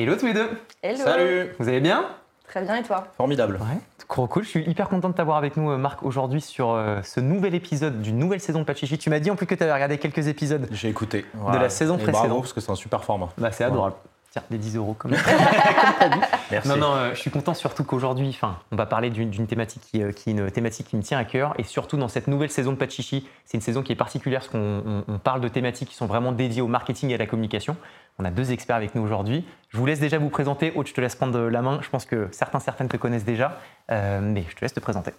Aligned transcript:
Hello 0.00 0.14
tous 0.14 0.26
les 0.26 0.32
deux 0.34 0.48
Hello 0.80 0.96
Salut 1.02 1.48
Vous 1.58 1.68
allez 1.68 1.80
bien? 1.80 2.04
Très 2.46 2.62
bien 2.62 2.76
et 2.76 2.84
toi? 2.84 3.08
Formidable. 3.16 3.56
Ouais, 3.60 3.80
trop 4.06 4.28
cool. 4.28 4.44
Je 4.44 4.48
suis 4.48 4.62
hyper 4.62 4.88
content 4.88 5.08
de 5.08 5.14
t'avoir 5.14 5.36
avec 5.38 5.56
nous, 5.56 5.72
euh, 5.72 5.76
Marc, 5.76 6.04
aujourd'hui 6.04 6.40
sur 6.40 6.70
euh, 6.70 7.02
ce 7.02 7.18
nouvel 7.18 7.56
épisode 7.56 8.00
d'une 8.00 8.16
nouvelle 8.16 8.38
saison 8.38 8.60
de 8.60 8.64
Pachichi. 8.64 8.96
Tu 8.96 9.10
m'as 9.10 9.18
dit 9.18 9.28
en 9.32 9.34
plus 9.34 9.46
que 9.46 9.56
tu 9.56 9.62
avais 9.64 9.72
regardé 9.74 9.98
quelques 9.98 10.28
épisodes. 10.28 10.68
J'ai 10.70 10.88
écouté. 10.88 11.26
De 11.52 11.58
la 11.58 11.68
saison 11.68 11.94
Et 11.96 12.02
précédente. 12.04 12.26
Bravo, 12.28 12.40
parce 12.42 12.52
que 12.52 12.60
c'est 12.60 12.70
un 12.70 12.76
super 12.76 13.02
format. 13.02 13.30
Bah, 13.38 13.50
c'est 13.50 13.64
adorable. 13.64 13.96
Tiens, 14.30 14.42
des 14.50 14.58
10 14.58 14.76
euros 14.76 14.94
comme, 14.94 15.10
comme 16.00 16.10
dit. 16.10 16.16
Merci. 16.52 16.68
Non, 16.68 16.76
non, 16.76 16.94
euh, 16.94 17.10
je 17.14 17.18
suis 17.18 17.30
content 17.30 17.54
surtout 17.54 17.82
qu'aujourd'hui, 17.82 18.28
enfin, 18.28 18.58
on 18.70 18.76
va 18.76 18.86
parler 18.86 19.08
d'une 19.10 19.46
thématique 19.46 19.82
qui, 19.90 20.02
euh, 20.02 20.12
qui 20.12 20.28
est 20.30 20.32
une 20.32 20.50
thématique 20.50 20.86
qui 20.88 20.96
me 20.96 21.02
tient 21.02 21.18
à 21.18 21.24
cœur. 21.24 21.54
Et 21.58 21.64
surtout 21.64 21.96
dans 21.96 22.08
cette 22.08 22.28
nouvelle 22.28 22.50
saison 22.50 22.72
de 22.72 22.76
Pachichi, 22.76 23.26
c'est 23.44 23.56
une 23.58 23.62
saison 23.62 23.82
qui 23.82 23.92
est 23.92 23.96
particulière 23.96 24.40
parce 24.40 24.52
qu'on 24.52 24.82
on- 24.86 25.04
on 25.14 25.18
parle 25.18 25.40
de 25.40 25.48
thématiques 25.48 25.88
qui 25.88 25.94
sont 25.96 26.06
vraiment 26.06 26.32
dédiées 26.32 26.62
au 26.62 26.68
marketing 26.68 27.10
et 27.10 27.14
à 27.14 27.18
la 27.18 27.26
communication. 27.26 27.76
On 28.20 28.24
a 28.24 28.30
deux 28.30 28.50
experts 28.50 28.74
avec 28.74 28.96
nous 28.96 29.02
aujourd'hui. 29.02 29.46
Je 29.68 29.78
vous 29.78 29.86
laisse 29.86 30.00
déjà 30.00 30.18
vous 30.18 30.28
présenter. 30.28 30.72
Aude, 30.74 30.88
je 30.88 30.94
te 30.94 31.00
laisse 31.00 31.14
prendre 31.14 31.38
la 31.38 31.62
main. 31.62 31.80
Je 31.82 31.88
pense 31.88 32.04
que 32.04 32.28
certains, 32.32 32.58
certaines 32.58 32.88
te 32.88 32.96
connaissent 32.96 33.24
déjà. 33.24 33.60
Euh, 33.92 34.20
mais 34.20 34.44
je 34.48 34.56
te 34.56 34.60
laisse 34.60 34.74
te 34.74 34.80
présenter. 34.80 35.12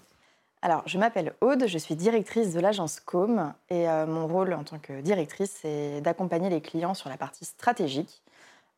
Alors, 0.62 0.84
je 0.85 0.98
m'appelle 0.98 1.34
Aude, 1.40 1.66
je 1.67 1.77
suis 1.77 1.95
directrice 1.95 2.54
de 2.54 2.59
l'agence 2.59 2.99
Com 2.99 3.54
et 3.70 3.88
euh, 3.88 4.05
mon 4.05 4.27
rôle 4.27 4.54
en 4.54 4.66
tant 4.66 4.80
que 4.80 4.99
directrice, 4.99 5.59
c'est 5.62 6.02
d'accompagner 6.02 6.49
les 6.49 6.59
clients 6.59 6.93
sur 6.93 7.09
la 7.09 7.16
partie 7.16 7.45
stratégique. 7.45 8.21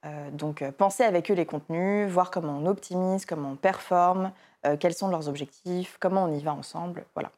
Euh, 0.05 0.29
donc, 0.29 0.63
penser 0.77 1.03
avec 1.03 1.31
eux 1.31 1.34
les 1.34 1.48
contenus, 1.48 2.07
voir 2.07 2.29
comment 2.29 2.59
on 2.59 2.67
optimise, 2.67 3.26
comment 3.26 3.51
on 3.51 3.55
performe, 3.55 4.31
quels 4.79 4.93
sont 4.93 5.07
leurs 5.07 5.27
objectifs, 5.27 5.98
comment 5.99 6.26
on 6.26 6.31
y 6.31 6.43
va 6.43 6.53
ensemble. 6.53 7.05
Voilà. 7.15 7.31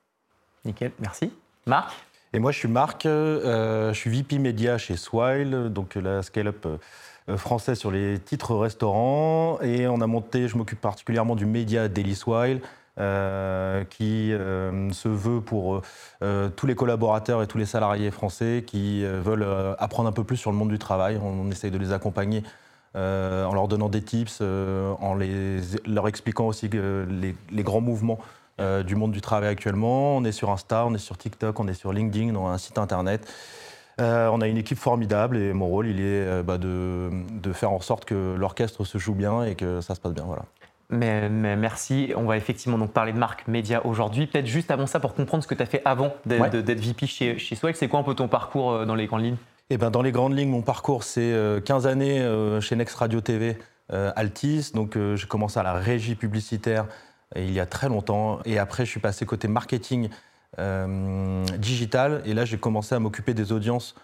Nickel, 0.66 0.92
merci. 1.00 1.32
Marc 1.66 1.94
Et 2.36 2.40
moi, 2.40 2.52
je 2.52 2.58
suis 2.58 2.68
Marc, 2.68 3.06
euh, 3.06 3.94
je 3.94 4.00
suis 4.00 4.10
VP 4.10 4.40
Média 4.40 4.80
chez 4.80 4.98
Swile, 4.98 5.70
donc 5.70 5.94
la 5.94 6.24
scale-up 6.24 6.66
euh, 6.66 7.38
française 7.38 7.78
sur 7.78 7.92
les 7.92 8.18
titres 8.18 8.56
restaurants. 8.56 9.60
Et 9.62 9.88
on 9.88 10.02
a 10.02 10.08
monté, 10.08 10.48
je 10.48 10.58
m'occupe 10.58 10.82
particulièrement 10.82 11.36
du 11.36 11.46
média 11.46 11.88
Daily 11.88 12.16
Swile, 12.16 12.62
euh, 13.00 13.84
qui 13.84 14.32
se 14.32 15.08
veut 15.08 15.42
pour 15.42 15.84
tous 16.56 16.66
les 16.66 16.76
collaborateurs 16.76 17.44
et 17.44 17.48
tous 17.48 17.60
les 17.60 17.68
salariés 17.68 18.10
français 18.10 18.64
qui 18.66 19.04
veulent 19.06 19.48
apprendre 19.78 20.10
un 20.10 20.12
peu 20.12 20.24
plus 20.24 20.38
sur 20.38 20.52
le 20.52 20.58
monde 20.58 20.70
du 20.70 20.80
travail. 20.80 21.20
On, 21.24 21.52
essaye 21.52 21.70
de 21.70 21.78
les 21.78 21.92
accompagner 21.92 22.42
en 22.96 23.54
leur 23.54 23.68
donnant 23.68 23.90
des 23.90 24.02
tips, 24.02 24.42
en 24.42 25.14
les, 25.14 25.60
leur 25.86 26.08
expliquant 26.08 26.48
aussi 26.48 26.68
les 26.68 27.64
grands 27.64 27.82
mouvements 27.82 28.18
euh, 28.62 28.84
du 28.84 28.96
monde 28.96 29.12
du 29.12 29.22
travail 29.22 29.50
actuellement. 29.50 30.16
On 30.16 30.24
est 30.24 30.32
sur 30.32 30.52
Insta, 30.52 30.86
on 30.86 30.94
est 30.94 31.00
sur 31.00 31.18
TikTok, 31.18 31.60
on 31.60 31.68
est 31.68 31.74
sur 31.74 31.92
LinkedIn, 31.92 32.36
on 32.36 32.48
a 32.48 32.52
un 32.52 32.58
site 32.58 32.78
internet. 32.78 33.28
Euh, 34.02 34.28
on 34.32 34.42
a 34.42 34.48
une 34.48 34.58
équipe 34.58 34.78
formidable 34.78 35.38
et 35.38 35.54
mon 35.54 35.68
rôle, 35.68 35.88
il 35.88 36.00
est 36.00 36.04
euh, 36.04 36.44
bah, 36.44 36.58
de, 36.58 37.10
de 37.32 37.54
faire 37.54 37.72
en 37.72 37.80
sorte 37.80 38.06
que 38.06 38.36
l'orchestre 38.36 38.84
se 38.84 38.98
joue 38.98 39.14
bien 39.14 39.44
et 39.44 39.56
que 39.56 39.82
ça 39.82 39.96
se 39.96 40.00
passe 40.00 40.14
bien. 40.14 40.24
Voilà. 40.24 40.44
Mais, 40.90 41.30
mais 41.30 41.56
merci. 41.56 42.14
On 42.16 42.24
va 42.24 42.38
effectivement 42.38 42.78
donc 42.78 42.92
parler 42.92 43.14
de 43.14 43.18
marque 43.18 43.48
média 43.48 43.86
aujourd'hui. 43.86 44.28
Peut-être 44.28 44.46
juste 44.46 44.72
avant 44.72 44.88
ça, 44.88 45.00
pour 45.00 45.14
comprendre 45.14 45.44
ce 45.44 45.48
que 45.48 45.56
tu 45.56 45.64
as 45.64 45.68
fait 45.68 45.82
avant 45.86 46.14
d'être 46.26 46.42
Ouais. 46.42 46.76
VP 46.76 47.08
chez, 47.08 47.38
chez 47.38 47.56
Swag, 47.56 47.76
c'est 47.76 47.88
quoi 47.88 48.00
un 48.00 48.04
peu 48.04 48.16
ton 48.16 48.28
parcours 48.28 48.86
dans 48.86 48.96
les 48.96 49.08
grandes 49.08 49.24
lignes? 49.24 49.38
Eh 49.70 49.78
ben, 49.78 49.90
dans 49.90 50.02
les 50.02 50.12
grandes 50.12 50.38
lignes, 50.38 50.50
mon 50.50 50.62
parcours, 50.62 51.04
c'est 51.04 51.22
euh, 51.22 51.60
15 51.62 51.88
années 51.88 52.60
chez 52.62 52.76
Next 52.76 52.96
Radio 52.96 53.22
TV 53.22 53.58
Altis. 53.90 54.72
Donc, 54.74 54.98
j'ai 55.16 55.28
commencé 55.28 55.60
à 55.60 55.64
la 55.64 55.74
régie 55.74 56.16
publicitaire 56.16 56.88
il 57.36 57.52
y 57.52 57.60
a 57.60 57.66
très 57.66 57.90
longtemps. 57.90 58.40
Et 58.46 58.60
après, 58.60 58.86
je 58.86 58.92
suis 58.92 59.00
passé 59.00 59.26
côté 59.26 59.48
marketing 59.48 60.10
euh, 60.60 61.44
digital. 61.58 62.22
Et 62.26 62.34
là, 62.34 62.46
j'ai 62.46 62.58
commencé 62.58 62.94
à 62.94 63.00
m'occuper 63.00 63.34
des 63.34 63.52
audiences 63.52 63.96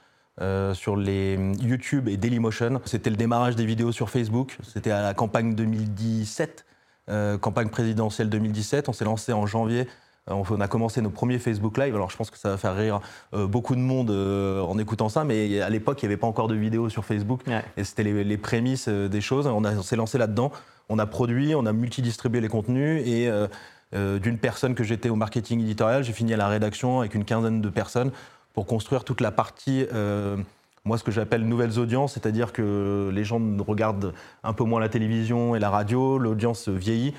euh, 0.41 0.73
sur 0.73 0.95
les 0.95 1.37
YouTube 1.61 2.07
et 2.07 2.17
Dailymotion. 2.17 2.81
C'était 2.85 3.11
le 3.11 3.15
démarrage 3.15 3.55
des 3.55 3.65
vidéos 3.65 3.91
sur 3.91 4.09
Facebook. 4.09 4.57
C'était 4.63 4.91
à 4.91 5.01
la 5.03 5.13
campagne 5.13 5.53
2017, 5.53 6.65
euh, 7.09 7.37
campagne 7.37 7.69
présidentielle 7.69 8.29
2017. 8.29 8.89
On 8.89 8.93
s'est 8.93 9.05
lancé 9.05 9.31
en 9.31 9.45
janvier. 9.45 9.87
On 10.27 10.61
a 10.61 10.67
commencé 10.67 11.01
nos 11.01 11.09
premiers 11.09 11.39
Facebook 11.39 11.75
Live. 11.79 11.95
Alors, 11.95 12.11
je 12.11 12.17
pense 12.17 12.29
que 12.29 12.37
ça 12.37 12.49
va 12.49 12.57
faire 12.57 12.75
rire 12.75 12.99
beaucoup 13.33 13.75
de 13.75 13.79
monde 13.79 14.11
en 14.11 14.77
écoutant 14.77 15.09
ça, 15.09 15.23
mais 15.23 15.59
à 15.59 15.69
l'époque, 15.71 16.03
il 16.03 16.05
n'y 16.05 16.13
avait 16.13 16.19
pas 16.19 16.27
encore 16.27 16.47
de 16.47 16.53
vidéos 16.53 16.87
sur 16.87 17.03
Facebook. 17.03 17.41
Ouais. 17.47 17.63
Et 17.77 17.83
c'était 17.83 18.03
les, 18.03 18.23
les 18.23 18.37
prémices 18.37 18.87
des 18.87 19.21
choses. 19.21 19.47
On, 19.47 19.65
on 19.65 19.81
s'est 19.81 19.95
lancé 19.95 20.19
là-dedans. 20.19 20.51
On 20.89 20.97
a 20.97 21.05
produit, 21.05 21.53
on 21.53 21.65
a 21.67 21.71
multidistribué 21.71 22.41
les 22.41 22.47
contenus. 22.47 23.03
Et 23.05 23.29
euh, 23.29 23.47
euh, 23.95 24.19
d'une 24.19 24.39
personne 24.39 24.73
que 24.73 24.83
j'étais 24.83 25.09
au 25.09 25.15
marketing 25.15 25.61
éditorial, 25.61 26.03
j'ai 26.03 26.13
fini 26.13 26.33
à 26.33 26.37
la 26.37 26.47
rédaction 26.47 26.99
avec 26.99 27.13
une 27.13 27.25
quinzaine 27.25 27.61
de 27.61 27.69
personnes 27.69 28.11
pour 28.53 28.65
construire 28.65 29.03
toute 29.03 29.21
la 29.21 29.31
partie, 29.31 29.85
euh, 29.93 30.35
moi, 30.83 30.97
ce 30.97 31.03
que 31.03 31.11
j'appelle 31.11 31.45
nouvelles 31.45 31.77
audiences, 31.77 32.13
c'est-à-dire 32.13 32.51
que 32.51 33.11
les 33.13 33.23
gens 33.23 33.39
regardent 33.59 34.13
un 34.43 34.53
peu 34.53 34.63
moins 34.63 34.79
la 34.79 34.89
télévision 34.89 35.55
et 35.55 35.59
la 35.59 35.69
radio, 35.69 36.17
l'audience 36.17 36.67
vieillit. 36.67 37.13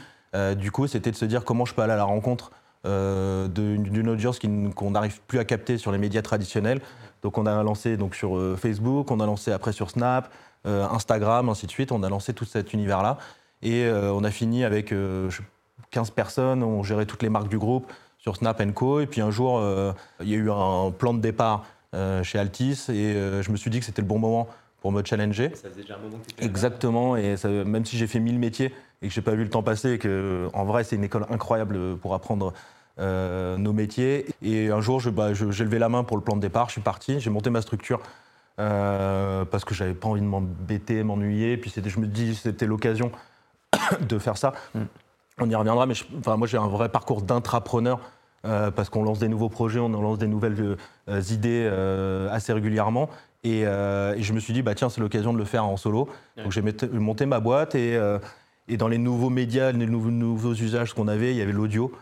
Du 0.57 0.71
coup, 0.71 0.87
c'était 0.87 1.11
de 1.11 1.17
se 1.17 1.25
dire 1.25 1.45
comment 1.45 1.65
je 1.65 1.75
peux 1.75 1.83
aller 1.83 1.93
à 1.93 1.97
la 1.97 2.05
rencontre 2.05 2.51
d'une 2.85 4.09
audience 4.09 4.39
qu'on 4.75 4.91
n'arrive 4.91 5.21
plus 5.27 5.39
à 5.39 5.45
capter 5.45 5.77
sur 5.77 5.93
les 5.93 5.99
médias 5.99 6.23
traditionnels. 6.23 6.81
Donc 7.23 7.37
on 7.37 7.47
a 7.47 7.63
lancé 7.63 7.97
donc, 7.97 8.15
sur 8.15 8.39
Facebook, 8.59 9.11
on 9.11 9.21
a 9.21 9.27
lancé 9.27 9.53
après 9.53 9.73
sur 9.73 9.91
Snap, 9.91 10.33
Instagram, 10.65 11.49
ainsi 11.49 11.67
de 11.67 11.71
suite. 11.71 11.93
On 11.93 12.03
a 12.03 12.09
lancé 12.09 12.33
tout 12.33 12.45
cet 12.45 12.73
univers-là. 12.73 13.19
Et 13.63 13.85
euh, 13.85 14.13
on 14.13 14.25
a 14.25 14.31
fini 14.31 14.65
avec 14.65 14.93
euh, 14.93 15.29
je- 15.31 15.43
15 15.91 16.11
personnes, 16.11 16.63
on 16.63 16.83
gérait 16.83 17.07
toutes 17.07 17.23
les 17.23 17.29
marques 17.29 17.49
du 17.49 17.59
groupe 17.59 17.91
sur 18.19 18.37
Snap 18.37 18.63
Co. 18.75 19.01
Et 19.01 19.07
puis 19.07 19.21
un 19.21 19.31
jour, 19.31 19.59
euh, 19.59 19.93
il 20.21 20.29
y 20.29 20.35
a 20.35 20.37
eu 20.37 20.51
un 20.51 20.91
plan 20.97 21.13
de 21.15 21.21
départ 21.21 21.65
euh, 21.95 22.23
chez 22.23 22.39
Altis 22.39 22.85
et 22.89 22.93
euh, 23.15 23.43
je 23.43 23.51
me 23.51 23.57
suis 23.57 23.71
dit 23.71 23.81
que 23.81 23.85
c'était 23.87 24.03
le 24.03 24.09
bon 24.09 24.19
moment 24.19 24.47
pour 24.81 24.93
me 24.93 25.05
challenger. 25.05 25.51
Ça 25.55 25.69
faisait 25.69 25.83
déjà 25.83 25.97
un 25.97 25.99
moment 25.99 26.19
que 26.39 26.45
Exactement, 26.45 27.17
et 27.17 27.37
ça- 27.37 27.49
même 27.49 27.85
si 27.85 27.99
j'ai 27.99 28.07
fait 28.07 28.21
1000 28.21 28.39
métiers 28.39 28.73
et 29.03 29.09
que 29.09 29.13
j'ai 29.15 29.21
pas 29.21 29.33
vu 29.35 29.43
le 29.45 29.51
temps 29.51 29.63
passer, 29.63 29.93
et 29.93 29.99
que 29.99 30.49
en 30.55 30.65
vrai 30.65 30.85
c'est 30.85 30.97
une 30.97 31.05
école 31.05 31.27
incroyable 31.31 31.97
pour 31.99 32.15
apprendre 32.15 32.53
euh, 32.99 33.57
nos 33.57 33.73
métiers. 33.73 34.27
Et 34.43 34.71
un 34.71 34.81
jour, 34.81 35.03
bah, 35.13 35.35
j'ai 35.35 35.65
levé 35.65 35.79
la 35.79 35.89
main 35.89 36.05
pour 36.05 36.17
le 36.17 36.23
plan 36.23 36.37
de 36.37 36.41
départ, 36.41 36.69
je 36.69 36.73
suis 36.73 36.81
parti, 36.81 37.19
j'ai 37.21 37.31
monté 37.31 37.51
ma 37.51 37.63
structure 37.63 38.01
euh, 38.59 39.45
parce 39.45 39.65
que 39.65 39.75
j'avais 39.75 39.95
pas 39.95 40.09
envie 40.09 40.21
de 40.21 40.27
m'embêter, 40.27 41.03
m'ennuyer. 41.03 41.57
Puis 41.57 41.73
je 41.85 41.99
me 42.01 42.07
dis 42.07 42.35
c'était 42.35 42.67
l'occasion 42.67 43.11
de 44.09 44.19
faire 44.19 44.37
ça. 44.37 44.53
Mm. 44.75 44.81
On 45.43 45.49
y 45.51 45.55
reviendra, 45.55 45.87
mais 45.87 45.95
je- 45.95 46.05
enfin, 46.19 46.37
moi 46.37 46.47
j'ai 46.47 46.59
un 46.59 46.69
vrai 46.69 46.89
parcours 46.89 47.23
d'intrapreneur. 47.23 48.01
euh, 48.47 48.71
parce 48.71 48.89
qu'on 48.89 49.03
lance 49.05 49.19
des 49.19 49.29
nouveaux 49.29 49.51
projets, 49.51 49.81
on 49.81 49.91
lance 49.91 50.17
des 50.17 50.27
nouvelles 50.27 50.79
euh, 51.11 51.21
idées 51.31 51.69
euh, 51.71 52.31
assez 52.33 52.55
régulièrement. 52.55 53.11
Et, 53.45 53.61
et 53.65 54.23
je 54.23 54.33
me 54.33 54.41
suis 54.41 54.55
dit, 54.55 54.63
bah, 54.63 54.75
tiens, 54.75 54.89
c'est 54.89 55.01
l'occasion 55.03 55.35
de 55.35 55.39
le 55.39 55.45
faire 55.45 55.67
en 55.67 55.77
solo. 55.77 56.09
Ouais. 56.39 56.45
Donc 56.45 56.53
j'ai 56.53 56.63
monté 56.99 57.27
ma 57.27 57.39
boîte 57.41 57.75
et, 57.75 57.99
et 58.69 58.77
dans 58.79 58.89
les 58.89 58.97
nouveaux 58.99 59.29
médias, 59.31 59.73
les 59.73 59.87
nouveaux, 59.87 60.11
nouveaux 60.11 60.55
usages 60.55 60.95
qu'on 60.95 61.07
avait, 61.09 61.33
il 61.33 61.37
y 61.37 61.43
avait 61.43 61.53
l'audio 61.53 61.93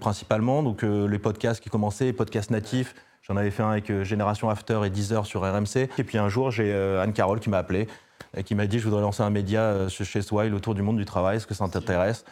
principalement. 0.00 0.62
Donc 0.62 0.82
les 0.82 1.18
podcasts 1.18 1.60
qui 1.60 1.70
commençaient, 1.70 2.04
les 2.06 2.12
podcasts 2.12 2.50
natifs. 2.50 2.94
J'en 3.22 3.36
avais 3.36 3.50
fait 3.50 3.62
un 3.64 3.70
avec 3.70 4.02
Génération 4.02 4.48
After 4.50 4.80
et 4.84 4.90
Deezer 4.90 5.26
sur 5.26 5.42
RMC. 5.42 5.88
Et 5.98 6.04
puis 6.04 6.18
un 6.18 6.28
jour, 6.28 6.50
j'ai 6.50 6.72
euh, 6.72 7.00
Anne 7.02 7.12
Carole 7.12 7.38
qui 7.40 7.50
m'a 7.50 7.58
appelé 7.58 7.86
qui 8.44 8.54
m'a 8.54 8.66
dit, 8.66 8.78
je 8.78 8.84
voudrais 8.84 9.00
lancer 9.02 9.22
un 9.22 9.30
média 9.30 9.60
euh, 9.60 9.88
chez 9.88 10.22
Swile 10.22 10.54
autour 10.54 10.74
du 10.74 10.82
monde 10.82 10.96
du 10.96 11.04
travail. 11.04 11.36
Est-ce 11.36 11.46
que 11.46 11.54
ça 11.54 11.68
t'intéresse? 11.68 12.24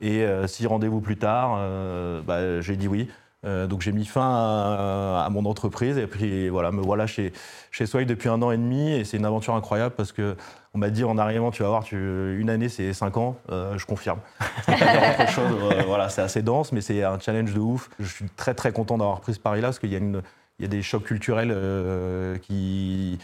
Et 0.00 0.22
euh, 0.22 0.46
si 0.46 0.66
rendez-vous 0.66 1.00
plus 1.00 1.16
tard, 1.16 1.56
euh, 1.58 2.20
bah, 2.22 2.60
j'ai 2.60 2.76
dit 2.76 2.88
oui. 2.88 3.08
Euh, 3.44 3.66
donc 3.66 3.80
j'ai 3.82 3.92
mis 3.92 4.06
fin 4.06 4.22
à, 4.28 5.24
à 5.24 5.28
mon 5.30 5.44
entreprise 5.44 5.98
et 5.98 6.06
puis 6.06 6.48
voilà, 6.48 6.72
me 6.72 6.80
voilà 6.80 7.06
chez, 7.06 7.32
chez 7.70 7.86
Swile 7.86 8.06
depuis 8.06 8.28
un 8.28 8.40
an 8.42 8.50
et 8.50 8.56
demi 8.56 8.90
et 8.92 9.04
c'est 9.04 9.18
une 9.18 9.26
aventure 9.26 9.54
incroyable 9.54 9.94
parce 9.94 10.10
que 10.10 10.34
on 10.74 10.78
m'a 10.78 10.90
dit 10.90 11.04
en 11.04 11.16
arrivant, 11.16 11.50
tu 11.52 11.62
vas 11.62 11.68
voir, 11.68 11.84
tu, 11.84 11.96
une 12.40 12.50
année 12.50 12.68
c'est 12.68 12.92
cinq 12.92 13.16
ans, 13.18 13.36
Euh, 13.52 13.76
je 13.78 13.86
confirme. 13.86 14.18
Autre 14.68 15.28
chose, 15.30 15.52
euh, 15.70 15.82
voilà, 15.86 16.08
c'est 16.08 16.22
assez 16.22 16.42
dense 16.42 16.72
mais 16.72 16.80
c'est 16.80 17.04
un 17.04 17.18
challenge 17.20 17.52
de 17.54 17.60
ouf. 17.60 17.88
Je 18.00 18.06
suis 18.08 18.24
très 18.36 18.54
très 18.54 18.72
content 18.72 18.98
d'avoir 18.98 19.20
pris 19.20 19.34
ce 19.34 19.38
pari-là 19.40 19.68
parce 19.68 19.78
qu'il 19.78 19.92
y, 19.92 19.96
a 19.96 19.98
une- 19.98 20.22
il 20.58 20.62
y 20.62 20.66
a 20.66 20.68
des 20.70 20.82
chocs 20.82 21.04
culturels 21.04 21.52
euh, 21.54 22.38
qui, 22.38 23.18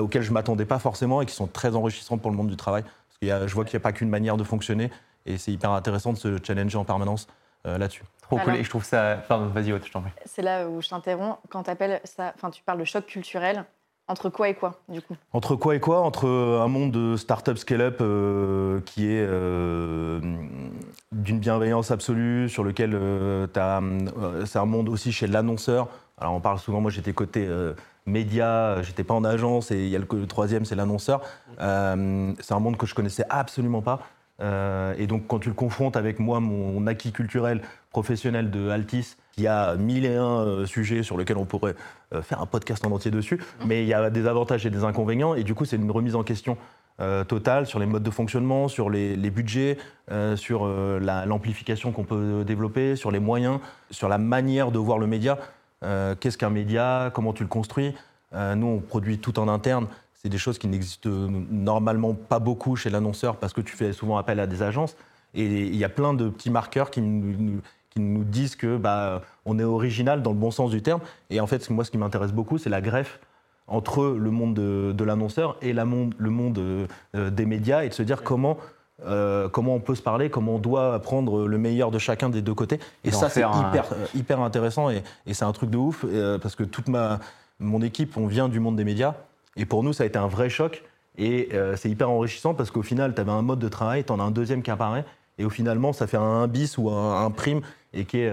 auxquels 0.00 0.22
je 0.22 0.32
m'attendais 0.32 0.64
pas 0.64 0.78
forcément 0.78 1.22
et 1.22 1.26
qui 1.26 1.34
sont 1.34 1.46
très 1.46 1.74
enrichissants 1.76 2.18
pour 2.18 2.30
le 2.30 2.36
monde 2.36 2.48
du 2.48 2.56
travail. 2.56 2.82
Parce 2.82 3.18
qu'il 3.18 3.28
y 3.28 3.30
a- 3.32 3.46
je 3.46 3.54
vois 3.54 3.64
qu'il 3.64 3.76
n'y 3.76 3.82
a 3.82 3.84
pas 3.84 3.92
qu'une 3.92 4.08
manière 4.10 4.36
de 4.36 4.44
fonctionner 4.44 4.90
et 5.26 5.38
c'est 5.38 5.52
hyper 5.52 5.70
intéressant 5.70 6.12
de 6.12 6.18
se 6.18 6.38
challenger 6.42 6.76
en 6.78 6.84
permanence 6.84 7.26
euh, 7.66 7.78
là-dessus. 7.78 8.02
Trop 8.22 8.38
cool. 8.38 8.56
Et 8.56 8.64
je 8.64 8.68
trouve 8.68 8.84
ça. 8.84 9.22
Pardon, 9.28 9.46
vas-y, 9.46 9.68
je 9.68 9.90
t'en 9.90 10.02
prie. 10.02 10.10
C'est 10.26 10.42
là 10.42 10.68
où 10.68 10.82
je 10.82 10.88
t'interromps. 10.88 11.38
Quand 11.48 11.68
appelles 11.68 12.00
ça, 12.04 12.32
enfin, 12.36 12.50
tu 12.50 12.62
parles 12.62 12.78
de 12.80 12.84
choc 12.84 13.06
culturel. 13.06 13.64
Entre 14.06 14.28
quoi 14.28 14.50
et 14.50 14.54
quoi, 14.54 14.82
du 14.90 15.00
coup? 15.00 15.16
Entre 15.32 15.56
quoi 15.56 15.74
et 15.76 15.80
quoi? 15.80 16.02
Entre 16.02 16.28
un 16.28 16.68
monde 16.68 16.90
de 16.90 17.16
start-up 17.16 17.56
scale-up 17.56 17.98
euh, 18.02 18.80
qui 18.84 19.06
est 19.06 19.24
euh, 19.26 20.20
d'une 21.12 21.38
bienveillance 21.38 21.90
absolue, 21.90 22.50
sur 22.50 22.64
lequel 22.64 22.90
euh, 22.94 23.46
euh, 23.56 24.44
c'est 24.44 24.58
un 24.58 24.66
monde 24.66 24.90
aussi 24.90 25.10
chez 25.10 25.26
l'annonceur. 25.26 25.88
Alors 26.18 26.34
on 26.34 26.40
parle 26.40 26.58
souvent, 26.58 26.82
moi 26.82 26.90
j'étais 26.90 27.14
côté 27.14 27.48
euh, 28.06 28.10
média, 28.10 28.82
j'étais 28.82 29.04
pas 29.04 29.14
en 29.14 29.24
agence, 29.24 29.70
et 29.70 29.84
il 29.84 29.88
y 29.88 29.96
a 29.96 29.98
le, 29.98 30.06
le 30.10 30.26
troisième, 30.26 30.64
c'est 30.64 30.74
l'annonceur. 30.74 31.22
Euh, 31.60 32.32
c'est 32.40 32.54
un 32.54 32.60
monde 32.60 32.76
que 32.76 32.86
je 32.86 32.94
connaissais 32.94 33.24
absolument 33.30 33.82
pas. 33.82 34.00
Euh, 34.40 34.94
et 34.98 35.06
donc 35.06 35.28
quand 35.28 35.38
tu 35.38 35.48
le 35.48 35.54
confrontes 35.54 35.96
avec 35.96 36.18
moi, 36.18 36.40
mon 36.40 36.86
acquis 36.86 37.12
culturel 37.12 37.62
professionnel 37.90 38.50
de 38.50 38.68
Altis, 38.68 39.14
qui 39.32 39.46
a 39.46 39.76
mille 39.76 40.04
et 40.04 40.16
un 40.16 40.40
euh, 40.40 40.66
sujets 40.66 41.02
sur 41.02 41.16
lesquels 41.16 41.36
on 41.36 41.44
pourrait 41.44 41.74
euh, 42.12 42.22
faire 42.22 42.40
un 42.40 42.46
podcast 42.46 42.84
en 42.84 42.90
entier 42.90 43.12
dessus, 43.12 43.40
mais 43.64 43.82
il 43.82 43.88
y 43.88 43.94
a 43.94 44.10
des 44.10 44.26
avantages 44.26 44.66
et 44.66 44.70
des 44.70 44.82
inconvénients, 44.82 45.34
et 45.34 45.44
du 45.44 45.54
coup 45.54 45.64
c'est 45.64 45.76
une 45.76 45.90
remise 45.90 46.16
en 46.16 46.24
question 46.24 46.56
euh, 47.00 47.24
totale 47.24 47.66
sur 47.66 47.80
les 47.80 47.86
modes 47.86 48.04
de 48.04 48.10
fonctionnement, 48.10 48.68
sur 48.68 48.88
les, 48.88 49.16
budgets, 49.16 49.78
euh, 50.12 50.36
sur 50.36 50.64
euh, 50.64 51.00
l'amplification 51.26 51.90
qu'on 51.90 52.04
peut 52.04 52.44
développer, 52.46 52.94
sur 52.94 53.10
les 53.10 53.18
moyens, 53.18 53.58
sur 53.90 54.08
la 54.08 54.16
manière 54.16 54.70
de 54.70 54.78
voir 54.78 54.98
le 54.98 55.08
média. 55.08 55.38
Qu'est-ce 56.20 56.38
qu'un 56.38 56.50
média? 56.50 57.10
Comment 57.14 57.32
tu 57.32 57.42
le 57.42 57.48
construis? 57.48 57.94
Nous, 58.32 58.66
on 58.66 58.80
produit 58.80 59.18
tout 59.18 59.38
en 59.38 59.48
interne. 59.48 59.86
C'est 60.14 60.28
des 60.28 60.38
choses 60.38 60.58
qui 60.58 60.66
n'existent 60.66 61.10
normalement 61.50 62.14
pas 62.14 62.38
beaucoup 62.38 62.76
chez 62.76 62.90
l'annonceur 62.90 63.36
parce 63.36 63.52
que 63.52 63.60
tu 63.60 63.76
fais 63.76 63.92
souvent 63.92 64.16
appel 64.16 64.40
à 64.40 64.46
des 64.46 64.62
agences. 64.62 64.96
Et 65.34 65.44
il 65.44 65.76
y 65.76 65.84
a 65.84 65.88
plein 65.88 66.14
de 66.14 66.28
petits 66.28 66.50
marqueurs 66.50 66.90
qui 66.90 67.02
nous, 67.02 67.60
qui 67.94 68.00
nous 68.00 68.24
disent 68.24 68.56
que 68.56 68.76
bah, 68.76 69.22
on 69.44 69.58
est 69.58 69.64
original 69.64 70.22
dans 70.22 70.32
le 70.32 70.38
bon 70.38 70.50
sens 70.50 70.70
du 70.70 70.82
terme. 70.82 71.00
Et 71.30 71.40
en 71.40 71.46
fait, 71.46 71.68
moi, 71.70 71.84
ce 71.84 71.90
qui 71.90 71.98
m'intéresse 71.98 72.32
beaucoup, 72.32 72.58
c'est 72.58 72.70
la 72.70 72.80
greffe 72.80 73.20
entre 73.66 74.06
le 74.06 74.30
monde 74.30 74.54
de, 74.54 75.04
l'annonceur 75.04 75.56
et 75.62 75.72
la 75.72 75.84
monde, 75.84 76.14
le 76.18 76.30
monde 76.30 76.58
euh, 76.58 77.30
des 77.30 77.46
médias 77.46 77.84
et 77.84 77.88
de 77.88 77.94
se 77.94 78.02
dire 78.02 78.22
comment, 78.22 78.58
euh, 79.04 79.48
comment 79.48 79.74
on 79.74 79.80
peut 79.80 79.94
se 79.94 80.02
parler, 80.02 80.30
comment 80.30 80.56
on 80.56 80.58
doit 80.58 80.98
prendre 81.00 81.46
le 81.46 81.58
meilleur 81.58 81.90
de 81.90 81.98
chacun 81.98 82.28
des 82.28 82.42
deux 82.42 82.54
côtés. 82.54 82.78
Et, 83.02 83.10
ça, 83.10 83.28
c'est 83.28 83.40
hyper, 83.40 83.86
euh, 83.92 84.06
hyper 84.14 84.40
intéressant 84.40 84.88
et, 84.90 85.02
c'est 85.32 85.44
un 85.44 85.52
truc 85.52 85.70
de 85.70 85.76
ouf 85.76 86.04
parce 86.40 86.54
que 86.54 86.64
toute 86.64 86.88
ma, 86.88 87.20
mon 87.58 87.82
équipe, 87.82 88.16
on 88.16 88.26
vient 88.26 88.48
du 88.48 88.60
monde 88.60 88.76
des 88.76 88.84
médias 88.84 89.14
et 89.56 89.66
pour 89.66 89.82
nous, 89.82 89.92
ça 89.92 90.04
a 90.04 90.06
été 90.06 90.18
un 90.18 90.28
vrai 90.28 90.48
choc. 90.48 90.84
Et 91.16 91.50
c'est 91.76 91.88
hyper 91.88 92.10
enrichissant 92.10 92.54
parce 92.54 92.70
qu'au 92.72 92.82
final, 92.82 93.14
tu 93.14 93.20
avais 93.20 93.30
un 93.30 93.42
mode 93.42 93.60
de 93.60 93.68
travail, 93.68 94.04
tu 94.04 94.12
en 94.12 94.18
as 94.18 94.24
un 94.24 94.32
deuxième 94.32 94.62
qui 94.62 94.72
apparaît, 94.72 95.04
et 95.38 95.44
au 95.44 95.50
finalement, 95.50 95.92
ça 95.92 96.08
fait 96.08 96.16
un 96.16 96.48
bis 96.48 96.76
ou 96.76 96.90
un, 96.90 97.30
prime 97.30 97.60
et 97.92 98.04
qui, 98.04 98.24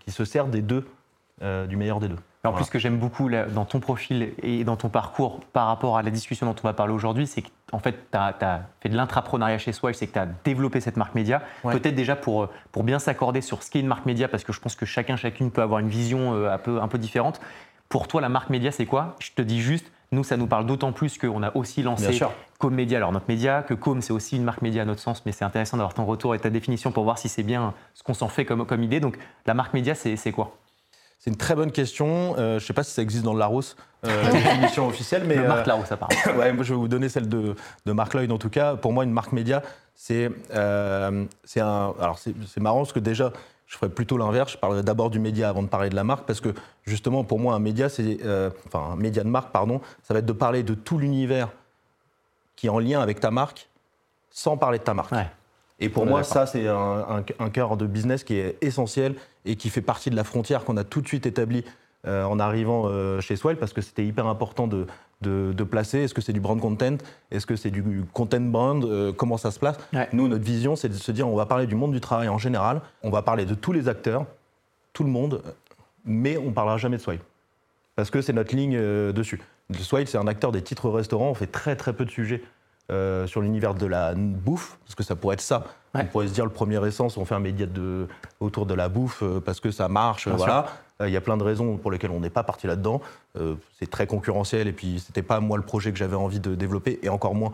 qui 0.00 0.10
se 0.12 0.24
sert 0.24 0.46
des 0.46 0.62
deux, 0.62 0.86
du 1.40 1.76
meilleur 1.76 1.98
des 1.98 2.08
deux. 2.08 2.18
En 2.46 2.52
plus, 2.52 2.64
ce 2.64 2.70
que 2.70 2.78
j'aime 2.78 2.98
beaucoup 2.98 3.28
dans 3.30 3.64
ton 3.64 3.80
profil 3.80 4.32
et 4.42 4.64
dans 4.64 4.76
ton 4.76 4.88
parcours 4.88 5.40
par 5.52 5.66
rapport 5.66 5.98
à 5.98 6.02
la 6.02 6.10
discussion 6.10 6.46
dont 6.46 6.54
on 6.62 6.66
va 6.66 6.72
parler 6.72 6.92
aujourd'hui, 6.92 7.26
c'est 7.26 7.42
qu'en 7.70 7.78
fait, 7.78 8.10
tu 8.10 8.18
as, 8.18 8.62
fait 8.80 8.88
de 8.88 8.96
l'intrapreneuriat 8.96 9.58
chez 9.58 9.72
Swile, 9.72 9.94
c'est 9.94 10.06
que 10.06 10.12
tu 10.12 10.18
as 10.18 10.26
développé 10.44 10.80
cette 10.80 10.96
marque 10.96 11.14
média. 11.14 11.42
Peut-être 11.62 11.94
déjà 11.94 12.16
pour, 12.16 12.48
pour 12.72 12.84
bien 12.84 12.98
s'accorder 12.98 13.40
sur 13.40 13.62
ce 13.62 13.70
qu'est 13.70 13.80
une 13.80 13.86
marque 13.86 14.06
média, 14.06 14.28
parce 14.28 14.44
que 14.44 14.52
je 14.52 14.60
pense 14.60 14.74
que 14.74 14.86
chacun, 14.86 15.16
chacune 15.16 15.50
peut 15.50 15.62
avoir 15.62 15.80
une 15.80 15.88
vision 15.88 16.34
euh, 16.34 16.52
un 16.52 16.58
peu, 16.58 16.80
un 16.80 16.88
peu 16.88 16.98
différente. 16.98 17.40
Pour 17.88 18.08
toi, 18.08 18.20
la 18.20 18.28
marque 18.28 18.50
média, 18.50 18.72
c'est 18.72 18.86
quoi? 18.86 19.16
Je 19.20 19.30
te 19.32 19.42
dis 19.42 19.60
juste, 19.60 19.90
nous, 20.12 20.24
ça 20.24 20.36
nous 20.36 20.46
parle 20.46 20.66
d'autant 20.66 20.92
plus 20.92 21.18
qu'on 21.18 21.42
a 21.42 21.54
aussi 21.56 21.82
lancé 21.82 22.12
Com 22.58 22.74
Média, 22.74 22.96
alors 22.96 23.12
notre 23.12 23.26
média, 23.28 23.62
que 23.62 23.74
Com, 23.74 24.00
c'est 24.00 24.12
aussi 24.12 24.36
une 24.36 24.44
marque 24.44 24.62
média 24.62 24.82
à 24.82 24.84
notre 24.84 25.00
sens, 25.00 25.24
mais 25.26 25.32
c'est 25.32 25.44
intéressant 25.44 25.76
d'avoir 25.76 25.94
ton 25.94 26.06
retour 26.06 26.34
et 26.34 26.38
ta 26.38 26.48
définition 26.48 26.90
pour 26.90 27.04
voir 27.04 27.18
si 27.18 27.28
c'est 27.28 27.42
bien 27.42 27.74
ce 27.92 28.02
qu'on 28.02 28.14
s'en 28.14 28.28
fait 28.28 28.44
comme, 28.44 28.64
comme 28.64 28.82
idée. 28.82 28.98
Donc, 28.98 29.18
la 29.46 29.54
marque 29.54 29.74
média, 29.74 29.94
c'est 29.94 30.32
quoi? 30.32 30.56
C'est 31.18 31.30
une 31.30 31.36
très 31.36 31.54
bonne 31.54 31.72
question. 31.72 32.34
Euh, 32.38 32.50
je 32.58 32.64
ne 32.64 32.66
sais 32.66 32.72
pas 32.72 32.84
si 32.84 32.92
ça 32.92 33.02
existe 33.02 33.24
dans 33.24 33.32
le 33.32 33.38
Larousse, 33.38 33.76
euh, 34.04 34.30
définition 34.32 34.86
officielle. 34.86 35.24
Mais, 35.26 35.36
Marc 35.36 35.62
euh, 35.62 35.70
Larousse, 35.70 35.88
ça 35.88 35.96
parle. 35.96 36.12
ouais, 36.36 36.52
moi, 36.52 36.64
je 36.64 36.74
vais 36.74 36.78
vous 36.78 36.88
donner 36.88 37.08
celle 37.08 37.28
de, 37.28 37.54
de 37.84 37.92
Marc 37.92 38.14
Lloyd, 38.14 38.30
en 38.30 38.38
tout 38.38 38.50
cas. 38.50 38.76
Pour 38.76 38.92
moi, 38.92 39.04
une 39.04 39.12
marque 39.12 39.32
média, 39.32 39.62
c'est 39.94 40.30
euh, 40.54 41.24
un. 41.56 41.94
Alors, 42.00 42.18
c'est 42.18 42.60
marrant 42.60 42.78
parce 42.78 42.92
que 42.92 43.00
déjà, 43.00 43.32
je 43.66 43.76
ferais 43.76 43.88
plutôt 43.88 44.18
l'inverse. 44.18 44.52
Je 44.52 44.58
parlerai 44.58 44.82
d'abord 44.82 45.10
du 45.10 45.18
média 45.18 45.48
avant 45.48 45.62
de 45.62 45.68
parler 45.68 45.88
de 45.88 45.96
la 45.96 46.04
marque, 46.04 46.26
parce 46.26 46.40
que 46.40 46.50
justement, 46.84 47.24
pour 47.24 47.38
moi, 47.38 47.54
un 47.54 47.60
média, 47.60 47.88
c'est. 47.88 48.18
enfin, 48.66 48.92
un 48.92 48.96
média 48.96 49.24
de 49.24 49.28
marque, 49.28 49.50
pardon, 49.52 49.80
ça 50.02 50.14
va 50.14 50.20
être 50.20 50.26
de 50.26 50.32
parler 50.32 50.62
de 50.62 50.74
tout 50.74 50.98
l'univers 50.98 51.48
qui 52.54 52.68
est 52.68 52.70
en 52.70 52.78
lien 52.78 53.00
avec 53.00 53.20
ta 53.20 53.30
marque 53.30 53.68
sans 54.30 54.56
parler 54.56 54.78
de 54.78 54.84
ta 54.84 54.94
marque. 54.94 55.12
Ouais. 55.12 55.26
Et 55.78 55.88
pour 55.88 56.06
moi, 56.06 56.22
ça, 56.22 56.46
c'est 56.46 56.66
un, 56.68 57.22
un, 57.38 57.50
cœur 57.50 57.76
de 57.76 57.86
business 57.86 58.24
qui 58.24 58.36
est 58.36 58.56
essentiel 58.62 59.14
et 59.44 59.56
qui 59.56 59.68
fait 59.68 59.82
partie 59.82 60.08
de 60.08 60.16
la 60.16 60.24
frontière 60.24 60.64
qu'on 60.64 60.76
a 60.76 60.84
tout 60.84 61.02
de 61.02 61.06
suite 61.06 61.26
établie 61.26 61.64
euh, 62.06 62.24
en 62.24 62.38
arrivant 62.38 62.84
euh, 62.86 63.20
chez 63.20 63.34
Swell, 63.34 63.56
parce 63.56 63.72
que 63.72 63.80
c'était 63.80 64.06
hyper 64.06 64.26
important 64.26 64.68
de, 64.68 64.86
de, 65.22 65.64
placer. 65.64 65.98
Est-ce 65.98 66.14
que 66.14 66.20
c'est 66.20 66.32
du 66.32 66.40
brand 66.40 66.60
content? 66.60 66.98
Est-ce 67.32 67.46
que 67.46 67.56
c'est 67.56 67.70
du 67.70 68.04
content 68.12 68.40
brand? 68.40 68.84
Euh, 68.84 69.12
Comment 69.12 69.36
ça 69.36 69.50
se 69.50 69.58
place? 69.58 69.76
Nous, 70.12 70.28
notre 70.28 70.44
vision, 70.44 70.76
c'est 70.76 70.88
de 70.88 70.94
se 70.94 71.10
dire 71.10 71.28
on 71.28 71.34
va 71.34 71.46
parler 71.46 71.66
du 71.66 71.74
monde 71.74 71.92
du 71.92 72.00
travail 72.00 72.28
en 72.28 72.38
général, 72.38 72.80
on 73.02 73.10
va 73.10 73.22
parler 73.22 73.44
de 73.44 73.54
tous 73.54 73.72
les 73.72 73.88
acteurs, 73.88 74.24
tout 74.92 75.02
le 75.02 75.10
monde, 75.10 75.42
mais 76.04 76.36
on 76.38 76.46
ne 76.46 76.52
parlera 76.52 76.78
jamais 76.78 76.96
de 76.96 77.02
Swile. 77.02 77.20
Parce 77.96 78.10
que 78.10 78.22
c'est 78.22 78.32
notre 78.32 78.54
ligne 78.54 78.78
dessus. 79.12 79.40
Swile, 79.72 80.06
c'est 80.06 80.18
un 80.18 80.28
acteur 80.28 80.52
des 80.52 80.62
titres 80.62 80.88
restaurants, 80.88 81.30
on 81.30 81.34
fait 81.34 81.48
très 81.48 81.74
très 81.74 81.92
peu 81.92 82.04
de 82.04 82.10
sujets 82.10 82.42
euh, 82.92 83.26
sur 83.26 83.40
l'univers 83.40 83.74
de 83.74 83.84
la 83.84 84.14
bouffe, 84.14 84.78
parce 84.84 84.94
que 84.94 85.02
ça 85.02 85.16
pourrait 85.16 85.34
être 85.34 85.40
ça. 85.40 85.64
On 85.92 86.04
pourrait 86.04 86.28
se 86.28 86.32
dire 86.32 86.44
le 86.44 86.52
premier 86.52 86.84
essence, 86.86 87.16
on 87.16 87.24
fait 87.24 87.34
un 87.34 87.40
média 87.40 87.66
de, 87.66 88.06
autour 88.38 88.64
de 88.64 88.74
la 88.74 88.88
bouffe 88.88 89.24
euh, 89.24 89.40
parce 89.40 89.58
que 89.58 89.72
ça 89.72 89.88
marche. 89.88 90.28
voilà. 90.28 90.66
Euh, 91.00 91.08
il 91.08 91.12
y 91.12 91.16
a 91.16 91.20
plein 91.20 91.36
de 91.36 91.42
raisons 91.42 91.78
pour 91.78 91.90
lesquelles 91.90 92.12
on 92.12 92.20
n'est 92.20 92.30
pas 92.30 92.44
parti 92.44 92.68
là-dedans. 92.68 93.00
c'est 93.78 93.90
très 93.90 94.06
concurrentiel 94.06 94.68
et 94.68 94.72
puis 94.72 95.02
c'était 95.04 95.22
pas 95.22 95.40
moi 95.40 95.56
le 95.56 95.64
projet 95.64 95.90
que 95.90 95.98
j'avais 95.98 96.16
envie 96.16 96.38
de 96.38 96.54
développer 96.54 97.00
et 97.02 97.08
encore 97.08 97.34
moins 97.34 97.52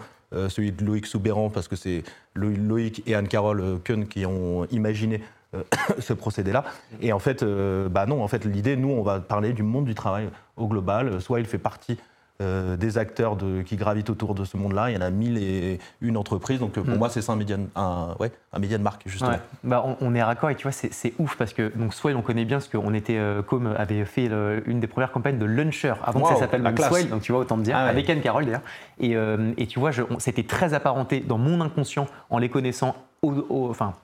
celui 0.48 0.70
de 0.70 0.84
Loïc 0.84 1.06
Soubéran 1.06 1.50
parce 1.50 1.66
que 1.66 1.74
c'est 1.74 2.04
Loïc 2.34 3.02
et 3.06 3.14
Anne-Carole 3.14 3.80
Kuhn 3.82 4.06
qui 4.06 4.26
ont 4.26 4.66
imaginé 4.66 5.22
ce 5.98 6.12
procédé-là. 6.12 6.64
Et 7.00 7.12
en 7.12 7.18
fait, 7.18 7.42
bah 7.42 8.06
non, 8.06 8.22
en 8.22 8.28
fait, 8.28 8.44
l'idée, 8.44 8.76
nous, 8.76 8.90
on 8.90 9.02
va 9.02 9.18
parler 9.18 9.52
du 9.52 9.62
monde 9.62 9.86
du 9.86 9.94
travail 9.94 10.28
au 10.56 10.68
global. 10.68 11.20
Soit 11.20 11.40
il 11.40 11.46
fait 11.46 11.58
partie 11.58 11.98
euh, 12.42 12.76
des 12.76 12.98
acteurs 12.98 13.36
qui 13.64 13.76
gravitent 13.76 14.10
autour 14.10 14.34
de 14.34 14.44
ce 14.44 14.56
monde-là. 14.56 14.90
Il 14.90 14.94
y 14.94 14.96
en 14.96 15.00
a 15.00 15.10
mille 15.10 15.38
et 15.38 15.78
une 16.00 16.16
entreprises. 16.16 16.58
Donc 16.58 16.72
pour 16.72 16.84
hmm. 16.84 16.96
moi, 16.96 17.08
c'est 17.08 17.22
ça 17.22 17.32
un 17.32 17.36
média, 17.36 17.56
un, 17.76 18.14
ouais, 18.18 18.32
un 18.52 18.58
média 18.58 18.78
de 18.78 18.82
marque, 18.82 19.02
justement. 19.06 19.38
Bah, 19.64 19.84
on, 20.00 20.14
est 20.14 20.22
raccord 20.22 20.50
et 20.50 20.56
tu 20.56 20.64
vois, 20.64 20.72
c'est 20.72 21.14
ouf 21.18 21.36
parce 21.36 21.52
que 21.52 21.72
donc 21.76 21.94
Swell, 21.94 22.16
on 22.16 22.22
connaît 22.22 22.44
bien 22.44 22.58
parce 22.58 22.68
qu'on 22.68 22.94
était, 22.94 23.18
euh, 23.18 23.42
comme 23.42 23.74
avait 23.78 24.04
fait 24.04 24.30
une 24.66 24.80
des 24.80 24.86
premières 24.86 25.12
campagnes 25.12 25.38
de 25.38 25.44
Launcher 25.44 25.94
avant 26.04 26.20
que 26.20 26.28
ça 26.28 26.36
s'appelle 26.36 26.62
même 26.62 26.76
Swell. 26.76 27.08
Donc 27.08 27.22
tu 27.22 27.32
vois, 27.32 27.42
autant 27.42 27.56
te 27.56 27.62
dire, 27.62 27.76
ah 27.76 27.86
avec 27.86 28.08
Anne 28.10 28.20
Carole 28.20 28.44
d'ailleurs. 28.44 28.62
Et, 28.98 29.16
euh, 29.16 29.52
et, 29.56 29.66
tu 29.66 29.78
vois, 29.78 29.90
c'était 30.18 30.42
très 30.44 30.74
apparenté 30.74 31.20
dans 31.20 31.38
mon 31.38 31.60
inconscient 31.60 32.06
en 32.30 32.38
les 32.38 32.48
connaissant 32.48 32.94
au, 33.22 33.68
enfin, 33.70 33.94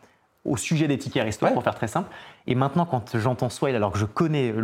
au 0.45 0.57
sujet 0.57 0.89
des 0.89 0.99
tickets 0.99 1.25
resto, 1.25 1.47
pour 1.49 1.63
faire 1.63 1.75
très 1.75 1.89
simple. 1.89 2.09
Et 2.47 2.55
maintenant, 2.55 2.87
quand 2.87 3.17
j'entends 3.17 3.51
Swell, 3.51 3.77
alors 3.77 3.93
que 3.93 3.99
je 3.99 4.07
connais 4.07 4.55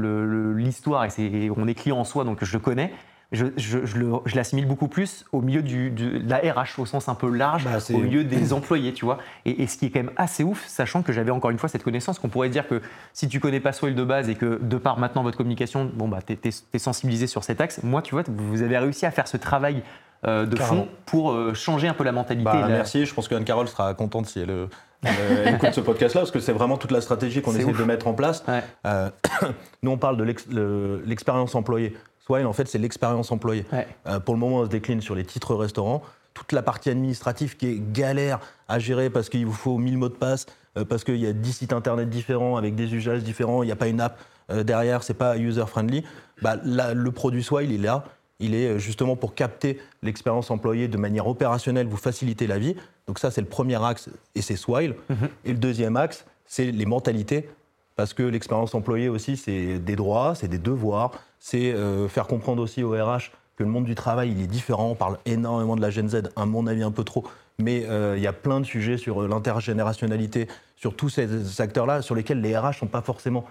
l'histoire 0.56 1.04
et 1.04 1.50
on 1.56 1.66
est 1.66 1.74
client 1.74 1.98
en 1.98 2.04
soi, 2.04 2.24
donc 2.24 2.42
je 2.42 2.52
le 2.52 2.60
connais, 2.60 2.92
je, 3.34 3.46
je, 3.56 4.36
l'assimile 4.36 4.66
beaucoup 4.66 4.88
plus 4.88 5.24
au 5.32 5.40
milieu 5.40 5.62
du, 5.62 5.90
de 5.90 6.20
la 6.28 6.38
RH 6.38 6.78
au 6.78 6.86
sens 6.86 7.08
un 7.08 7.14
peu 7.14 7.28
large, 7.28 7.64
bah, 7.64 7.78
au 7.92 7.98
milieu 7.98 8.24
des 8.24 8.52
employés, 8.52 8.92
tu 8.92 9.04
vois. 9.04 9.18
Et, 9.44 9.66
ce 9.66 9.76
qui 9.76 9.86
est 9.86 9.90
quand 9.90 10.00
même 10.00 10.12
assez 10.16 10.44
ouf, 10.44 10.64
sachant 10.66 11.02
que 11.02 11.12
j'avais 11.12 11.30
encore 11.30 11.50
une 11.50 11.58
fois 11.58 11.68
cette 11.68 11.82
connaissance, 11.82 12.18
qu'on 12.18 12.28
pourrait 12.28 12.48
dire 12.48 12.66
que 12.68 12.80
si 13.12 13.28
tu 13.28 13.40
connais 13.40 13.60
pas 13.60 13.72
Swell 13.72 13.94
de 13.94 14.04
base 14.04 14.28
et 14.28 14.34
que 14.34 14.58
de 14.62 14.76
par 14.76 14.98
maintenant 14.98 15.22
votre 15.22 15.36
communication, 15.36 15.90
bon 15.92 16.08
bah 16.08 16.20
t'es 16.24 16.38
es, 16.44 16.78
sensibilisé 16.78 17.26
sur 17.26 17.44
cet 17.44 17.60
axe, 17.60 17.82
moi 17.82 18.02
tu 18.02 18.14
vois, 18.14 18.24
vous 18.28 18.62
avez 18.62 18.78
réussi 18.78 19.06
à 19.06 19.10
faire 19.10 19.28
ce 19.28 19.36
travail 19.36 19.82
euh, 20.26 20.46
de 20.46 20.56
fond 20.56 20.88
pour 21.04 21.32
euh, 21.32 21.52
changer 21.54 21.88
un 21.88 21.94
peu 21.94 22.04
la 22.04 22.12
mentalité. 22.12 22.44
Bah, 22.44 22.66
merci, 22.68 23.04
je 23.04 23.12
pense 23.12 23.28
que 23.28 23.34
Anne-Carole 23.34 23.68
sera 23.68 23.92
contente 23.94 24.26
si 24.26 24.40
elle, 24.40 24.50
euh, 24.50 24.66
écoute 25.54 25.72
ce 25.72 25.80
podcast-là, 25.80 26.22
parce 26.22 26.30
que 26.30 26.40
c'est 26.40 26.52
vraiment 26.52 26.78
toute 26.78 26.92
la 26.92 27.00
stratégie 27.00 27.42
qu'on 27.42 27.54
essaie 27.54 27.72
de 27.72 27.84
mettre 27.84 28.06
en 28.06 28.14
place. 28.14 28.44
nous, 29.82 29.90
on 29.90 29.98
parle 29.98 30.16
de 30.16 31.02
l'expérience 31.04 31.54
employée. 31.54 31.94
Swile, 32.26 32.46
en 32.46 32.52
fait, 32.52 32.66
c'est 32.68 32.78
l'expérience 32.78 33.30
employée. 33.32 33.66
Euh, 34.06 34.18
pour 34.18 34.34
le 34.34 34.40
moment, 34.40 34.58
on 34.58 34.64
se 34.64 34.70
décline 34.70 35.00
sur 35.02 35.14
les 35.14 35.24
titres 35.24 35.54
restaurants. 35.54 36.02
Toute 36.32 36.52
la 36.52 36.62
partie 36.62 36.88
administrative 36.90 37.56
qui 37.56 37.66
est 37.66 37.92
galère 37.92 38.40
à 38.66 38.78
gérer 38.78 39.10
parce 39.10 39.28
qu'il 39.28 39.44
vous 39.44 39.52
faut 39.52 39.76
1000 39.76 39.98
mots 39.98 40.08
de 40.08 40.14
passe, 40.14 40.46
euh, 40.78 40.84
parce 40.84 41.04
qu'il 41.04 41.16
y 41.16 41.26
a 41.26 41.32
10 41.32 41.52
sites 41.52 41.72
internet 41.72 42.08
différents 42.08 42.56
avec 42.56 42.74
des 42.74 42.94
usages 42.94 43.22
différents, 43.22 43.62
il 43.62 43.66
n'y 43.66 43.72
a 43.72 43.76
pas 43.76 43.88
une 43.88 44.00
app 44.00 44.18
euh, 44.50 44.64
derrière, 44.64 45.02
c'est 45.02 45.14
pas 45.14 45.36
user-friendly. 45.36 46.02
Bah, 46.42 46.56
le 46.64 47.10
produit 47.10 47.42
Swile, 47.42 47.70
il 47.70 47.80
est 47.80 47.86
là. 47.86 48.04
Il 48.40 48.54
est 48.54 48.78
justement 48.78 49.16
pour 49.16 49.34
capter 49.34 49.78
l'expérience 50.02 50.50
employée 50.50 50.88
de 50.88 50.96
manière 50.96 51.28
opérationnelle, 51.28 51.86
vous 51.86 51.96
faciliter 51.96 52.46
la 52.46 52.58
vie. 52.58 52.74
Donc 53.06 53.18
ça, 53.18 53.30
c'est 53.30 53.40
le 53.40 53.46
premier 53.46 53.82
axe 53.82 54.08
et 54.34 54.42
c'est 54.42 54.56
Swile. 54.56 54.96
Mhm. 55.08 55.28
Et 55.44 55.52
le 55.52 55.58
deuxième 55.58 55.96
axe, 55.96 56.24
c'est 56.46 56.72
les 56.72 56.86
mentalités. 56.86 57.48
Parce 57.96 58.12
que 58.12 58.24
l'expérience 58.24 58.74
employée 58.74 59.08
aussi, 59.08 59.36
c'est 59.36 59.78
des 59.78 59.94
droits, 59.94 60.34
c'est 60.34 60.48
des 60.48 60.58
devoirs, 60.58 61.12
c'est 61.44 61.74
euh, 61.74 62.08
faire 62.08 62.26
comprendre 62.26 62.62
aussi 62.62 62.82
au 62.82 62.92
RH 62.92 63.30
que 63.56 63.64
le 63.64 63.68
monde 63.68 63.84
du 63.84 63.94
travail, 63.94 64.32
il 64.32 64.40
est 64.40 64.46
différent. 64.46 64.88
On 64.88 64.94
parle 64.94 65.18
énormément 65.26 65.76
de 65.76 65.82
la 65.82 65.90
Gen 65.90 66.08
Z, 66.08 66.30
à 66.36 66.46
mon 66.46 66.66
avis 66.66 66.82
un 66.82 66.90
peu 66.90 67.04
trop, 67.04 67.22
mais 67.58 67.84
euh, 67.86 68.14
il 68.16 68.22
y 68.22 68.26
a 68.26 68.32
plein 68.32 68.60
de 68.60 68.64
sujets 68.64 68.96
sur 68.96 69.22
euh, 69.22 69.28
l'intergénérationnalité, 69.28 70.48
sur 70.74 70.96
tous 70.96 71.10
ces 71.10 71.60
acteurs-là, 71.60 72.00
sur 72.00 72.14
lesquels 72.14 72.40
les 72.40 72.56
RH 72.56 72.68
ne 72.68 72.72
sont 72.72 72.86
pas 72.86 73.02
forcément 73.02 73.44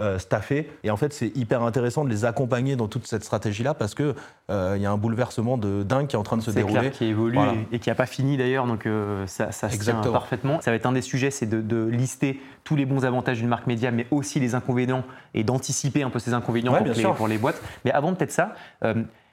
euh, 0.00 0.18
staffés. 0.18 0.70
Et 0.82 0.90
en 0.90 0.96
fait, 0.96 1.12
c'est 1.12 1.36
hyper 1.36 1.62
intéressant 1.62 2.04
de 2.04 2.10
les 2.10 2.24
accompagner 2.24 2.74
dans 2.74 2.88
toute 2.88 3.06
cette 3.06 3.22
stratégie-là 3.22 3.74
parce 3.74 3.94
qu'il 3.94 4.14
euh, 4.50 4.74
il 4.76 4.82
y 4.82 4.86
a 4.86 4.90
un 4.90 4.96
bouleversement 4.96 5.58
de 5.58 5.82
dingue 5.82 6.06
qui 6.06 6.16
est 6.16 6.18
en 6.18 6.22
train 6.22 6.38
de 6.38 6.42
se 6.42 6.50
dérouler. 6.50 6.80
Clair, 6.80 6.92
qui 6.92 7.04
évolue 7.04 7.38
et, 7.70 7.78
qui 7.78 7.90
n'a 7.90 7.94
pas 7.94 8.06
fini 8.06 8.38
d'ailleurs, 8.38 8.66
donc 8.66 8.86
euh, 8.86 9.26
ça, 9.26 9.52
ça 9.52 9.68
se 9.68 9.78
tient 9.78 10.00
parfaitement. 10.00 10.60
Ça 10.62 10.70
va 10.70 10.76
être 10.76 10.86
un 10.86 10.92
des 10.92 11.02
sujets, 11.02 11.30
c'est 11.30 11.46
de, 11.46 11.86
lister 11.86 12.40
tous 12.64 12.76
les 12.76 12.86
bons 12.86 13.04
avantages 13.04 13.38
d'une 13.38 13.48
marque 13.48 13.66
média, 13.66 13.90
mais 13.90 14.06
aussi 14.10 14.40
les 14.40 14.54
inconvénients 14.54 15.04
et 15.34 15.44
d'anticiper 15.44 16.02
un 16.02 16.10
peu 16.10 16.18
ces 16.18 16.32
inconvénients 16.32 16.72
pour, 16.72 16.86
les, 16.86 17.02
pour, 17.02 17.28
les, 17.28 17.38
boîtes. 17.38 17.60
Mais 17.84 17.90
avant 17.90 18.14
peut-être 18.14 18.32
ça, 18.32 18.54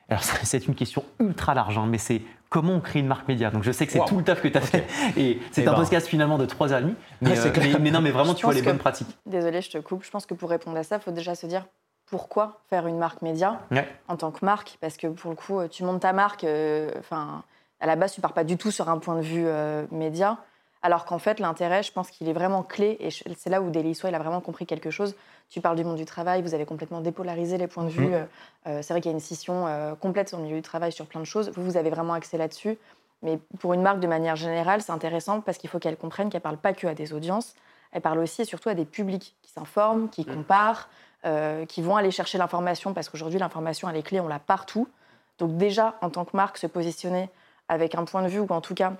alors 0.09 0.23
c'est 0.43 0.67
une 0.67 0.75
question 0.75 1.03
ultra 1.19 1.53
large, 1.53 1.77
hein, 1.77 1.85
mais 1.87 1.97
c'est 1.97 2.21
comment 2.49 2.73
on 2.73 2.79
crée 2.79 2.99
une 2.99 3.07
marque 3.07 3.27
média? 3.27 3.49
Donc 3.49 3.63
je 3.63 3.71
sais 3.71 3.85
que 3.85 3.91
c'est 3.91 4.05
tout 4.05 4.17
le 4.17 4.23
taf 4.23 4.41
que 4.41 4.47
tu 4.47 4.57
as 4.57 4.61
fait 4.61 4.85
et 5.17 5.39
c'est 5.51 5.63
eh 5.63 5.67
un 5.67 5.71
ben. 5.71 5.77
podcast 5.77 6.07
finalement 6.07 6.37
de 6.37 6.45
3 6.45 6.73
heures 6.73 6.79
et 6.79 6.83
demie. 6.83 6.95
Euh, 7.25 7.77
mais, 7.79 7.91
non, 7.91 8.01
mais 8.01 8.11
vraiment, 8.11 8.33
tu 8.33 8.45
vois 8.45 8.53
les 8.53 8.61
bonnes 8.61 8.77
pratiques. 8.77 9.17
Désolée, 9.25 9.61
je 9.61 9.69
te 9.69 9.77
coupe. 9.77 10.03
Je 10.03 10.11
pense 10.11 10.25
que 10.25 10.33
pour 10.33 10.49
répondre 10.49 10.77
à 10.77 10.83
ça, 10.83 10.97
il 10.97 11.01
faut 11.01 11.11
déjà 11.11 11.35
se 11.35 11.45
dire 11.45 11.65
pourquoi 12.05 12.61
faire 12.69 12.87
une 12.87 12.97
marque 12.97 13.21
média 13.21 13.59
en 14.07 14.17
tant 14.17 14.31
que 14.31 14.43
marque 14.45 14.77
Parce 14.81 14.97
que 14.97 15.07
pour 15.07 15.31
le 15.31 15.35
coup, 15.35 15.59
tu 15.69 15.83
montes 15.83 16.01
ta 16.01 16.13
marque, 16.13 16.43
euh, 16.43 16.91
enfin. 16.99 17.43
À 17.79 17.85
la 17.85 17.95
base, 17.95 18.13
tu 18.13 18.21
pars 18.21 18.33
pas 18.33 18.43
du 18.43 18.57
tout 18.57 18.71
sur 18.71 18.89
un 18.89 18.97
point 18.97 19.15
de 19.17 19.21
vue 19.21 19.45
euh, 19.45 19.85
média, 19.91 20.39
alors 20.81 21.05
qu'en 21.05 21.19
fait, 21.19 21.39
l'intérêt, 21.39 21.83
je 21.83 21.91
pense 21.91 22.11
qu'il 22.11 22.29
est 22.29 22.33
vraiment 22.33 22.63
clé, 22.63 22.97
et 22.99 23.09
c'est 23.09 23.49
là 23.49 23.61
où 23.61 23.69
Daily 23.69 23.95
Soil 23.95 24.13
a 24.13 24.19
vraiment 24.19 24.41
compris 24.41 24.65
quelque 24.65 24.91
chose. 24.91 25.15
Tu 25.49 25.61
parles 25.61 25.77
du 25.77 25.83
monde 25.83 25.95
du 25.95 26.05
travail, 26.05 26.41
vous 26.41 26.53
avez 26.53 26.65
complètement 26.65 27.01
dépolarisé 27.01 27.57
les 27.57 27.67
points 27.67 27.85
de 27.85 27.89
vue. 27.89 28.07
Mmh. 28.07 28.27
Euh, 28.67 28.81
c'est 28.81 28.93
vrai 28.93 29.01
qu'il 29.01 29.09
y 29.09 29.13
a 29.13 29.15
une 29.15 29.21
scission 29.21 29.65
complète 29.99 30.29
sur 30.29 30.37
le 30.37 30.43
milieu 30.43 30.57
du 30.57 30.61
travail 30.61 30.91
sur 30.91 31.05
plein 31.05 31.21
de 31.21 31.25
choses. 31.25 31.51
Vous, 31.55 31.63
vous 31.63 31.77
avez 31.77 31.89
vraiment 31.89 32.13
accès 32.13 32.37
là-dessus. 32.37 32.77
Mais 33.23 33.39
pour 33.59 33.73
une 33.73 33.81
marque, 33.81 33.99
de 33.99 34.07
manière 34.07 34.35
générale, 34.35 34.81
c'est 34.81 34.91
intéressant 34.91 35.41
parce 35.41 35.57
qu'il 35.57 35.69
faut 35.69 35.79
qu'elle 35.79 35.97
comprenne 35.97 36.29
qu'elle 36.29 36.41
parle 36.41 36.57
pas 36.57 36.73
que 36.73 36.85
à 36.87 36.93
des 36.93 37.13
audiences, 37.13 37.55
elle 37.91 38.01
parle 38.01 38.19
aussi 38.19 38.43
et 38.43 38.45
surtout 38.45 38.69
à 38.69 38.75
des 38.75 38.85
publics 38.85 39.35
qui 39.41 39.51
s'informent, 39.51 40.09
qui 40.09 40.21
mmh. 40.21 40.35
comparent, 40.35 40.87
euh, 41.25 41.65
qui 41.65 41.81
vont 41.81 41.95
aller 41.95 42.11
chercher 42.11 42.37
l'information 42.37 42.93
parce 42.93 43.09
qu'aujourd'hui, 43.09 43.39
l'information, 43.39 43.89
elle 43.89 43.95
est 43.95 44.03
clé, 44.03 44.19
on 44.19 44.27
l'a 44.27 44.39
partout. 44.39 44.87
Donc 45.39 45.57
déjà, 45.57 45.95
en 46.01 46.09
tant 46.09 46.25
que 46.25 46.35
marque, 46.35 46.57
se 46.57 46.67
positionner 46.67 47.29
avec 47.69 47.95
un 47.95 48.05
point 48.05 48.21
de 48.21 48.27
vue 48.27 48.39
ou 48.39 48.47
en 48.49 48.61
tout 48.61 48.75
cas 48.75 48.93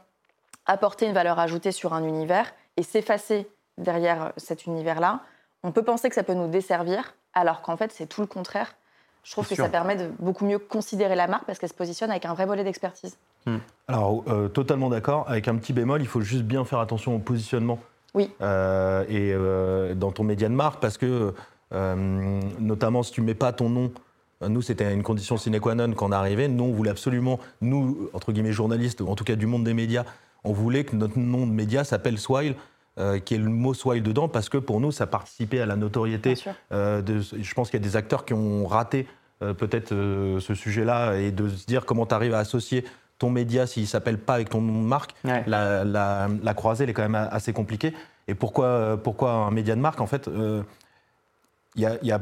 apporter 0.68 1.06
une 1.08 1.14
valeur 1.14 1.40
ajoutée 1.40 1.72
sur 1.72 1.94
un 1.94 2.04
univers 2.04 2.54
et 2.78 2.84
s'effacer 2.84 3.50
derrière 3.78 4.34
cet 4.38 4.66
univers-là, 4.66 5.22
on 5.64 5.72
peut 5.72 5.84
penser 5.84 6.10
que 6.10 6.16
ça 6.16 6.24
peut 6.24 6.34
nous 6.34 6.48
desservir, 6.48 7.16
alors 7.34 7.62
qu'en 7.62 7.78
fait, 7.78 7.92
c'est 7.92 8.06
tout 8.06 8.22
le 8.22 8.28
contraire. 8.28 8.76
Je 9.24 9.32
trouve 9.32 9.48
que 9.48 9.56
ça 9.56 9.68
permet 9.68 9.96
de 9.96 10.10
beaucoup 10.20 10.46
mieux 10.46 10.60
considérer 10.60 11.16
la 11.16 11.28
marque 11.28 11.46
parce 11.46 11.60
qu'elle 11.60 11.70
se 11.70 11.74
positionne 11.74 12.12
avec 12.12 12.26
un 12.26 12.34
vrai 12.34 12.46
volet 12.46 12.64
d'expertise. 12.64 13.18
Hmm. 13.46 13.58
Alors, 13.88 14.24
euh, 14.28 14.48
totalement 14.48 14.90
d'accord. 14.90 15.26
Avec 15.28 15.48
un 15.50 15.56
petit 15.58 15.74
bémol, 15.74 16.02
il 16.02 16.08
faut 16.08 16.22
juste 16.22 16.44
bien 16.44 16.64
faire 16.64 16.80
attention 16.80 17.16
au 17.16 17.20
positionnement. 17.20 17.80
Oui. 18.14 18.32
Euh, 18.42 19.04
et 19.10 19.96
dans 19.96 20.12
ton 20.12 20.24
média 20.24 20.48
de 20.48 20.54
marque, 20.54 20.80
parce 20.80 20.98
que 20.98 21.34
euh, 21.74 22.42
notamment 22.60 23.04
si 23.04 23.12
tu 23.12 23.22
mets 23.22 23.34
pas 23.34 23.52
ton 23.52 23.70
nom. 23.70 23.92
Euh, 24.42 24.50
nous, 24.50 24.62
c'était 24.62 24.94
une 24.94 25.04
condition 25.04 25.38
sine 25.38 25.60
qua 25.60 25.76
non 25.76 25.92
quand 25.94 26.08
on 26.08 26.12
arrivait. 26.12 26.48
Nous, 26.48 26.64
on 26.64 26.72
voulait 26.72 26.92
absolument, 26.92 27.40
nous, 27.62 28.10
entre 28.14 28.32
guillemets, 28.32 28.52
journalistes, 28.52 29.02
ou 29.02 29.08
en 29.08 29.16
tout 29.16 29.24
cas 29.24 29.36
du 29.36 29.48
monde 29.48 29.64
des 29.64 29.74
médias, 29.74 30.06
on 30.48 30.54
voulait 30.54 30.84
que 30.84 30.96
notre 30.96 31.18
nom 31.18 31.46
de 31.46 31.52
média 31.52 31.84
s'appelle 31.84 32.18
Swile. 32.18 32.56
Euh, 33.00 33.20
qui 33.20 33.36
est 33.36 33.38
le 33.38 33.48
mot 33.48 33.76
Swile 33.76 34.02
dedans, 34.02 34.28
parce 34.28 34.50
que 34.50 34.58
pour 34.58 34.80
nous, 34.80 34.92
ça 34.92 35.06
participait 35.06 35.60
à 35.60 35.68
la 35.68 35.76
notoriété. 35.76 36.34
de, 36.72 37.20
je 37.20 37.54
pense 37.54 37.70
qu'il 37.70 37.80
y 37.80 37.84
a 37.84 37.88
des 37.88 37.96
acteurs 37.96 38.26
qui 38.26 38.34
ont 38.34 38.66
raté 38.66 39.06
peut-être 39.40 39.90
ce 39.90 40.54
sujet-là, 40.56 41.14
et 41.14 41.30
de 41.30 41.48
se 41.48 41.68
dire 41.68 41.86
comment 41.86 42.08
tu 42.08 42.16
arrives 42.16 42.34
à 42.34 42.40
associer 42.40 42.86
ton 43.20 43.30
média 43.30 43.68
s'il 43.68 43.84
ne 43.84 43.88
s'appelle 43.88 44.18
pas 44.18 44.34
avec 44.34 44.50
ton 44.50 44.62
nom 44.62 44.82
de 44.82 44.88
marque. 44.88 45.14
La, 45.24 45.84
la, 45.86 46.54
croisée, 46.56 46.86
elle 46.86 46.90
est 46.90 46.94
quand 46.94 47.08
même 47.08 47.30
assez 47.30 47.54
compliquée. 47.54 47.94
Et 48.28 48.34
pourquoi, 48.34 49.00
pourquoi 49.04 49.32
un 49.32 49.52
média 49.52 49.76
de 49.76 49.82
marque 49.82 50.02
En 50.02 50.08
fait, 50.08 50.28
y 51.78 52.12
a, 52.12 52.20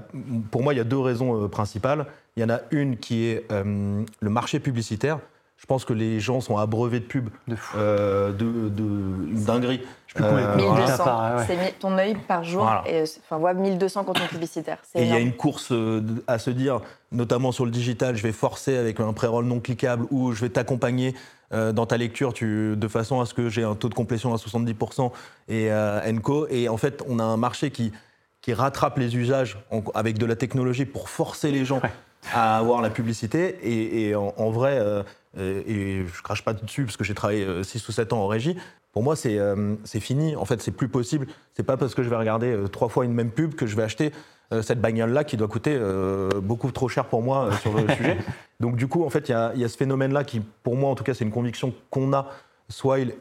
pour 0.51 0.63
moi, 0.63 0.73
il 0.73 0.77
y 0.77 0.81
a 0.81 0.85
deux 0.85 0.99
raisons 0.99 1.43
euh, 1.43 1.47
principales. 1.47 2.05
Il 2.35 2.41
y 2.41 2.43
en 2.43 2.49
a 2.49 2.59
une 2.71 2.97
qui 2.97 3.25
est 3.25 3.49
euh, 3.51 4.03
le 4.19 4.29
marché 4.29 4.59
publicitaire. 4.59 5.19
Je 5.57 5.65
pense 5.65 5.85
que 5.85 5.93
les 5.93 6.19
gens 6.19 6.41
sont 6.41 6.57
abreuvés 6.57 6.99
de 6.99 7.05
pubs, 7.05 7.29
de, 7.47 7.55
euh, 7.75 8.31
de, 8.33 8.45
une 8.45 9.43
dinguerie. 9.45 9.81
Euh, 10.19 10.55
1200, 10.55 11.37
c'est 11.47 11.79
ton 11.79 11.97
œil 11.97 12.15
par 12.27 12.43
jour, 12.43 12.69
et, 12.85 13.03
enfin, 13.03 13.37
voit 13.37 13.53
1200 13.53 14.03
contenus 14.03 14.29
publicitaires. 14.29 14.77
Et 14.93 15.03
il 15.03 15.09
y 15.09 15.13
a 15.13 15.19
une 15.19 15.33
course 15.33 15.73
à 16.27 16.39
se 16.39 16.49
dire, 16.49 16.81
notamment 17.11 17.51
sur 17.51 17.65
le 17.65 17.71
digital, 17.71 18.15
je 18.15 18.23
vais 18.23 18.31
forcer 18.31 18.77
avec 18.77 18.99
un 18.99 19.11
pré-roll 19.13 19.45
non 19.45 19.59
cliquable 19.59 20.05
ou 20.11 20.31
je 20.31 20.41
vais 20.41 20.49
t'accompagner 20.49 21.15
dans 21.51 21.85
ta 21.85 21.97
lecture 21.97 22.33
tu, 22.33 22.75
de 22.75 22.87
façon 22.87 23.21
à 23.21 23.25
ce 23.25 23.33
que 23.33 23.49
j'ai 23.49 23.63
un 23.63 23.75
taux 23.75 23.89
de 23.89 23.93
complétion 23.93 24.33
à 24.33 24.37
70% 24.37 25.11
et 25.47 25.69
Enco. 25.71 26.47
Et 26.49 26.69
en 26.69 26.77
fait, 26.77 27.03
on 27.07 27.19
a 27.19 27.23
un 27.23 27.37
marché 27.37 27.71
qui, 27.71 27.91
qui 28.45 28.53
rattrape 28.53 28.99
les 28.99 29.15
usages 29.17 29.57
avec 29.95 30.19
de 30.19 30.25
la 30.27 30.35
technologie 30.35 30.85
pour 30.85 31.09
forcer 31.09 31.49
les 31.49 31.65
gens 31.65 31.81
à 32.31 32.57
avoir 32.59 32.83
la 32.83 32.91
publicité. 32.91 33.57
Et, 33.63 34.13
en, 34.15 34.51
vrai, 34.51 34.77
euh, 34.79 35.01
et 35.37 36.05
je 36.05 36.21
crache 36.21 36.43
pas 36.43 36.53
dessus 36.53 36.85
parce 36.85 36.97
que 36.97 37.03
j'ai 37.03 37.13
travaillé 37.13 37.63
6 37.63 37.77
euh, 37.77 37.89
ou 37.89 37.91
7 37.91 38.13
ans 38.13 38.19
en 38.19 38.27
régie, 38.27 38.57
pour 38.91 39.03
moi, 39.03 39.15
euh, 39.25 39.75
c'est 39.83 39.99
fini. 39.99 40.35
En 40.35 40.45
fait, 40.45 40.61
c'est 40.61 40.71
plus 40.71 40.87
possible. 40.87 41.27
C'est 41.53 41.63
pas 41.63 41.77
parce 41.77 41.93
que 41.93 42.03
je 42.03 42.09
vais 42.09 42.15
regarder 42.15 42.57
trois 42.71 42.87
fois 42.87 43.05
une 43.05 43.13
même 43.13 43.31
pub 43.31 43.55
que 43.55 43.65
je 43.65 43.75
vais 43.75 43.83
acheter 43.83 44.11
cette 44.61 44.79
bagnole-là 44.79 45.23
qui 45.23 45.37
doit 45.37 45.47
coûter 45.47 45.77
beaucoup 46.41 46.71
trop 46.71 46.87
cher 46.87 47.05
pour 47.05 47.21
moi 47.21 47.49
sur 47.57 47.73
le 47.73 47.93
sujet. 47.95 48.17
Donc, 48.59 48.77
du 48.77 48.87
coup, 48.87 49.03
en 49.03 49.09
fait, 49.09 49.27
il 49.27 49.31
y, 49.55 49.59
y, 49.59 49.63
a 49.65 49.67
ce 49.67 49.75
phénomène-là 49.75 50.23
qui, 50.23 50.39
pour 50.39 50.75
moi, 50.77 50.89
en 50.91 50.95
tout 50.95 51.03
cas, 51.03 51.13
c'est 51.13 51.25
une 51.25 51.31
conviction 51.31 51.73
qu'on 51.89 52.13
a, 52.13 52.29
Swile 52.69 53.15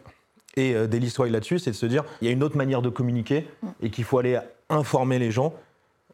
et 0.57 0.75
Daily 0.87 1.11
Swile 1.11 1.33
là-dessus, 1.33 1.59
c'est 1.59 1.71
de 1.73 1.77
se 1.77 1.87
dire 1.87 2.05
il 2.21 2.29
y 2.29 2.31
a 2.31 2.33
une 2.33 2.45
autre 2.45 2.57
manière 2.57 2.83
de 2.83 2.89
communiquer 2.89 3.49
et 3.83 3.91
qu'il 3.91 4.05
faut 4.05 4.19
aller 4.19 4.39
informer 4.69 5.19
les 5.19 5.33
gens 5.33 5.55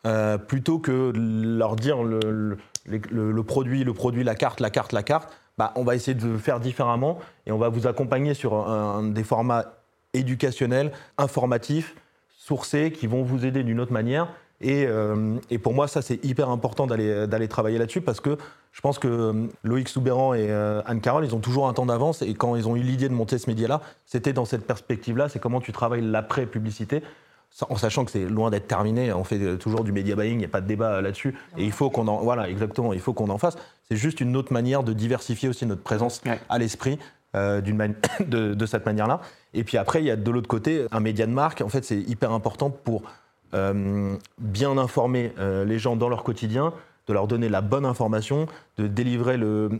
euh, 0.06 0.38
plutôt 0.38 0.78
que 0.78 1.12
leur 1.14 1.76
dire 1.76 2.02
le, 2.02 2.56
le, 2.86 3.42
produit, 3.42 3.84
le 3.84 3.92
produit, 3.92 4.24
la 4.24 4.34
carte, 4.34 4.60
la 4.60 4.70
carte, 4.70 4.92
la 4.92 5.02
carte. 5.02 5.30
Bah, 5.60 5.74
on 5.76 5.84
va 5.84 5.94
essayer 5.94 6.14
de 6.14 6.38
faire 6.38 6.58
différemment 6.58 7.18
et 7.44 7.52
on 7.52 7.58
va 7.58 7.68
vous 7.68 7.86
accompagner 7.86 8.32
sur 8.32 8.54
un, 8.54 9.02
des 9.02 9.22
formats 9.22 9.66
éducationnels, 10.14 10.90
informatifs, 11.18 11.94
sourcés, 12.30 12.92
qui 12.92 13.06
vont 13.06 13.22
vous 13.22 13.44
aider 13.44 13.62
d'une 13.62 13.78
autre 13.78 13.92
manière. 13.92 14.28
Et, 14.62 14.86
euh, 14.86 15.36
et, 15.50 15.58
pour 15.58 15.74
moi, 15.74 15.86
ça, 15.86 16.00
c'est 16.00 16.24
hyper 16.24 16.48
important 16.48 16.86
d'aller 16.86 17.48
travailler 17.48 17.76
là-dessus 17.76 18.00
parce 18.00 18.20
que 18.20 18.38
je 18.72 18.80
pense 18.80 18.98
que 18.98 19.06
euh, 19.06 19.48
Loïc 19.62 19.90
Soubéran 19.90 20.32
et 20.32 20.50
Anne-Carole, 20.86 21.26
ils 21.26 21.34
ont 21.34 21.40
toujours 21.40 21.68
un 21.68 21.74
temps 21.74 21.84
d'avance. 21.84 22.22
Et 22.22 22.32
quand 22.32 22.56
ils 22.56 22.66
ont 22.66 22.74
eu 22.74 22.80
l'idée 22.80 23.10
de 23.10 23.14
monter 23.14 23.36
ce 23.36 23.50
média-là, 23.50 23.82
c'était 24.06 24.32
dans 24.32 24.46
cette 24.46 24.66
perspective-là. 24.66 25.28
C'est 25.28 25.40
comment 25.40 25.60
tu 25.60 25.72
travailles 25.72 26.00
l'après-publicité 26.00 27.02
en 27.68 27.76
sachant 27.76 28.06
que 28.06 28.12
c'est 28.12 28.24
loin 28.24 28.48
d'être 28.48 28.68
terminé, 28.68 29.12
on 29.12 29.24
fait 29.24 29.58
toujours 29.58 29.82
du 29.82 29.92
media 29.92 30.14
buying, 30.14 30.34
il 30.34 30.38
n'y 30.38 30.44
a 30.44 30.48
pas 30.48 30.60
de 30.60 30.68
débat 30.68 31.00
là-dessus, 31.00 31.34
et 31.58 31.64
il 31.64 31.72
faut 31.72 31.90
qu'on 31.90 32.06
en, 32.06 32.18
voilà, 32.18 32.48
exactement, 32.48 32.92
il 32.92 33.00
faut 33.00 33.12
qu'on 33.12 33.28
en 33.28 33.38
fasse. 33.38 33.56
C'est 33.90 33.96
juste 33.96 34.20
une 34.20 34.36
autre 34.36 34.52
manière 34.52 34.82
de 34.82 34.92
diversifier 34.92 35.48
aussi 35.48 35.66
notre 35.66 35.82
présence 35.82 36.22
à 36.48 36.58
l'esprit 36.58 36.98
euh, 37.34 37.60
de, 38.20 38.54
de, 38.54 38.66
cette 38.66 38.86
manière-là. 38.86 39.20
Et 39.52 39.64
puis 39.64 39.76
après, 39.76 40.00
il 40.00 40.06
y 40.06 40.10
a 40.10 40.16
de 40.16 40.30
l'autre 40.30 40.48
côté 40.48 40.86
un 40.92 41.00
média 41.00 41.26
de 41.26 41.32
marque. 41.32 41.60
En 41.60 41.68
fait, 41.68 41.84
c'est 41.84 41.98
hyper 41.98 42.30
important 42.32 42.70
pour 42.70 43.02
euh, 43.52 44.16
bien 44.38 44.78
informer 44.78 45.32
euh, 45.38 45.64
les 45.64 45.80
gens 45.80 45.96
dans 45.96 46.08
leur 46.08 46.22
quotidien, 46.22 46.72
de 47.08 47.12
leur 47.12 47.26
donner 47.26 47.48
la 47.48 47.60
bonne 47.62 47.84
information, 47.84 48.46
de 48.78 48.86
délivrer 48.86 49.36
le 49.36 49.70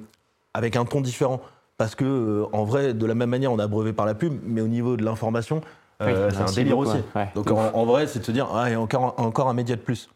avec 0.55 0.75
un 0.75 0.85
ton 0.85 1.00
différent. 1.00 1.40
Parce 1.76 1.95
que, 1.95 2.47
en 2.52 2.64
vrai, 2.64 2.93
de 2.93 3.07
la 3.07 3.14
même 3.14 3.31
manière, 3.31 3.52
on 3.52 3.59
a 3.59 3.67
brevé 3.67 3.93
par 3.93 4.05
la 4.05 4.14
pub, 4.14 4.38
mais 4.45 4.61
au 4.61 4.69
niveau 4.69 4.97
de 4.97 5.05
l'information, 5.05 5.62
euh, 6.02 6.31
c'est 6.31 6.43
un 6.43 6.52
délire 6.52 6.79
aussi. 6.79 6.99
Donc 7.35 7.50
en, 7.50 7.85
vrai, 7.85 8.07
c'est 8.07 8.19
de 8.19 8.25
se 8.25 8.33
dire, 8.33 8.49
ah, 8.52 8.69
il 8.69 8.73
y 8.73 8.75
a 8.75 8.81
encore, 8.81 9.14
encore 9.19 9.49
un 9.49 9.55
média 9.55 9.76
de 9.76 9.81
plus. 9.81 10.11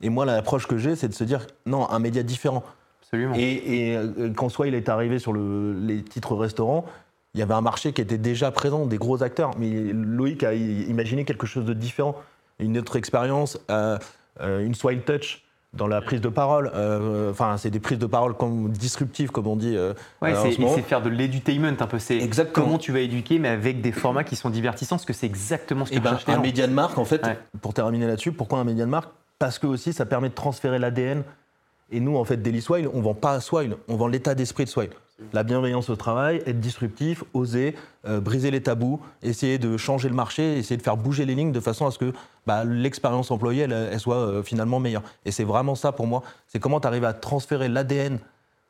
Et 0.00 0.08
moi, 0.08 0.24
l'approche 0.24 0.66
que 0.66 0.78
j'ai, 0.78 0.96
c'est 0.96 1.08
de 1.08 1.14
se 1.14 1.24
dire, 1.24 1.46
non, 1.66 1.88
un 1.88 1.98
média 1.98 2.22
différent. 2.22 2.64
Absolument. 3.14 3.34
Et, 3.36 3.90
et 3.90 3.96
euh, 3.96 4.32
quand 4.34 4.48
soit 4.48 4.66
il 4.66 4.74
est 4.74 4.88
arrivé 4.88 5.18
sur 5.18 5.32
le, 5.32 5.72
les 5.74 6.02
titres 6.02 6.34
restaurants, 6.34 6.84
il 7.34 7.40
y 7.40 7.42
avait 7.42 7.54
un 7.54 7.60
marché 7.60 7.92
qui 7.92 8.00
était 8.00 8.18
déjà 8.18 8.50
présent, 8.50 8.86
des 8.86 8.98
gros 8.98 9.22
acteurs. 9.22 9.52
Mais 9.58 9.92
Loïc 9.92 10.44
a 10.44 10.54
imaginé 10.54 11.24
quelque 11.24 11.46
chose 11.46 11.64
de 11.64 11.74
différent, 11.74 12.16
une 12.58 12.78
autre 12.78 12.96
expérience, 12.96 13.58
euh, 13.70 13.98
une 14.40 14.74
Swile 14.74 15.02
Touch 15.02 15.44
dans 15.74 15.86
la 15.86 16.00
prise 16.00 16.20
de 16.20 16.28
parole. 16.28 16.70
Euh, 16.74 17.30
enfin, 17.30 17.56
c'est 17.56 17.70
des 17.70 17.80
prises 17.80 17.98
de 17.98 18.06
parole 18.06 18.34
comme 18.34 18.70
disruptives, 18.70 19.30
comme 19.30 19.46
on 19.46 19.56
dit. 19.56 19.76
Euh, 19.76 19.92
ouais, 20.22 20.34
c'est 20.34 20.82
faire 20.82 21.02
de 21.02 21.10
l'edutainment 21.10 21.76
un 21.78 21.86
peu. 21.86 21.98
C'est 21.98 22.28
comment 22.52 22.78
tu 22.78 22.92
vas 22.92 23.00
éduquer, 23.00 23.38
mais 23.38 23.48
avec 23.48 23.80
des 23.80 23.92
formats 23.92 24.24
qui 24.24 24.36
sont 24.36 24.50
divertissants, 24.50 24.96
parce 24.96 25.06
que 25.06 25.12
c'est 25.12 25.26
exactement 25.26 25.84
ce 25.84 25.90
que 25.90 25.96
Et 25.96 25.98
eh 25.98 26.00
ben, 26.00 26.18
Un 26.28 26.38
média 26.38 26.66
de 26.66 26.72
marque, 26.72 26.98
en 26.98 27.04
fait, 27.04 27.22
pour 27.60 27.74
terminer 27.74 28.06
là-dessus, 28.06 28.32
pourquoi 28.32 28.58
un 28.58 28.64
média 28.64 28.84
de 28.84 28.90
marque 28.90 29.10
Parce 29.38 29.58
que 29.58 29.66
aussi, 29.66 29.92
ça 29.92 30.06
permet 30.06 30.28
de 30.28 30.34
transférer 30.34 30.78
l'ADN. 30.78 31.22
Et 31.90 32.00
nous, 32.00 32.16
en 32.16 32.24
fait, 32.24 32.38
Daily 32.38 32.62
Swile, 32.62 32.88
on 32.92 33.00
vend 33.00 33.14
pas 33.14 33.40
Swile, 33.40 33.76
on 33.88 33.96
vend 33.96 34.08
l'état 34.08 34.34
d'esprit 34.34 34.64
de 34.64 34.70
Swile 34.70 34.90
la 35.32 35.42
bienveillance 35.42 35.90
au 35.90 35.96
travail, 35.96 36.42
être 36.46 36.60
disruptif, 36.60 37.24
oser, 37.34 37.74
euh, 38.06 38.20
briser 38.20 38.50
les 38.50 38.62
tabous, 38.62 39.00
essayer 39.22 39.58
de 39.58 39.76
changer 39.76 40.08
le 40.08 40.14
marché, 40.14 40.58
essayer 40.58 40.76
de 40.76 40.82
faire 40.82 40.96
bouger 40.96 41.24
les 41.24 41.34
lignes 41.34 41.52
de 41.52 41.60
façon 41.60 41.86
à 41.86 41.90
ce 41.90 41.98
que 41.98 42.12
bah, 42.46 42.64
l'expérience 42.64 43.30
employée, 43.30 43.62
elle, 43.62 44.00
soit 44.00 44.16
euh, 44.16 44.42
finalement 44.42 44.80
meilleure. 44.80 45.02
Et 45.24 45.30
c'est 45.30 45.44
vraiment 45.44 45.74
ça 45.74 45.92
pour 45.92 46.06
moi. 46.06 46.22
C'est 46.48 46.58
comment 46.58 46.80
tu 46.80 46.86
arrives 46.86 47.04
à 47.04 47.12
transférer 47.12 47.68
l'ADN 47.68 48.18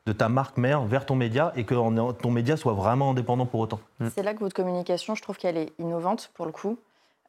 de 0.05 0.13
ta 0.13 0.29
marque 0.29 0.57
mère 0.57 0.85
vers 0.85 1.05
ton 1.07 1.15
média 1.15 1.51
et 1.55 1.63
que 1.63 1.73
ton 2.13 2.31
média 2.31 2.57
soit 2.57 2.73
vraiment 2.73 3.09
indépendant 3.09 3.47
pour 3.47 3.59
autant. 3.61 3.79
C'est 4.13 4.21
là 4.21 4.35
que 4.35 4.39
votre 4.39 4.55
communication, 4.55 5.15
je 5.15 5.23
trouve 5.23 5.37
qu'elle 5.37 5.57
est 5.57 5.73
innovante 5.79 6.29
pour 6.35 6.45
le 6.45 6.51
coup. 6.51 6.77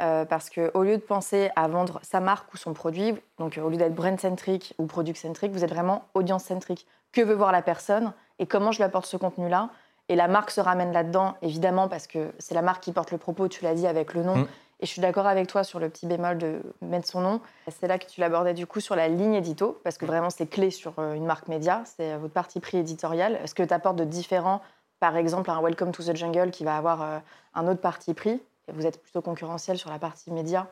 Euh, 0.03 0.27
parce 0.27 0.51
qu'au 0.51 0.83
lieu 0.83 0.99
de 0.99 1.03
penser 1.03 1.51
à 1.57 1.69
vendre 1.69 2.01
sa 2.03 2.21
marque 2.21 2.53
ou 2.53 2.59
son 2.59 2.75
produit, 2.75 3.15
donc 3.39 3.59
au 3.63 3.71
lieu 3.71 3.79
d'être 3.79 3.95
brand-centric 3.95 4.75
ou 4.79 4.85
product-centric, 4.85 5.53
vous 5.53 5.65
êtes 5.65 5.71
vraiment 5.71 6.05
audience-centric. 6.13 6.87
Que 7.13 7.23
veut 7.23 7.35
voir 7.35 7.51
la 7.51 7.63
personne 7.63 8.13
et 8.39 8.47
comment 8.47 8.73
je 8.73 8.79
lui 8.79 8.85
apporte 8.85 9.07
ce 9.07 9.17
contenu-là? 9.17 9.71
Et 10.09 10.17
la 10.17 10.29
marque 10.29 10.51
se 10.51 10.61
ramène 10.61 10.93
là-dedans, 10.93 11.35
évidemment, 11.41 11.89
parce 11.89 12.07
que 12.07 12.31
c'est 12.39 12.55
la 12.55 12.63
marque 12.63 12.83
qui 12.83 12.93
porte 12.93 13.11
le 13.11 13.19
propos, 13.19 13.49
tu 13.49 13.65
l'as 13.65 13.75
dit 13.75 13.87
avec 13.87 14.13
le 14.13 14.23
nom. 14.23 14.37
Mm. 14.37 14.47
Et 14.81 14.87
je 14.87 14.91
suis 14.91 15.01
d'accord 15.01 15.27
avec 15.27 15.47
toi 15.47 15.65
sur 15.65 15.81
le 15.81 15.89
petit 15.89 16.07
bémol 16.07 16.37
de 16.37 16.61
mettre 16.83 17.09
son 17.09 17.21
nom. 17.21 17.41
C'est 17.69 17.89
là 17.89 17.99
que 17.99 18.07
tu 18.07 18.21
l'abordais 18.21 18.53
du 18.53 18.67
coup 18.67 18.81
sur 18.81 18.95
la 18.95 19.09
ligne 19.09 19.35
édito, 19.35 19.81
parce 19.83 19.97
que 19.97 20.05
vraiment 20.05 20.29
c'est 20.29 20.47
clé 20.47 20.71
sur 20.71 20.93
euh, 20.99 21.15
une 21.15 21.25
marque 21.25 21.49
média, 21.49 21.83
c'est 21.87 22.13
euh, 22.13 22.19
votre 22.19 22.35
parti 22.35 22.61
pris 22.61 22.77
éditorial. 22.77 23.41
Ce 23.47 23.55
que 23.55 23.63
tu 23.63 23.73
apportes 23.73 23.97
de 23.97 24.05
différent, 24.05 24.61
par 25.01 25.17
exemple 25.17 25.51
un 25.51 25.63
Welcome 25.63 25.93
to 25.93 26.03
the 26.03 26.15
Jungle 26.15 26.51
qui 26.51 26.65
va 26.65 26.77
avoir 26.77 27.03
euh, 27.03 27.19
un 27.55 27.67
autre 27.69 27.81
parti 27.81 28.13
pris, 28.13 28.43
vous 28.73 28.87
êtes 28.87 29.03
plutôt 29.03 29.23
concurrentiel 29.23 29.79
sur 29.79 29.91
la 29.91 29.99
partie 29.99 30.31
média 30.31 30.69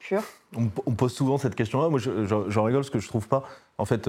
pure 0.00 0.22
on, 0.56 0.92
pose 0.94 1.14
souvent 1.14 1.38
cette 1.38 1.54
question-là. 1.54 1.88
Moi, 1.88 2.00
j'en 2.00 2.64
rigole 2.64 2.80
parce 2.80 2.90
que 2.90 2.98
je 2.98 3.06
trouve 3.06 3.28
pas. 3.28 3.44
En 3.78 3.84
fait, 3.84 4.08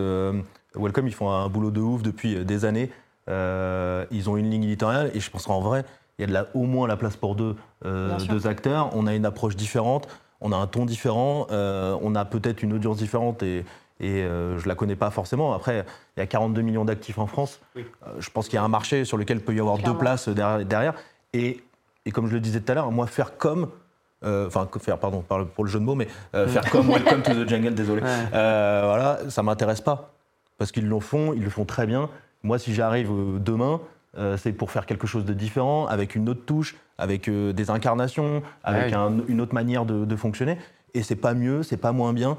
Welcome, 0.73 1.07
ils 1.07 1.13
font 1.13 1.29
un 1.29 1.47
boulot 1.47 1.69
de 1.69 1.79
ouf 1.79 2.01
depuis 2.01 2.43
des 2.43 2.65
années. 2.65 2.89
Euh, 3.29 4.05
ils 4.11 4.29
ont 4.29 4.37
une 4.37 4.49
ligne 4.49 4.63
éditoriale 4.63 5.11
et 5.13 5.19
je 5.19 5.29
pense 5.29 5.45
qu'en 5.45 5.59
vrai, 5.59 5.85
il 6.17 6.21
y 6.21 6.23
a 6.23 6.27
de 6.27 6.33
la, 6.33 6.47
au 6.55 6.63
moins 6.63 6.87
la 6.87 6.97
place 6.97 7.15
pour 7.15 7.35
deux, 7.35 7.55
euh, 7.85 8.17
acteurs. 8.45 8.89
On 8.93 9.05
a 9.05 9.13
une 9.13 9.25
approche 9.25 9.55
différente, 9.55 10.07
on 10.41 10.51
a 10.51 10.55
un 10.55 10.67
ton 10.67 10.85
différent, 10.85 11.47
euh, 11.51 11.97
on 12.01 12.15
a 12.15 12.25
peut-être 12.25 12.63
une 12.63 12.73
audience 12.73 12.97
différente 12.97 13.43
et, 13.43 13.65
et 13.99 14.23
euh, 14.23 14.57
je 14.59 14.67
la 14.67 14.75
connais 14.75 14.95
pas 14.95 15.11
forcément. 15.11 15.53
Après, 15.53 15.85
il 16.15 16.19
y 16.19 16.23
a 16.23 16.27
42 16.27 16.61
millions 16.61 16.85
d'actifs 16.85 17.17
en 17.17 17.27
France. 17.27 17.59
Oui. 17.75 17.85
Euh, 18.05 18.13
je 18.19 18.29
pense 18.29 18.47
qu'il 18.47 18.55
y 18.55 18.59
a 18.59 18.63
un 18.63 18.69
marché 18.69 19.05
sur 19.05 19.17
lequel 19.17 19.37
il 19.37 19.43
peut 19.43 19.55
y 19.55 19.59
avoir 19.59 19.77
Clairement. 19.77 19.93
deux 19.93 19.99
places 19.99 20.29
derrière. 20.29 20.65
derrière. 20.65 20.93
Et, 21.33 21.63
et 22.07 22.11
comme 22.11 22.27
je 22.27 22.33
le 22.33 22.39
disais 22.39 22.59
tout 22.61 22.71
à 22.71 22.75
l'heure, 22.75 22.91
moi, 22.91 23.05
faire 23.07 23.37
comme. 23.37 23.67
euh, 24.23 24.47
Enfin, 24.47 24.67
faire, 24.79 24.97
pardon, 24.97 25.23
pour 25.55 25.63
le 25.63 25.69
jeu 25.69 25.79
de 25.79 25.83
mots, 25.83 25.95
mais 25.95 26.07
euh, 26.33 26.47
faire 26.47 26.63
comme 26.71 26.87
Welcome 26.89 27.21
to 27.21 27.33
the 27.33 27.47
Jungle, 27.47 27.73
désolé. 27.75 28.01
Ouais. 28.01 28.07
Euh, 28.33 28.81
voilà, 28.85 29.19
ça 29.29 29.43
m'intéresse 29.43 29.81
pas. 29.81 30.13
Parce 30.57 30.71
qu'ils 30.71 30.87
le 30.89 30.99
font, 30.99 31.33
ils 31.33 31.43
le 31.43 31.49
font 31.49 31.65
très 31.65 31.85
bien. 31.85 32.09
Moi, 32.43 32.57
si 32.57 32.73
j'arrive 32.73 33.11
euh, 33.11 33.37
demain, 33.39 33.79
c'est 34.37 34.51
pour 34.51 34.71
faire 34.71 34.87
quelque 34.87 35.05
chose 35.05 35.25
de 35.25 35.33
différent, 35.33 35.85
avec 35.85 36.15
une 36.15 36.27
autre 36.29 36.43
touche, 36.43 36.75
avec 36.97 37.29
des 37.29 37.69
incarnations, 37.69 38.41
avec 38.63 38.85
Ouais. 38.87 38.93
un- 38.95 39.19
une 39.27 39.41
autre 39.41 39.53
manière 39.53 39.85
de, 39.85 40.05
de 40.05 40.15
fonctionner. 40.15 40.57
Et 40.95 41.03
c'est 41.03 41.15
pas 41.15 41.35
mieux, 41.35 41.61
c'est 41.61 41.77
pas 41.77 41.91
moins 41.91 42.13
bien. 42.13 42.35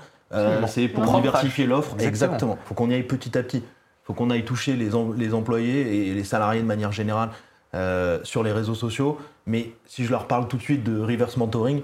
C'est 0.66 0.88
pour 0.88 1.04
diversifier 1.20 1.66
l'offre. 1.66 1.92
Exactement. 2.00 2.08
Exactement. 2.34 2.58
faut 2.64 2.74
qu'on 2.74 2.90
y 2.90 2.94
aille 2.94 3.04
petit 3.04 3.38
à 3.38 3.42
petit. 3.44 3.62
faut 4.02 4.12
qu'on 4.14 4.30
aille 4.30 4.44
toucher 4.44 4.74
les, 4.74 4.94
em- 4.96 5.14
les 5.16 5.34
employés 5.34 6.08
et 6.10 6.14
les 6.14 6.24
salariés 6.24 6.62
de 6.62 6.66
manière 6.66 6.90
générale 6.90 7.28
euh, 7.74 8.20
sur 8.24 8.42
les 8.42 8.52
réseaux 8.52 8.74
sociaux. 8.74 9.18
Mais 9.46 9.72
si 9.86 10.04
je 10.04 10.10
leur 10.10 10.26
parle 10.26 10.48
tout 10.48 10.56
de 10.56 10.62
suite 10.62 10.84
de 10.84 11.00
reverse 11.00 11.36
mentoring, 11.36 11.82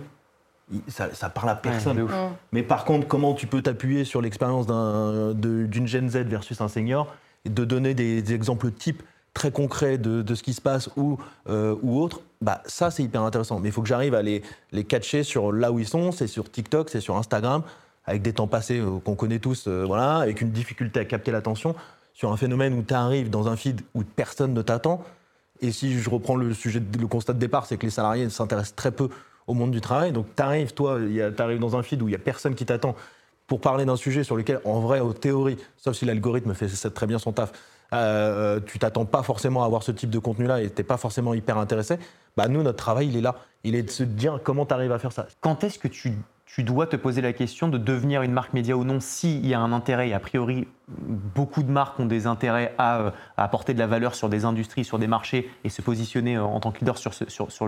ça, 0.88 1.12
ça 1.14 1.28
parle 1.28 1.50
à 1.50 1.56
personne. 1.56 2.08
Mais 2.52 2.62
par 2.62 2.84
contre, 2.84 3.06
comment 3.06 3.34
tu 3.34 3.46
peux 3.46 3.62
t'appuyer 3.62 4.04
sur 4.04 4.22
l'expérience 4.22 4.66
d'une 4.66 5.86
Gen 5.86 6.08
Z 6.08 6.16
versus 6.26 6.60
un 6.60 6.68
senior 6.68 7.14
et 7.44 7.50
de 7.50 7.64
donner 7.64 7.94
des, 7.94 8.22
des 8.22 8.34
exemples 8.34 8.70
types 8.70 9.02
très 9.34 9.50
concrets 9.50 9.98
de, 9.98 10.22
de 10.22 10.34
ce 10.34 10.42
qui 10.42 10.54
se 10.54 10.60
passe 10.60 10.88
ou, 10.96 11.18
euh, 11.48 11.74
ou 11.82 12.00
autre, 12.00 12.20
bah, 12.40 12.62
ça 12.66 12.90
c'est 12.90 13.02
hyper 13.02 13.22
intéressant. 13.22 13.58
Mais 13.58 13.68
il 13.68 13.72
faut 13.72 13.82
que 13.82 13.88
j'arrive 13.88 14.14
à 14.14 14.22
les, 14.22 14.42
les 14.72 14.84
catcher 14.84 15.24
sur 15.24 15.52
là 15.52 15.72
où 15.72 15.80
ils 15.80 15.88
sont, 15.88 16.12
c'est 16.12 16.28
sur 16.28 16.50
TikTok, 16.50 16.88
c'est 16.88 17.00
sur 17.00 17.16
Instagram, 17.16 17.62
avec 18.06 18.22
des 18.22 18.32
temps 18.32 18.46
passés 18.46 18.78
euh, 18.78 19.00
qu'on 19.04 19.16
connaît 19.16 19.40
tous, 19.40 19.66
euh, 19.66 19.84
voilà, 19.84 20.18
avec 20.18 20.40
une 20.40 20.50
difficulté 20.50 21.00
à 21.00 21.04
capter 21.04 21.32
l'attention, 21.32 21.74
sur 22.14 22.32
un 22.32 22.36
phénomène 22.36 22.74
où 22.74 22.82
tu 22.82 22.94
arrives 22.94 23.28
dans 23.28 23.48
un 23.48 23.56
feed 23.56 23.82
où 23.94 24.04
personne 24.04 24.54
ne 24.54 24.62
t'attend. 24.62 25.02
Et 25.60 25.72
si 25.72 25.98
je 25.98 26.10
reprends 26.10 26.36
le 26.36 26.52
sujet, 26.52 26.82
le 26.98 27.06
constat 27.06 27.32
de 27.32 27.38
départ, 27.38 27.66
c'est 27.66 27.76
que 27.76 27.86
les 27.86 27.90
salariés 27.90 28.28
s'intéressent 28.28 28.74
très 28.74 28.90
peu 28.90 29.08
au 29.46 29.54
monde 29.54 29.70
du 29.70 29.80
travail. 29.80 30.12
Donc 30.12 30.26
tu 30.36 30.42
arrives, 30.42 30.74
toi, 30.74 30.98
tu 31.00 31.42
arrives 31.42 31.60
dans 31.60 31.76
un 31.76 31.82
feed 31.82 32.02
où 32.02 32.08
il 32.08 32.10
n'y 32.12 32.16
a 32.16 32.20
personne 32.20 32.54
qui 32.54 32.66
t'attend 32.66 32.94
pour 33.46 33.60
parler 33.60 33.84
d'un 33.84 33.96
sujet 33.96 34.24
sur 34.24 34.36
lequel, 34.36 34.60
en 34.64 34.80
vrai, 34.80 35.00
en 35.00 35.12
théorie, 35.12 35.58
sauf 35.76 35.96
si 35.96 36.04
l'algorithme 36.04 36.54
fait 36.54 36.68
très 36.90 37.06
bien 37.06 37.18
son 37.18 37.32
taf, 37.32 37.52
euh, 37.92 38.58
tu 38.64 38.78
t'attends 38.78 39.04
pas 39.04 39.22
forcément 39.22 39.62
à 39.62 39.66
avoir 39.66 39.82
ce 39.82 39.92
type 39.92 40.10
de 40.10 40.18
contenu-là 40.18 40.62
et 40.62 40.70
t'es 40.70 40.82
pas 40.82 40.96
forcément 40.96 41.34
hyper 41.34 41.58
intéressé. 41.58 41.98
Bah 42.36 42.48
nous, 42.48 42.62
notre 42.62 42.78
travail, 42.78 43.08
il 43.08 43.16
est 43.16 43.20
là. 43.20 43.36
Il 43.62 43.74
est 43.74 43.82
de 43.82 43.90
se 43.90 44.02
dire 44.02 44.40
comment 44.42 44.66
tu 44.66 44.74
arrives 44.74 44.92
à 44.92 44.98
faire 44.98 45.12
ça? 45.12 45.26
Quand 45.40 45.62
est-ce 45.62 45.78
que 45.78 45.88
tu, 45.88 46.14
tu 46.46 46.62
dois 46.62 46.86
te 46.86 46.96
poser 46.96 47.20
la 47.20 47.32
question 47.32 47.68
de 47.68 47.78
devenir 47.78 48.22
une 48.22 48.32
marque 48.32 48.52
média 48.52 48.76
ou 48.76 48.84
non 48.84 49.00
s'il 49.00 49.46
y 49.46 49.54
a 49.54 49.60
un 49.60 49.72
intérêt 49.72 50.10
Et 50.10 50.14
a 50.14 50.20
priori, 50.20 50.68
beaucoup 50.88 51.62
de 51.62 51.70
marques 51.70 51.98
ont 51.98 52.06
des 52.06 52.26
intérêts 52.26 52.74
à, 52.78 53.00
euh, 53.00 53.10
apporter 53.36 53.74
de 53.74 53.78
la 53.78 53.86
valeur 53.86 54.14
sur 54.14 54.28
des 54.28 54.44
industries, 54.44 54.84
sur 54.84 54.98
des 54.98 55.06
marchés 55.06 55.50
et 55.64 55.68
se 55.68 55.82
positionner 55.82 56.36
euh, 56.36 56.44
en 56.44 56.60
tant 56.60 56.70
que 56.70 56.80
leader 56.80 56.98
sur, 56.98 57.12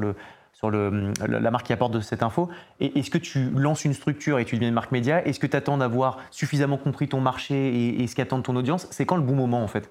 le, 0.01 0.15
sur 0.53 0.71
le, 0.71 1.13
la 1.27 1.51
marque 1.51 1.67
qui 1.67 1.73
apporte 1.73 1.93
de 1.93 2.01
cette 2.01 2.23
info. 2.23 2.49
Et 2.81 2.99
est-ce 2.99 3.11
que 3.11 3.19
tu 3.19 3.51
lances 3.51 3.85
une 3.85 3.95
structure 3.95 4.39
et 4.39 4.45
tu 4.45 4.57
deviens 4.57 4.69
une 4.69 4.75
marque 4.75 4.93
média? 4.93 5.25
Est-ce 5.27 5.41
que 5.41 5.47
tu 5.47 5.57
attends 5.57 5.79
d'avoir 5.79 6.19
suffisamment 6.31 6.77
compris 6.77 7.09
ton 7.09 7.21
marché 7.21 8.03
et, 8.03 8.07
ce 8.07 8.15
qu'attend 8.15 8.43
ton 8.43 8.55
audience? 8.57 8.87
C'est 8.91 9.07
quand 9.07 9.17
le 9.17 9.23
bon 9.23 9.35
moment 9.35 9.63
en 9.63 9.69
fait? 9.69 9.91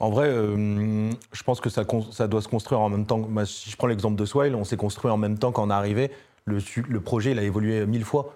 En 0.00 0.10
vrai, 0.10 0.28
euh, 0.28 1.10
je 1.32 1.42
pense 1.42 1.60
que 1.60 1.70
ça, 1.70 1.82
ça 2.12 2.28
doit 2.28 2.42
se 2.42 2.46
construire 2.46 2.80
en 2.80 2.88
même 2.88 3.04
temps. 3.04 3.18
Moi, 3.18 3.44
si 3.46 3.68
je 3.68 3.76
prends 3.76 3.88
l'exemple 3.88 4.14
de 4.14 4.24
Swile, 4.24 4.54
on 4.54 4.62
s'est 4.62 4.76
construit 4.76 5.10
en 5.10 5.16
même 5.16 5.38
temps 5.38 5.50
qu'en 5.50 5.70
arrivée. 5.70 6.12
Le, 6.48 7.00
projet, 7.00 7.32
il 7.32 7.38
a 7.38 7.42
évolué 7.42 7.84
mille 7.86 8.04
fois. 8.04 8.34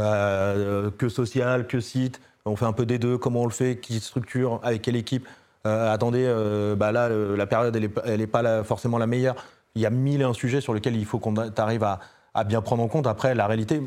Euh, 0.00 0.90
que 0.96 1.08
social, 1.08 1.66
que 1.66 1.80
site. 1.80 2.20
On 2.44 2.56
fait 2.56 2.64
un 2.66 2.72
peu 2.72 2.86
des 2.86 2.98
deux. 2.98 3.16
Comment 3.18 3.42
on 3.42 3.46
le 3.46 3.52
fait? 3.52 3.76
Qui 3.78 4.00
structure? 4.00 4.60
Avec 4.62 4.82
quelle 4.82 4.96
équipe? 4.96 5.26
Euh, 5.66 5.92
Attendez, 5.92 6.24
euh, 6.26 6.74
bah 6.76 6.92
là, 6.92 7.08
la 7.08 7.46
période, 7.46 7.74
elle 8.04 8.18
n'est 8.18 8.26
pas, 8.26 8.42
la- 8.42 8.64
forcément 8.64 8.98
la 8.98 9.06
meilleure. 9.06 9.34
Il 9.74 9.82
y 9.82 9.86
a 9.86 9.90
mille 9.90 10.20
et 10.20 10.24
un 10.24 10.34
sujets 10.34 10.60
sur 10.60 10.74
lesquels 10.74 10.96
il 10.96 11.04
faut 11.06 11.18
qu'on 11.18 11.36
a- 11.36 11.50
t'arrives 11.50 11.84
à, 11.84 12.00
à 12.34 12.44
bien 12.44 12.60
prendre 12.60 12.82
en 12.82 12.88
compte. 12.88 13.06
Après, 13.06 13.34
la 13.34 13.46
réalité, 13.46 13.82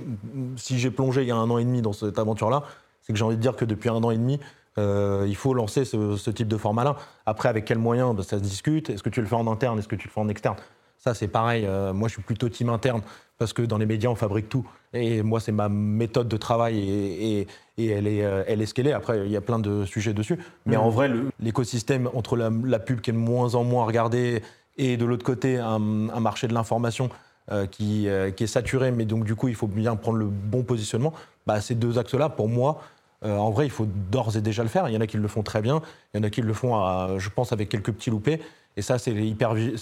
si 0.56 0.80
j'ai 0.80 0.90
plongé 0.92 1.22
il 1.22 1.28
y 1.28 1.32
a 1.32 1.36
un 1.36 1.50
an 1.50 1.58
et 1.60 1.66
demi 1.66 1.82
dans 1.82 1.94
cette 1.94 2.18
aventure-là, 2.18 2.64
c'est 3.04 3.14
que 3.14 3.20
j'ai 3.20 3.26
envie 3.26 3.38
de 3.38 3.42
dire 3.42 3.56
que 3.56 3.64
depuis 3.66 3.90
un 3.90 3.96
an 4.04 4.10
et 4.12 4.18
demi, 4.18 4.40
euh, 4.80 5.26
il 5.28 5.36
faut 5.36 5.54
lancer 5.54 5.86
ce, 5.86 6.18
ce 6.18 6.30
type 6.32 6.48
de 6.48 6.58
format-là. 6.58 6.96
Après, 7.26 7.48
avec 7.50 7.66
quels 7.66 7.78
moyens? 7.80 8.16
Bah, 8.16 8.24
Ça 8.24 8.38
se 8.38 8.44
discute. 8.44 8.90
Est-ce 8.90 9.04
que 9.04 9.10
tu 9.10 9.22
le 9.22 9.28
fais 9.28 9.36
en 9.36 9.48
interne? 9.52 9.78
Est-ce 9.80 9.88
que 9.88 9.96
tu 9.96 10.08
le 10.08 10.14
fais 10.14 10.20
en 10.22 10.30
externe? 10.30 10.56
Ça, 10.98 11.14
c'est 11.14 11.28
pareil. 11.28 11.66
Euh, 11.66 11.94
moi, 11.94 12.08
je 12.10 12.14
suis 12.14 12.24
plutôt 12.24 12.50
team 12.50 12.70
interne 12.70 13.02
parce 13.38 13.54
que 13.54 13.62
dans 13.62 13.78
les 13.78 13.86
médias, 13.86 14.10
on 14.10 14.16
fabrique 14.16 14.50
tout. 14.50 14.66
Et 14.94 15.22
moi, 15.22 15.40
c'est 15.40 15.52
ma 15.52 15.70
méthode 15.70 16.28
de 16.28 16.38
travail 16.38 16.80
et, 16.80 17.40
et- 17.42 17.48
et 17.78 17.88
elle, 17.88 18.08
est, 18.08 18.24
euh, 18.24 18.44
elle 18.48 18.62
est 18.62 18.66
ce 18.66 18.74
qu'elle 18.74 18.88
est. 18.88 18.94
Après, 18.94 19.26
il 19.26 19.32
y 19.32 19.36
a 19.38 19.42
plein 19.42 19.60
de 19.60 19.86
sujets 19.86 20.14
dessus. 20.14 20.40
Mais 20.66 20.76
en 20.78 20.90
vrai, 20.90 21.08
le- 21.08 21.30
l'écosystème 21.40 22.10
entre 22.14 22.36
la, 22.36 22.50
la 22.64 22.80
pub 22.80 23.02
qui 23.02 23.12
est 23.12 23.14
de 23.14 23.18
moins 23.20 23.54
en 23.56 23.64
moins 23.64 23.86
regardée 23.86 24.42
et 24.78 24.98
de 24.98 25.06
l'autre 25.06 25.26
côté, 25.26 25.58
un, 25.58 26.10
un 26.10 26.20
marché 26.20 26.48
de 26.48 26.54
l'information 26.54 27.10
euh, 27.52 27.66
qui, 27.66 28.10
euh, 28.10 28.32
qui 28.32 28.44
est 28.44 28.48
saturé, 28.48 28.92
mais 28.92 29.06
donc 29.06 29.24
du 29.24 29.36
coup, 29.36 29.48
il 29.48 29.56
faut 29.56 29.68
bien 29.68 29.96
prendre 29.96 30.18
le 30.18 30.26
bon 30.26 30.64
positionnement. 30.64 31.14
Bah, 31.46 31.62
ces 31.62 31.76
deux 31.76 31.98
axes-là, 31.98 32.30
pour 32.30 32.50
moi, 32.50 32.82
euh, 33.24 33.38
en 33.38 33.52
vrai, 33.52 33.66
il 33.66 33.70
faut 33.72 33.88
d'ores 34.12 34.36
et 34.36 34.42
déjà 34.42 34.64
le 34.64 34.70
faire. 34.70 34.90
Il 34.90 34.94
y 34.94 34.98
en 34.98 35.02
a 35.02 35.08
qui 35.08 35.18
le 35.18 35.28
font 35.28 35.44
très 35.44 35.62
bien, 35.62 35.82
il 36.14 36.18
y 36.18 36.20
en 36.20 36.24
a 36.24 36.30
qui 36.30 36.42
le 36.42 36.54
font, 36.54 36.76
à- 36.76 37.16
je 37.18 37.30
pense, 37.30 37.54
avec 37.54 37.70
quelques 37.70 37.92
petits 37.94 38.10
loupés. 38.10 38.42
Et 38.76 38.82
ça, 38.82 38.98
c'est 39.00 39.14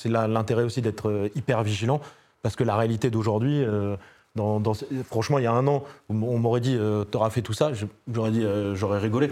l'intérêt 0.09 0.63
aussi 0.63 0.81
d'être 0.81 1.29
hyper 1.35 1.63
vigilant, 1.63 1.99
parce 2.45 2.55
que 2.55 2.63
la 2.63 2.75
réalité 2.75 3.09
d'aujourd'hui, 3.09 3.63
euh, 3.63 3.95
dans, 4.35 4.59
dans- 4.59 4.75
franchement, 5.03 5.39
il 5.39 5.45
y 5.45 5.47
a 5.47 5.51
un 5.51 5.65
an, 5.65 5.83
on 6.09 6.13
m'aurait 6.37 6.59
dit, 6.59 6.75
euh, 6.77 7.03
t'auras 7.03 7.31
fait 7.31 7.41
tout 7.41 7.53
ça, 7.53 7.71
j'aurais 8.07 8.29
dit, 8.29 8.43
euh, 8.45 8.75
j'aurais 8.75 8.99
rigolé. 8.99 9.27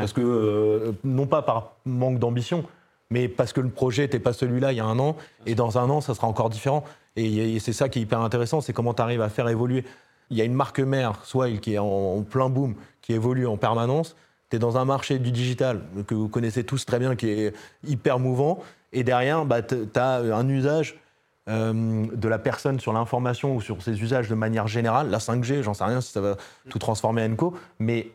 Parce 0.00 0.12
que, 0.12 0.20
euh, 0.20 0.92
non 1.02 1.26
pas 1.26 1.40
par 1.40 1.76
manque 1.86 2.18
d'ambition, 2.18 2.62
mais 3.08 3.26
parce 3.26 3.54
que 3.54 3.62
le 3.62 3.70
projet 3.70 4.02
n'était 4.02 4.18
pas 4.18 4.34
celui-là 4.34 4.72
il 4.72 4.76
y 4.76 4.80
a 4.80 4.84
un 4.84 4.98
an, 4.98 5.16
et 5.46 5.54
dans 5.54 5.78
un 5.78 5.88
an, 5.88 6.02
ça 6.02 6.12
sera 6.14 6.26
encore 6.26 6.50
différent. 6.50 6.84
Et, 7.16 7.54
et 7.54 7.58
c'est 7.58 7.72
ça 7.72 7.88
qui 7.88 8.00
est 8.00 8.02
hyper 8.02 8.20
intéressant, 8.20 8.60
c'est 8.60 8.74
comment 8.74 8.92
tu 8.92 9.00
arrives 9.00 9.22
à 9.22 9.30
faire 9.30 9.48
évoluer. 9.48 9.84
Il 10.28 10.36
y 10.36 10.42
a 10.42 10.44
une 10.44 10.52
marque 10.52 10.80
mère, 10.80 11.24
Swile, 11.24 11.58
qui 11.60 11.72
est 11.72 11.78
en, 11.78 11.86
en 11.86 12.20
plein 12.22 12.50
boom, 12.50 12.74
qui 13.00 13.14
évolue 13.14 13.46
en 13.46 13.56
permanence. 13.56 14.14
Tu 14.50 14.56
es 14.56 14.58
dans 14.58 14.76
un 14.76 14.84
marché 14.84 15.18
du 15.18 15.32
digital 15.32 15.80
que 16.06 16.14
vous 16.14 16.28
connaissez 16.28 16.64
tous 16.64 16.84
très 16.84 16.98
bien, 16.98 17.16
qui 17.16 17.30
est 17.30 17.54
hyper 17.86 18.18
mouvant. 18.18 18.58
Et 18.92 19.04
derrière, 19.04 19.46
bah, 19.46 19.62
tu 19.62 19.76
as 19.94 20.16
un 20.16 20.46
usage 20.50 20.98
euh, 21.48 22.06
de 22.14 22.28
la 22.28 22.38
personne 22.38 22.78
sur 22.80 22.92
l'information 22.92 23.56
ou 23.56 23.60
sur 23.60 23.82
ses 23.82 24.00
usages 24.00 24.28
de 24.28 24.34
manière 24.34 24.68
générale. 24.68 25.10
La 25.10 25.18
5G, 25.18 25.62
j'en 25.62 25.74
sais 25.74 25.84
rien 25.84 26.00
si 26.00 26.12
ça 26.12 26.20
va 26.20 26.36
tout 26.70 26.78
transformer 26.78 27.24
en 27.24 27.34
co, 27.34 27.54
mais 27.78 28.08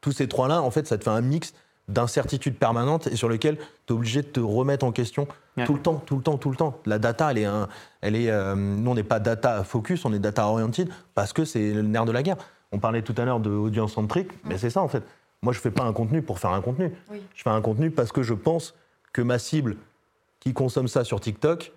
tous 0.00 0.12
ces 0.12 0.26
trois-là, 0.28 0.62
en 0.62 0.70
fait, 0.70 0.86
ça 0.86 0.96
te 0.98 1.04
fait 1.04 1.10
un 1.10 1.20
mix 1.20 1.52
d'incertitudes 1.88 2.56
permanentes 2.56 3.08
et 3.08 3.16
sur 3.16 3.28
lequel 3.28 3.56
tu 3.86 3.92
es 3.92 3.92
obligé 3.92 4.22
de 4.22 4.26
te 4.28 4.40
remettre 4.40 4.84
en 4.86 4.92
question 4.92 5.26
Ouais. 5.58 5.66
tout 5.66 5.74
le 5.74 5.80
temps, 5.82 6.02
tout 6.06 6.16
le 6.16 6.22
temps, 6.22 6.38
tout 6.38 6.48
le 6.50 6.56
temps. 6.56 6.78
La 6.86 6.98
data, 6.98 7.30
elle 7.30 7.36
est, 7.38 7.44
un- 7.44 7.68
elle 8.00 8.16
est 8.16 8.30
euh, 8.30 8.54
nous, 8.54 8.90
on 8.90 8.94
n'est 8.94 9.02
pas 9.02 9.20
data 9.20 9.64
focus, 9.64 10.06
on 10.06 10.12
est 10.14 10.18
data 10.18 10.46
oriented 10.46 10.88
parce 11.14 11.34
que 11.34 11.44
c'est 11.44 11.74
le 11.74 11.82
nerf 11.82 12.06
de 12.06 12.12
la 12.12 12.22
guerre. 12.22 12.38
On 12.70 12.78
parlait 12.78 13.02
tout 13.02 13.14
à 13.18 13.26
l'heure 13.26 13.38
de 13.40 13.50
audience 13.50 13.92
centrique, 13.92 14.30
mais 14.44 14.56
c'est 14.56 14.70
ça 14.70 14.80
en 14.80 14.88
fait. 14.88 15.02
Moi, 15.42 15.52
je 15.52 15.58
fais 15.58 15.70
pas 15.70 15.82
un 15.84 15.92
contenu 15.92 16.22
pour 16.22 16.38
faire 16.38 16.52
un 16.52 16.62
contenu. 16.62 16.90
Oui. 17.10 17.20
Je 17.34 17.42
fais 17.42 17.50
un 17.50 17.60
contenu 17.60 17.90
parce 17.90 18.12
que 18.12 18.22
je 18.22 18.32
pense 18.32 18.74
que 19.12 19.20
ma 19.20 19.38
cible 19.38 19.76
qui 20.40 20.54
consomme 20.54 20.88
ça 20.88 21.04
sur 21.04 21.20
TikTok, 21.20 21.72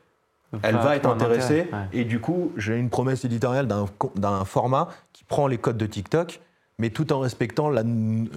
elle 0.63 0.75
va 0.75 0.95
être 0.95 1.07
intéressée. 1.09 1.61
intérêt, 1.61 1.81
ouais. 1.93 1.99
Et 2.01 2.05
du 2.05 2.19
coup, 2.19 2.51
j'ai 2.57 2.77
une 2.77 2.89
promesse 2.89 3.25
éditoriale 3.25 3.67
d'un 3.67 4.45
format 4.45 4.89
qui 5.13 5.23
prend 5.23 5.47
les 5.47 5.57
codes 5.57 5.77
de 5.77 5.85
TikTok, 5.85 6.39
mais 6.79 6.89
tout 6.89 7.11
en 7.13 7.19
respectant 7.19 7.69
la, 7.69 7.83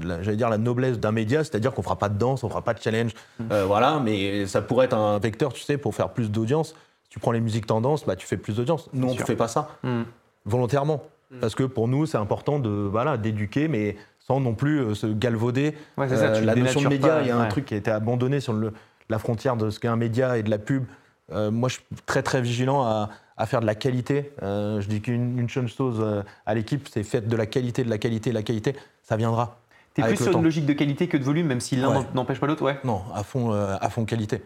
la- 0.03 0.23
j'allais 0.23 0.37
dire 0.37 0.49
la 0.49 0.59
noblesse 0.59 0.99
d'un 0.99 1.13
média, 1.13 1.43
c'est-à-dire 1.45 1.73
qu'on 1.73 1.83
fera 1.83 1.97
pas 1.97 2.09
de 2.09 2.19
danse, 2.19 2.45
on 2.45 2.49
fera 2.49 2.63
pas 2.63 2.75
de 2.75 2.81
challenge, 2.81 3.13
Mm. 3.41 3.45
euh, 3.53 3.65
voilà. 3.67 4.01
Mais 4.05 4.47
ça 4.47 4.63
pourrait 4.63 4.87
être 4.87 4.97
un 4.97 5.19
vecteur, 5.19 5.53
tu 5.53 5.63
sais, 5.63 5.77
pour 5.79 5.95
faire 5.95 6.11
plus 6.11 6.31
d'audience. 6.31 6.75
Si 7.05 7.11
tu 7.11 7.19
prends 7.21 7.33
les 7.33 7.41
musiques 7.41 7.67
tendances, 7.67 8.05
bah, 8.07 8.17
tu 8.17 8.27
fais 8.27 8.37
plus 8.37 8.57
d'audience. 8.57 8.89
Nous, 8.93 9.09
on 9.09 9.15
ne 9.15 9.19
fait 9.19 9.37
pas 9.37 9.49
ça 9.49 9.69
Hmm. 9.83 10.03
volontairement, 10.45 11.03
parce 11.41 11.55
que 11.55 11.65
pour 11.65 11.89
nous, 11.89 12.07
c'est 12.07 12.19
important 12.19 12.59
de 12.59 12.69
voilà 12.69 13.17
d'éduquer, 13.17 13.69
mais 13.69 13.97
sans 14.21 14.41
non 14.41 14.55
plus 14.55 14.81
euh, 14.81 14.95
se 14.95 15.07
galvauder. 15.07 15.75
Ouais, 15.97 16.09
c'est 16.09 16.17
ça, 16.17 16.31
tu 16.33 16.45
la 16.45 16.55
notion 16.55 16.81
de 16.83 16.89
média, 16.89 17.21
il 17.23 17.29
y 17.29 17.31
a 17.31 17.37
un 17.37 17.43
ouais. 17.45 17.49
truc 17.49 17.65
qui 17.67 17.75
a 17.75 17.77
été 17.77 17.91
abandonné 17.91 18.41
sur 18.41 18.53
le- 18.53 18.73
la 19.09 19.19
frontière 19.19 19.57
de 19.57 19.71
ce 19.71 19.81
qu'est 19.81 19.89
un 19.89 19.97
média 19.97 20.37
et 20.37 20.43
de 20.43 20.51
la 20.51 20.59
pub. 20.59 20.85
Euh, 21.33 21.51
moi, 21.51 21.69
je 21.69 21.75
suis 21.75 21.85
très 22.07 22.23
très 22.23 22.41
vigilant 22.41 22.83
à, 22.85 23.11
à 23.37 23.47
faire 23.47 23.61
de 23.61 23.67
la 23.67 23.75
qualité. 23.75 24.33
Euh, 24.43 24.81
je 24.81 24.89
dis 24.89 25.01
qu'une 25.01 25.39
une 25.39 25.49
seule 25.49 25.69
chose 25.69 25.99
euh, 26.01 26.23
à 26.47 26.55
l'équipe, 26.55 26.89
c'est 26.93 27.03
faites 27.03 27.29
de 27.29 27.37
la 27.37 27.47
qualité, 27.47 27.85
de 27.85 27.91
la 27.91 27.99
qualité, 27.99 28.31
de 28.31 28.35
la 28.35 28.43
qualité. 28.43 28.75
Ça 29.03 29.17
viendra. 29.17 29.59
T'es 29.95 30.03
Avec 30.03 30.17
plus 30.17 30.25
sur 30.27 30.37
une 30.37 30.45
logique 30.45 30.67
de 30.67 30.73
qualité 30.75 31.09
que 31.09 31.17
de 31.17 31.25
volume, 31.25 31.47
même 31.47 31.61
si 31.61 31.75
l'un 31.77 31.91
Ouais. 31.91 32.05
n'empêche 32.15 32.39
pas 32.39 32.47
l'autre, 32.47 32.63
ouais. 32.63 32.79
Non, 32.85 33.03
à 33.15 33.23
fond, 33.25 33.53
euh, 33.53 33.77
à 33.81 33.91
fond 33.91 34.05
qualité. 34.05 34.43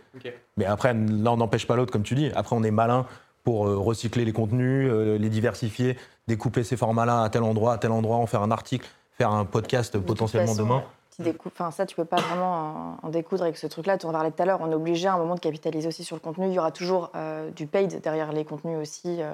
Mais 0.57 0.65
après, 0.65 0.95
l'un 0.95 1.37
n'empêche 1.37 1.67
pas 1.67 1.77
l'autre, 1.77 1.93
comme 1.93 2.03
tu 2.05 2.15
dis. 2.15 2.31
Après, 2.35 2.57
on 2.57 2.63
est 2.63 2.71
malin 2.71 3.07
pour 3.45 3.67
euh, 3.67 3.77
recycler 3.77 4.25
les 4.25 4.33
contenus, 4.33 4.89
euh, 4.91 5.19
les 5.19 5.29
diversifier, 5.29 5.99
découper 6.27 6.63
ces 6.65 6.77
formats-là 6.77 7.23
à 7.23 7.29
tel 7.29 7.43
endroit, 7.43 7.75
à 7.75 7.79
tel 7.79 7.91
endroit, 7.91 8.17
en 8.17 8.27
faire 8.27 8.43
un 8.43 8.51
article, 8.51 8.89
faire 9.19 9.31
un 9.31 9.45
podcast 9.45 9.99
potentiellement 9.99 10.53
façon, 10.53 10.63
demain. 10.63 10.77
ouais. 10.77 10.85
Qui. 11.13 11.23
Enfin, 11.47 11.71
ça, 11.71 11.87
tu 11.87 11.95
peux 11.95 12.05
pas 12.05 12.17
vraiment 12.17 12.99
en, 13.03 13.07
en 13.07 13.11
découdre 13.11 13.43
avec 13.43 13.57
ce 13.57 13.67
truc-là. 13.67 13.99
Tu 13.99 14.07
en 14.07 14.13
parlais 14.13 14.31
tout 14.31 14.43
à 14.43 14.47
l'heure. 14.47 14.61
On 14.61 14.71
est 14.71 14.75
obligé 14.75 15.09
à 15.09 15.15
un 15.15 15.19
moment 15.19 15.35
de 15.35 15.41
capitaliser 15.41 15.89
aussi 15.89 16.05
sur 16.05 16.17
le 16.17 16.21
contenu. 16.21 16.47
Il 16.47 16.53
y 16.53 16.59
aura 16.59 16.73
toujours 16.73 17.11
euh, 17.15 17.51
du 17.51 17.67
paid 17.67 18.01
derrière 18.01 18.33
les 18.33 18.45
contenus 18.45 18.79
aussi 18.79 19.23
euh, 19.23 19.33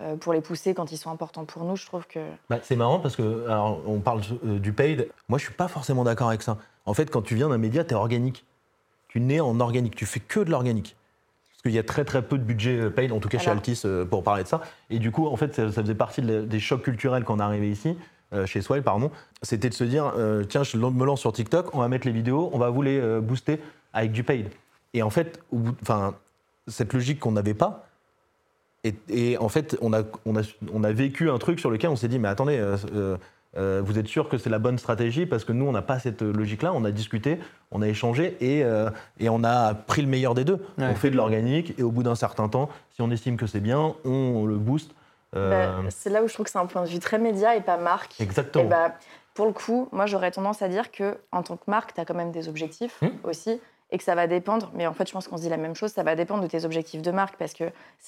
euh, 0.00 0.16
pour 0.16 0.32
les 0.32 0.40
pousser 0.40 0.74
quand 0.74 0.92
ils 0.92 0.96
sont 0.96 1.10
importants 1.10 1.44
pour 1.44 1.64
nous. 1.64 1.76
Je 1.76 1.86
trouve 1.86 2.06
que. 2.06 2.20
Bah, 2.50 2.58
c'est 2.62 2.76
marrant 2.76 2.98
parce 2.98 3.16
que 3.16 3.46
alors, 3.46 3.80
on 3.86 4.00
parle 4.00 4.20
du 4.42 4.72
paid. 4.72 5.08
Moi, 5.28 5.38
je 5.38 5.44
suis 5.44 5.54
pas 5.54 5.68
forcément 5.68 6.04
d'accord 6.04 6.28
avec 6.28 6.42
ça. 6.42 6.58
En 6.86 6.94
fait, 6.94 7.10
quand 7.10 7.22
tu 7.22 7.34
viens 7.34 7.48
d'un 7.48 7.58
média, 7.58 7.84
tu 7.84 7.92
es 7.92 7.96
organique. 7.96 8.44
Tu 9.08 9.20
nais 9.20 9.40
en 9.40 9.60
organique. 9.60 9.94
Tu 9.94 10.06
fais 10.06 10.20
que 10.20 10.40
de 10.40 10.50
l'organique. 10.50 10.96
Parce 11.50 11.62
qu'il 11.62 11.72
y 11.72 11.78
a 11.78 11.84
très 11.84 12.04
très 12.04 12.22
peu 12.22 12.38
de 12.38 12.42
budget 12.42 12.90
paid, 12.90 13.12
en 13.12 13.20
tout 13.20 13.28
cas 13.28 13.38
chez. 13.38 13.50
Altis, 13.50 13.82
pour 14.10 14.24
parler 14.24 14.42
de 14.42 14.48
ça. 14.48 14.62
Et 14.90 14.98
du 14.98 15.12
coup, 15.12 15.28
en 15.28 15.36
fait, 15.36 15.54
ça, 15.54 15.70
ça 15.70 15.82
faisait 15.82 15.94
partie 15.94 16.22
des 16.22 16.60
chocs 16.60 16.82
culturels 16.82 17.22
quand 17.22 17.36
on 17.36 17.38
est 17.38 17.42
arrivé 17.42 17.70
ici, 17.70 17.96
euh, 18.32 18.46
chez 18.46 18.62
Swile, 18.62 18.82
pardon. 18.82 19.10
C'était 19.42 19.68
de 19.68 19.74
se 19.74 19.84
dire, 19.84 20.12
euh, 20.16 20.44
tiens, 20.44 20.62
je 20.62 20.76
me 20.76 21.04
lance 21.04 21.20
sur 21.20 21.32
TikTok, 21.32 21.74
on 21.74 21.80
va 21.80 21.88
mettre 21.88 22.06
les 22.06 22.12
vidéos, 22.12 22.50
on 22.52 22.58
va 22.58 22.70
vous 22.70 22.82
les 22.82 22.98
euh, 22.98 23.20
booster 23.20 23.60
avec 23.92 24.12
du 24.12 24.24
paid. 24.24 24.48
Et 24.94 25.02
en 25.02 25.10
fait, 25.10 25.40
enfin, 25.82 26.14
cette 26.66 26.92
logique 26.92 27.20
qu'on 27.20 27.32
n'avait 27.32 27.54
pas, 27.54 27.86
et, 28.84 28.94
et 29.08 29.38
en 29.38 29.48
fait, 29.48 29.76
on 29.80 29.92
a, 29.92 30.02
on, 30.24 30.36
a, 30.36 30.42
on 30.72 30.82
a 30.82 30.92
vécu 30.92 31.30
un 31.30 31.38
truc 31.38 31.60
sur 31.60 31.70
lequel 31.70 31.90
on 31.90 31.96
s'est 31.96 32.08
dit, 32.08 32.18
mais 32.18 32.28
attendez, 32.28 32.58
vous 33.54 33.98
êtes 33.98 34.08
sûr 34.08 34.28
que 34.28 34.38
c'est 34.38 34.50
la 34.50 34.58
bonne 34.58 34.78
stratégie 34.78 35.24
Parce 35.24 35.44
que 35.44 35.52
nous, 35.52 35.66
on 35.66 35.72
n'a 35.72 35.82
pas 35.82 36.00
cette 36.00 36.22
logique-là. 36.22 36.72
On 36.74 36.84
a 36.84 36.90
discuté, 36.90 37.38
on 37.70 37.80
a 37.80 37.86
échangé 37.86 38.36
et, 38.40 38.64
et 39.20 39.28
on 39.28 39.44
a 39.44 39.74
pris 39.74 40.02
le 40.02 40.08
meilleur 40.08 40.34
des 40.34 40.44
deux. 40.44 40.58
Ouais. 40.78 40.88
On 40.90 40.94
fait 40.96 41.10
de 41.10 41.16
l'organique 41.16 41.74
et 41.78 41.84
au 41.84 41.92
bout 41.92 42.02
d'un 42.02 42.16
certain 42.16 42.48
temps, 42.48 42.70
si 42.90 43.02
on 43.02 43.10
estime 43.12 43.36
que 43.36 43.46
c'est 43.46 43.60
bien, 43.60 43.94
on, 44.04 44.46
le 44.46 44.56
booste. 44.56 44.90
Euh, 45.34 45.82
Bah, 45.82 45.88
c'est 45.90 46.10
là 46.10 46.22
où 46.22 46.28
je 46.28 46.34
trouve 46.34 46.44
que 46.44 46.50
c'est 46.52 46.58
un 46.58 46.66
point 46.66 46.82
de 46.82 46.88
vue 46.88 46.98
très 46.98 47.18
média 47.18 47.56
et 47.56 47.60
pas 47.60 47.76
marque. 47.76 48.20
exactement. 48.20 48.64
Et 48.64 48.68
bah, 48.68 48.92
pour 49.34 49.46
le 49.46 49.52
coup, 49.52 49.88
moi, 49.92 50.06
j'aurais 50.06 50.30
tendance 50.30 50.60
à 50.62 50.68
dire 50.68 50.90
que 50.92 51.16
en 51.32 51.42
tant 51.42 51.56
que 51.56 51.64
marque, 51.68 51.94
tu 51.94 52.00
as 52.00 52.04
quand 52.04 52.14
même 52.14 52.32
des 52.32 52.48
objectifs 52.48 53.00
Hmm. 53.00 53.08
aussi 53.24 53.60
et 53.90 53.98
que 53.98 54.04
ça 54.04 54.14
va 54.14 54.26
dépendre. 54.26 54.70
Mais 54.74 54.86
en 54.86 54.94
fait, 54.94 55.06
je 55.06 55.12
pense 55.12 55.28
qu'on 55.28 55.36
se 55.36 55.42
dit 55.42 55.48
la 55.50 55.56
même 55.58 55.74
chose. 55.74 55.92
Ça 55.92 56.02
va 56.02 56.14
dépendre 56.16 56.42
de 56.42 56.46
tes 56.48 56.64
objectifs 56.64 57.02
de 57.02 57.10
marque 57.10 57.36
parce 57.36 57.52
que 57.54 57.64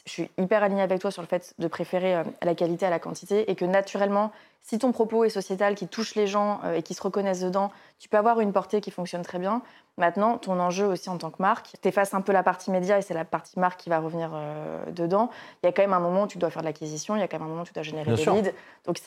je 0.06 0.10
suis 0.10 0.30
hyper 0.38 0.62
alignée 0.62 0.82
avec 0.82 1.00
toi 1.00 1.10
sur 1.10 1.20
le 1.22 1.28
fait 1.28 1.54
de 1.58 1.66
préférer 1.68 2.16
euh, 2.16 2.24
la 2.42 2.54
qualité 2.54 2.86
à 2.86 2.90
la 2.90 2.98
quantité 2.98 3.50
et 3.50 3.54
que 3.54 3.64
naturellement, 3.66 4.32
si 4.64 4.78
ton 4.78 4.92
propos 4.92 5.24
est 5.24 5.28
sociétal, 5.28 5.74
qui 5.74 5.86
touche 5.86 6.14
les 6.14 6.26
gens 6.26 6.60
euh, 6.64 6.76
et 6.76 6.82
qui 6.82 6.94
se 6.94 7.02
reconnaissent 7.02 7.42
dedans, 7.42 7.70
tu 7.98 8.08
peux 8.08 8.16
avoir 8.16 8.40
une 8.40 8.50
portée 8.50 8.80
qui 8.80 8.90
fonctionne 8.90 9.20
très 9.20 9.38
bien. 9.38 9.60
Maintenant, 9.98 10.38
ton 10.38 10.58
enjeu 10.58 10.86
aussi 10.86 11.10
en 11.10 11.18
tant 11.18 11.30
que 11.30 11.40
marque, 11.40 11.72
tu 11.82 11.86
effaces 11.86 12.14
un 12.14 12.22
peu 12.22 12.32
la 12.32 12.42
partie 12.42 12.70
média 12.70 12.98
et 12.98 13.02
c'est 13.02 13.12
la 13.12 13.26
partie 13.26 13.60
marque 13.60 13.78
qui 13.78 13.90
va 13.90 13.98
revenir 13.98 14.30
euh, 14.32 14.90
dedans. 14.90 15.28
Il 15.62 15.66
y 15.66 15.68
a 15.68 15.72
quand 15.72 15.82
même 15.82 15.92
un 15.92 16.00
moment 16.00 16.22
où 16.22 16.26
tu 16.26 16.38
dois 16.38 16.48
faire 16.48 16.62
de 16.62 16.66
l'acquisition, 16.66 17.14
il 17.14 17.20
y 17.20 17.22
a 17.22 17.28
quand 17.28 17.38
même 17.38 17.46
un 17.46 17.50
moment 17.50 17.62
où 17.62 17.66
tu 17.66 17.74
dois 17.74 17.82
générer 17.82 18.14
des 18.14 18.24
leads. 18.24 18.52
Donc 18.86 18.98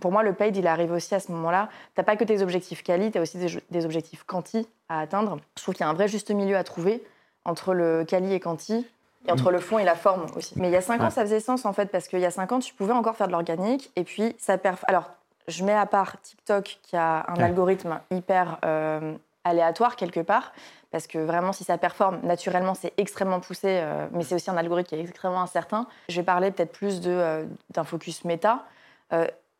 pour 0.00 0.12
moi, 0.12 0.22
le 0.22 0.34
paid, 0.34 0.54
il 0.54 0.66
arrive 0.66 0.92
aussi 0.92 1.14
à 1.14 1.20
ce 1.20 1.32
moment-là. 1.32 1.70
Tu 1.94 2.00
n'as 2.00 2.04
pas 2.04 2.16
que 2.16 2.24
tes 2.24 2.42
objectifs 2.42 2.82
quali, 2.82 3.10
tu 3.10 3.16
as 3.16 3.22
aussi 3.22 3.38
des, 3.38 3.48
des 3.70 3.84
objectifs 3.86 4.22
quanti 4.24 4.68
à 4.90 5.00
atteindre. 5.00 5.38
Je 5.56 5.62
trouve 5.62 5.74
qu'il 5.74 5.84
y 5.84 5.88
a 5.88 5.90
un 5.90 5.94
vrai 5.94 6.08
juste 6.08 6.30
milieu 6.30 6.58
à 6.58 6.62
trouver 6.62 7.02
entre 7.46 7.72
le 7.72 8.04
quali 8.04 8.34
et 8.34 8.40
quanti. 8.40 8.86
Et 9.26 9.32
entre 9.32 9.50
le 9.50 9.58
fond 9.60 9.78
et 9.78 9.84
la 9.84 9.94
forme 9.94 10.26
aussi. 10.36 10.54
Mais 10.56 10.68
il 10.68 10.72
y 10.72 10.76
a 10.76 10.80
cinq 10.80 11.00
ans, 11.00 11.04
Ouais. 11.04 11.10
ça 11.10 11.22
faisait 11.22 11.40
sens 11.40 11.64
en 11.64 11.72
fait, 11.72 11.86
parce 11.86 12.08
qu'il 12.08 12.20
y 12.20 12.24
a 12.26 12.30
cinq 12.30 12.52
ans, 12.52 12.58
tu 12.58 12.72
pouvais 12.74 12.92
encore 12.92 13.16
faire 13.16 13.26
de 13.26 13.32
l'organique. 13.32 13.90
Et 13.96 14.04
puis, 14.04 14.34
ça 14.38 14.58
perf... 14.58 14.84
Alors, 14.88 15.10
je 15.48 15.64
mets 15.64 15.74
à 15.74 15.86
part 15.86 16.20
TikTok, 16.20 16.78
qui 16.82 16.96
a 16.96 17.24
un 17.28 17.36
Ouais. 17.36 17.44
algorithme 17.44 18.00
hyper 18.10 18.58
euh, 18.64 19.14
aléatoire 19.44 19.96
quelque 19.96 20.20
part. 20.20 20.52
Parce 20.92 21.06
que 21.06 21.18
vraiment, 21.18 21.52
si 21.52 21.64
ça 21.64 21.76
performe, 21.78 22.20
naturellement, 22.22 22.74
c'est 22.74 22.92
extrêmement 22.96 23.40
poussé, 23.40 23.80
euh, 23.82 24.06
mais 24.12 24.22
c'est 24.22 24.34
aussi 24.34 24.50
un 24.50 24.56
algorithme 24.56 24.88
qui 24.88 24.94
est 24.94 25.00
extrêmement 25.00 25.42
incertain. 25.42 25.86
Je 26.08 26.16
vais 26.16 26.24
parler 26.24 26.50
peut-être 26.50 26.72
plus 26.72 27.00
de, 27.00 27.10
euh, 27.10 27.44
d'un 27.70 27.84
focus 27.84 28.24
méta. 28.24 28.64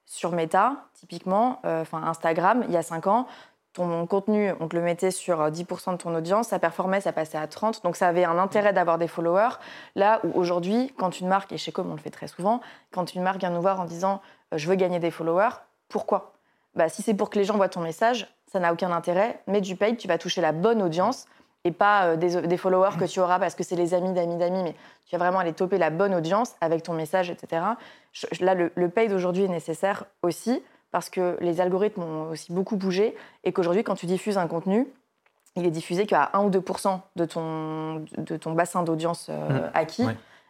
Sur 0.09 0.31
méta, 0.33 0.77
typiquement, 0.95 1.61
enfin 1.65 2.01
Instagram, 2.05 2.63
il 2.69 2.73
y 2.73 2.77
a 2.77 2.83
5 2.83 3.07
ans, 3.09 3.27
ton 3.77 4.07
contenu, 4.07 4.53
on 4.59 4.69
te 4.69 4.77
le 4.77 4.83
mettait 4.83 5.11
sur 5.11 5.41
euh, 5.41 5.51
10% 5.51 5.93
de 5.93 5.97
ton 5.99 6.15
audience, 6.15 6.49
ça 6.49 6.59
performait, 6.59 7.01
ça 7.01 7.13
passait 7.13 7.39
à 7.39 7.47
30%, 7.47 7.83
donc 7.83 7.97
ça 7.97 8.09
avait 8.09 8.25
un 8.25 8.39
intérêt 8.39 8.73
d'avoir 8.73 8.99
des 8.99 9.07
followers. 9.07 9.57
Là 9.95 10.21
où 10.25 10.39
aujourd'hui, 10.39 10.93
quand 10.99 11.21
une 11.21 11.29
marque, 11.29 11.53
et 11.53 11.59
chez 11.59 11.73
Com 11.73 11.91
on 11.91 11.95
le 11.95 12.01
fait 12.01 12.11
très 12.11 12.29
souvent, 12.29 12.61
quand 12.91 13.15
une 13.15 13.23
marque 13.23 13.39
vient 13.39 13.51
nous 13.51 13.61
voir 13.61 13.79
en 13.81 13.85
disant 13.85 14.21
euh, 14.53 14.59
je 14.59 14.69
veux 14.69 14.77
gagner 14.77 14.99
des 14.99 15.11
followers, 15.11 15.57
pourquoi? 15.89 16.33
Bah, 16.75 16.89
Si 16.89 17.03
c'est 17.03 17.15
pour 17.15 17.31
que 17.31 17.39
les 17.39 17.45
gens 17.45 17.57
voient 17.57 17.69
ton 17.69 17.81
message, 17.81 18.27
ça 18.51 18.61
n'a 18.61 18.73
aucun 18.73 18.91
intérêt, 18.91 19.41
mais 19.47 19.61
du 19.61 19.77
paid, 19.77 19.99
tu 19.99 20.09
vas 20.09 20.19
toucher 20.19 20.41
la 20.41 20.53
bonne 20.53 20.83
audience 20.83 21.27
et 21.65 21.71
pas 21.73 22.07
euh, 22.07 22.17
des, 22.17 22.43
des 22.43 22.57
followers 22.57 22.97
que 22.99 23.05
tu 23.05 23.21
auras 23.21 23.39
parce 23.39 23.55
que 23.55 23.63
c'est 23.63 23.77
les 23.77 23.93
amis 23.93 24.13
d'amis 24.13 24.37
d'amis, 24.37 24.63
mais 24.63 24.75
tu 25.05 25.17
vas 25.17 25.19
vraiment 25.19 25.41
aller 25.41 25.53
toper 25.53 25.79
la 25.79 25.91
bonne 25.91 26.15
audience 26.15 26.55
avec 26.61 26.83
ton 26.83 26.95
message, 26.95 27.29
etc. 27.29 27.63
Là, 28.41 28.55
le, 28.55 28.73
le 28.75 28.89
paid 28.89 29.13
aujourd'hui 29.13 29.45
est 29.45 29.49
nécessaire 29.49 30.05
aussi 30.23 30.63
parce 30.97 31.11
que 31.11 31.37
les 31.43 31.61
algorithmes 31.61 32.03
ont 32.03 32.31
aussi 32.31 32.55
beaucoup 32.55 32.77
bougé 32.77 33.15
et 33.45 33.53
qu'aujourd'hui, 33.53 33.85
quand 33.85 33.97
tu 33.97 34.07
diffuses 34.07 34.39
un 34.39 34.47
contenu, 34.47 34.87
il 35.55 35.67
est 35.67 35.71
diffusé 35.71 36.07
qu'à 36.07 36.31
1 36.33 36.45
ou 36.45 36.49
2 36.49 36.63
de 37.17 37.25
ton, 37.27 38.03
de 38.17 38.37
ton 38.39 38.53
bassin 38.53 38.83
d'audience 38.83 39.27
euh, 39.29 39.67
Mm. 39.67 39.71
acquis. 39.75 40.07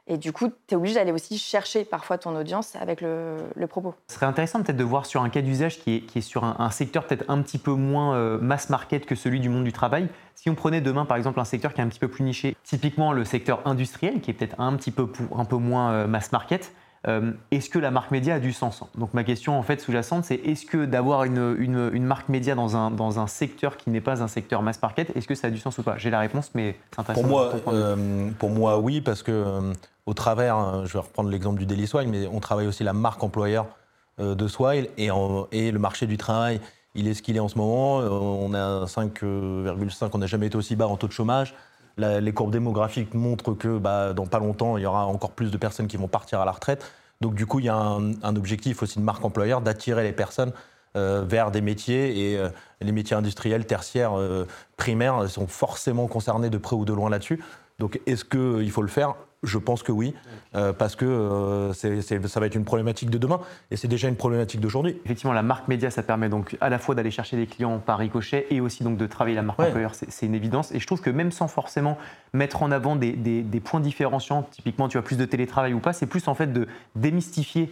Et 0.07 0.19
du 0.19 0.33
coup, 0.33 0.53
tu 0.69 0.75
es 0.75 0.77
obligé 0.77 0.95
d'aller 0.95 1.11
aussi 1.11 1.37
chercher 1.37 1.85
parfois 1.85 2.17
ton 2.17 2.37
audience 2.37 2.77
avec 2.77 3.01
le, 3.01 3.39
le 3.57 3.67
propos. 3.67 3.97
Ce 4.07 4.15
serait 4.15 4.27
intéressant 4.27 4.63
peut-être 4.63 4.77
de 4.77 4.85
voir 4.85 5.05
sur 5.07 5.21
un 5.21 5.31
cas 5.31 5.43
d'usage 5.43 5.81
qui 5.81 5.97
est, 5.97 6.01
qui 6.03 6.19
est 6.19 6.23
sur 6.23 6.45
un, 6.45 6.55
un 6.61 6.71
secteur 6.71 7.09
peut-être 7.09 7.25
un 7.27 7.43
petit 7.43 7.59
peu 7.59 7.73
moins 7.73 8.15
euh, 8.15 8.39
mass 8.39 8.71
market 8.71 9.05
que 9.05 9.17
celui 9.17 9.41
du 9.41 9.49
monde 9.49 9.65
du 9.65 9.73
travail. 9.73 10.07
Si 10.37 10.49
on 10.49 10.55
prenait 10.55 10.81
demain 10.81 11.07
par 11.07 11.17
exemple 11.17 11.41
un 11.41 11.45
secteur 11.45 11.75
qui 11.75 11.81
est 11.81 11.85
un 11.85 11.89
petit 11.89 11.99
peu 11.99 12.07
plus 12.07 12.23
niché, 12.23 12.57
typiquement 12.63 13.13
le 13.13 13.25
secteur 13.25 13.63
industriel 13.67 14.21
qui 14.21 14.31
est 14.31 14.35
peut-être 14.35 14.61
un 14.61 14.77
petit 14.77 14.93
peu, 14.93 15.11
un 15.37 15.45
peu 15.45 15.57
moins 15.57 15.91
euh, 15.91 16.07
mass 16.07 16.31
market, 16.31 16.73
euh, 17.09 17.31
est-ce 17.51 17.71
que 17.71 17.79
la 17.79 17.90
marque 17.90 18.11
média 18.11 18.35
a 18.35 18.38
du 18.40 18.53
sens 18.53 18.83
Donc 18.97 19.14
ma 19.14 19.23
question 19.25 19.59
en 19.59 19.62
fait 19.62 19.81
sous-jacente 19.81 20.25
c'est 20.25 20.35
est-ce 20.37 20.66
que 20.66 20.85
d'avoir 20.85 21.25
une, 21.25 21.55
une- 21.59 21.90
une 21.92 22.05
marque 22.05 22.29
média 22.29 22.55
dans 22.55 22.77
un, 22.77 22.90
dans 22.90 23.21
un 23.21 23.27
secteur 23.27 23.77
qui 23.77 23.90
n'est 23.90 24.01
pas 24.01 24.23
un 24.23 24.29
secteur 24.29 24.62
mass 24.62 24.81
market, 24.83 25.14
est-ce 25.16 25.29
que 25.29 25.35
ça 25.35 25.47
a 25.47 25.51
du 25.51 25.59
sens 25.59 25.79
ou 25.79 25.83
pas? 25.83 25.97
J'ai 25.99 26.11
la 26.11 26.19
réponse 26.21 26.51
mais 26.55 26.77
c'est 26.92 27.01
intéressant. 27.01 27.23
Pour 27.23 27.31
moi, 27.31 27.53
euh, 27.69 28.31
pour 28.38 28.51
moi, 28.51 28.79
oui, 28.79 29.01
parce 29.01 29.23
que 29.23 29.31
euh, 29.33 29.73
au 30.07 30.14
travers, 30.14 30.59
euh, 30.59 30.85
je 30.87 30.92
vais 30.95 30.99
reprendre 31.01 31.31
l'exemple 31.31 31.59
du 31.59 31.66
Daily 31.66 31.87
Swile, 31.87 32.09
mais 32.09 32.27
on 32.27 32.40
travaille 32.40 32.66
aussi 32.66 32.83
la 32.85 32.92
marque 32.92 33.23
employeur 33.23 33.66
de 34.19 34.49
Swile 34.49 34.88
et, 34.97 35.11
en- 35.11 35.47
et 35.53 35.71
le 35.71 35.79
marché 35.79 36.07
du 36.07 36.16
travail, 36.16 36.59
il 36.95 37.07
est 37.07 37.12
ce 37.14 37.21
qu'il 37.23 37.37
est 37.37 37.40
en 37.40 37.49
ce 37.49 37.59
moment. 37.59 37.99
On 37.99 38.55
a 38.55 38.87
5,5, 38.87 40.11
on 40.14 40.19
n'a 40.19 40.27
jamais 40.27 40.47
été 40.47 40.57
aussi 40.57 40.77
bas 40.77 40.87
en 40.88 40.97
taux 40.97 41.07
de 41.07 41.12
chômage. 41.12 41.55
Les 41.99 42.33
courbes 42.33 42.53
démographiques 42.53 43.15
montrent 43.15 43.55
que 43.55 43.79
bah, 43.79 44.13
dans 44.13 44.27
pas 44.27 44.39
longtemps, 44.39 44.77
il 44.77 44.83
y 44.83 44.87
aura 44.87 45.07
encore 45.07 45.31
plus 45.31 45.51
de 45.51 45.57
personnes 45.57 45.87
qui 45.87 45.97
vont 45.97 46.09
partir 46.09 46.41
à 46.41 46.45
la 46.45 46.53
retraite. 46.53 46.85
Donc 47.23 47.35
du 47.35 47.47
coup, 47.47 47.61
il 47.61 47.67
y 47.67 47.71
a 47.71 47.77
un, 47.77 48.13
un 48.23 48.37
objectif 48.37 48.83
aussi 48.83 48.99
de 48.99 49.05
marque 49.05 49.25
employeur 49.25 49.63
d'attirer 49.63 50.03
les 50.03 50.13
personnes 50.13 50.53
euh, 50.97 51.25
vers 51.29 51.51
des 51.51 51.61
métiers 51.61 52.33
et 52.33 52.39
euh, 52.39 52.49
les 52.81 52.93
métiers 52.93 53.17
industriels, 53.17 53.67
tertiaires, 53.67 54.19
euh, 54.19 54.47
primaires 54.79 55.29
sont 55.29 55.47
forcément 55.47 56.07
concernés 56.07 56.49
de 56.49 56.57
près 56.57 56.75
ou 56.75 56.87
de 56.87 56.93
loin 56.95 57.11
là-dessus. 57.11 57.43
Donc 57.79 58.01
est-ce 58.07 58.25
qu'il 58.25 58.71
faut 58.71 58.81
le 58.81 58.89
faire? 58.89 59.15
Je 59.47 59.59
pense 59.59 59.83
que 59.83 59.93
oui, 59.93 60.15
euh, 60.55 60.73
parce 60.73 60.97
que 60.97 61.05
euh, 61.05 61.73
ça 61.73 62.41
va 62.41 62.47
être 62.47 62.55
une 62.55 62.65
problématique 62.65 63.09
de 63.11 63.19
demain 63.19 63.41
et 63.71 63.77
c'est 63.77 63.89
déjà 63.89 64.09
une 64.09 64.17
problématique 64.17 64.61
d'aujourd'hui. 64.61 64.99
Effectivement, 65.05 65.33
la 65.33 65.43
marque 65.43 65.69
média, 65.69 65.91
ça 65.91 66.03
permet 66.03 66.29
donc 66.29 66.57
à 66.61 66.69
la 66.69 66.79
fois 66.79 66.95
d'aller 66.95 67.11
chercher 67.11 67.37
des 67.37 67.47
clients 67.47 67.79
par 67.79 67.99
ricochet 67.99 68.47
et 68.51 68.61
aussi 68.61 68.83
donc 68.85 68.97
de 68.99 69.07
travailler 69.07 69.37
la 69.37 69.43
marque 69.43 69.59
Ouais. 69.61 69.67
employeur. 69.69 69.95
C'est 69.95 70.11
c'est 70.11 70.27
une 70.27 70.35
évidence. 70.35 70.73
Et 70.73 70.81
je 70.81 70.87
trouve 70.87 71.01
que 71.01 71.11
même 71.11 71.31
sans 71.31 71.49
forcément 71.49 71.97
mettre 72.35 72.63
en 72.63 72.71
avant 72.71 72.97
des, 72.97 73.13
des- 73.13 73.43
des 73.43 73.61
points 73.61 73.81
différenciants, 73.81 74.43
typiquement 74.51 74.89
tu 74.89 74.99
as 74.99 75.03
plus 75.03 75.17
de 75.17 75.25
télétravail 75.25 75.73
ou 75.75 75.79
pas, 75.81 75.93
c'est 75.93 76.07
plus 76.07 76.27
en 76.29 76.35
fait 76.35 76.53
de 76.53 76.67
démystifier 76.97 77.71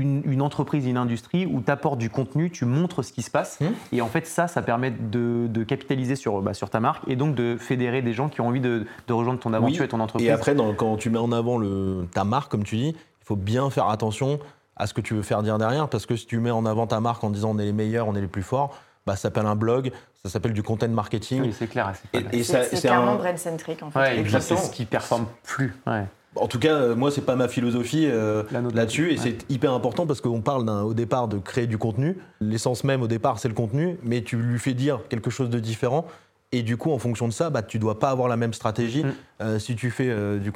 une, 0.00 0.22
une 0.24 0.42
entreprise, 0.42 0.86
une 0.86 0.96
industrie 0.96 1.46
où 1.46 1.60
tu 1.60 1.70
apportes 1.70 1.98
du 1.98 2.10
contenu, 2.10 2.50
tu 2.50 2.64
montres 2.64 3.04
ce 3.04 3.12
qui 3.12 3.22
se 3.22 3.30
passe. 3.30 3.60
Mmh. 3.60 3.66
Et 3.92 4.00
en 4.00 4.08
fait, 4.08 4.26
ça, 4.26 4.46
ça 4.46 4.62
permet 4.62 4.90
de, 4.90 5.46
de 5.48 5.62
capitaliser 5.64 6.16
sur, 6.16 6.40
bah, 6.42 6.54
sur 6.54 6.70
ta 6.70 6.80
marque 6.80 7.02
et 7.08 7.16
donc 7.16 7.34
de 7.34 7.56
fédérer 7.56 8.02
des 8.02 8.12
gens 8.12 8.28
qui 8.28 8.40
ont 8.40 8.48
envie 8.48 8.60
de, 8.60 8.86
de 9.06 9.12
rejoindre 9.12 9.40
ton 9.40 9.52
aventure 9.52 9.80
Oui. 9.80 9.84
et 9.84 9.88
ton 9.88 10.00
entreprise. 10.00 10.28
Et 10.28 10.30
après, 10.30 10.54
dans- 10.54 10.72
quand 10.74 10.96
tu 10.96 11.10
mets 11.10 11.18
en 11.18 11.32
avant 11.32 11.58
le, 11.58 12.06
ta 12.12 12.24
marque, 12.24 12.50
comme 12.50 12.64
tu 12.64 12.76
dis, 12.76 12.88
il 12.90 13.24
faut 13.24 13.36
bien 13.36 13.70
faire 13.70 13.88
attention 13.88 14.38
à 14.76 14.86
ce 14.86 14.94
que 14.94 15.00
tu 15.00 15.14
veux 15.14 15.22
faire 15.22 15.42
dire 15.42 15.56
derrière, 15.58 15.88
parce 15.88 16.04
que 16.06 16.16
si 16.16 16.26
tu 16.26 16.38
mets 16.38 16.50
en 16.50 16.66
avant 16.66 16.86
ta 16.86 16.98
marque 17.00 17.22
en 17.24 17.30
disant 17.30 17.52
on 17.54 17.58
est 17.58 17.64
les 17.64 17.72
meilleurs, 17.72 18.08
on 18.08 18.14
est 18.16 18.20
les 18.20 18.26
plus 18.26 18.42
forts, 18.42 18.76
bah, 19.06 19.14
ça 19.16 19.22
s'appelle 19.22 19.46
un 19.46 19.54
blog, 19.54 19.92
ça 20.22 20.30
s'appelle 20.30 20.52
du 20.54 20.62
content 20.62 20.88
marketing. 20.88 21.42
Oui, 21.42 21.54
c'est 21.56 21.66
clair. 21.68 21.92
c'est 22.12 22.80
clairement 22.80 23.12
un- 23.12 23.16
brand-centric 23.16 23.82
en 23.82 23.90
fait. 23.90 23.98
Ouais, 23.98 24.18
et 24.20 24.28
c'est 24.40 24.56
ce 24.56 24.70
qui 24.70 24.84
performe 24.84 25.26
plus. 25.44 25.74
Ouais. 25.86 26.04
En 26.36 26.48
tout 26.48 26.58
cas, 26.58 26.74
euh, 26.74 26.96
moi, 26.96 27.10
c'est 27.10 27.20
pas 27.20 27.36
ma 27.36 27.48
philosophie 27.48 28.06
euh, 28.10 28.42
là-dessus, 28.74 29.10
et 29.12 29.14
ouais. 29.14 29.16
c'est 29.22 29.50
hyper 29.50 29.72
important 29.72 30.06
parce 30.06 30.20
qu'on 30.20 30.40
parle 30.40 30.68
au 30.68 30.94
départ 30.94 31.28
de 31.28 31.38
créer 31.38 31.66
du 31.66 31.78
contenu. 31.78 32.18
L'essence 32.40 32.84
même 32.84 33.02
au 33.02 33.06
départ, 33.06 33.38
c'est 33.38 33.48
le 33.48 33.54
contenu, 33.54 33.98
mais 34.02 34.22
tu 34.22 34.36
lui 34.36 34.58
fais 34.58 34.74
dire 34.74 35.00
quelque 35.08 35.30
chose 35.30 35.50
de 35.50 35.58
différent. 35.60 36.06
Et 36.52 36.62
du 36.62 36.76
coup, 36.76 36.92
en 36.92 36.98
fonction 36.98 37.26
de 37.26 37.32
ça, 37.32 37.50
bah, 37.50 37.62
tu 37.62 37.78
dois 37.78 37.98
pas 37.98 38.10
avoir 38.10 38.28
la 38.28 38.36
même 38.36 38.52
stratégie. 38.52 39.04
Mm. 39.04 39.12
Euh, 39.42 39.58
si 39.58 39.74
tu 39.76 39.90
fais 39.90 40.08
euh, 40.08 40.38
du, 40.38 40.52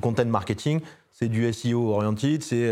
content 0.00 0.24
marketing, 0.26 0.80
c'est 1.12 1.28
du 1.28 1.50
SEO 1.52 1.92
oriented, 1.92 2.42
c'est 2.42 2.70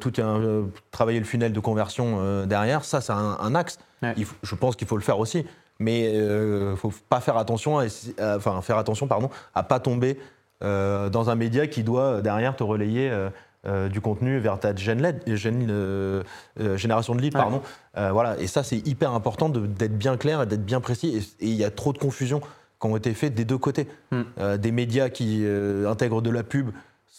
tout 0.00 0.12
un, 0.18 0.64
travailler 0.90 1.18
le 1.18 1.26
funnel 1.26 1.52
de 1.52 1.60
conversion 1.60 2.46
derrière. 2.46 2.82
Ça, 2.84 3.02
c'est 3.02 3.12
un, 3.12 3.36
un 3.38 3.54
axe. 3.54 3.78
Ouais. 4.02 4.14
Il 4.16 4.24
faut- 4.24 4.36
je 4.42 4.54
pense 4.54 4.74
qu'il 4.76 4.88
faut 4.88 4.96
le 4.96 5.02
faire 5.02 5.18
aussi, 5.18 5.44
mais 5.78 6.14
il 6.14 6.76
faut 6.78 6.92
pas 7.10 7.20
faire 7.20 7.36
attention, 7.36 7.78
à, 7.78 7.84
essa- 7.84 8.12
à- 8.18 8.36
enfin 8.38 8.60
faire 8.62 8.78
attention, 8.78 9.06
pardon, 9.06 9.28
à 9.54 9.62
pas 9.62 9.80
tomber 9.80 10.18
euh, 10.64 11.10
dans 11.10 11.30
un 11.30 11.34
média 11.34 11.66
qui 11.66 11.82
doit 11.82 12.04
euh, 12.04 12.20
derrière 12.22 12.56
te 12.56 12.62
relayer 12.62 13.10
euh, 13.10 13.88
du 13.88 14.00
contenu 14.00 14.38
vers 14.38 14.58
ta 14.58 14.74
génération 14.74 15.14
de 17.14 17.20
lead. 17.20 17.32
Pardon. 17.32 17.62
voilà. 17.94 18.38
Et 18.38 18.46
ça, 18.46 18.62
c'est 18.62 18.86
hyper 18.86 19.12
important 19.12 19.48
d'être 19.48 19.96
bien 19.96 20.16
clair 20.16 20.42
et 20.42 20.46
d'être 20.46 20.64
bien 20.64 20.80
précis. 20.80 21.34
Et 21.40 21.46
il 21.46 21.54
y 21.54 21.64
a 21.64 21.70
trop 21.70 21.92
de 21.92 21.98
confusion 21.98 22.40
qui 22.40 22.86
ont 22.86 22.96
été 22.96 23.14
faites 23.14 23.34
des 23.34 23.46
deux 23.46 23.56
côtés. 23.56 23.88
Hmm. 24.10 24.56
des 24.58 24.70
médias 24.70 25.08
qui 25.08 25.46
intègrent 25.86 26.20
de 26.20 26.28
la 26.28 26.42
pub 26.42 26.72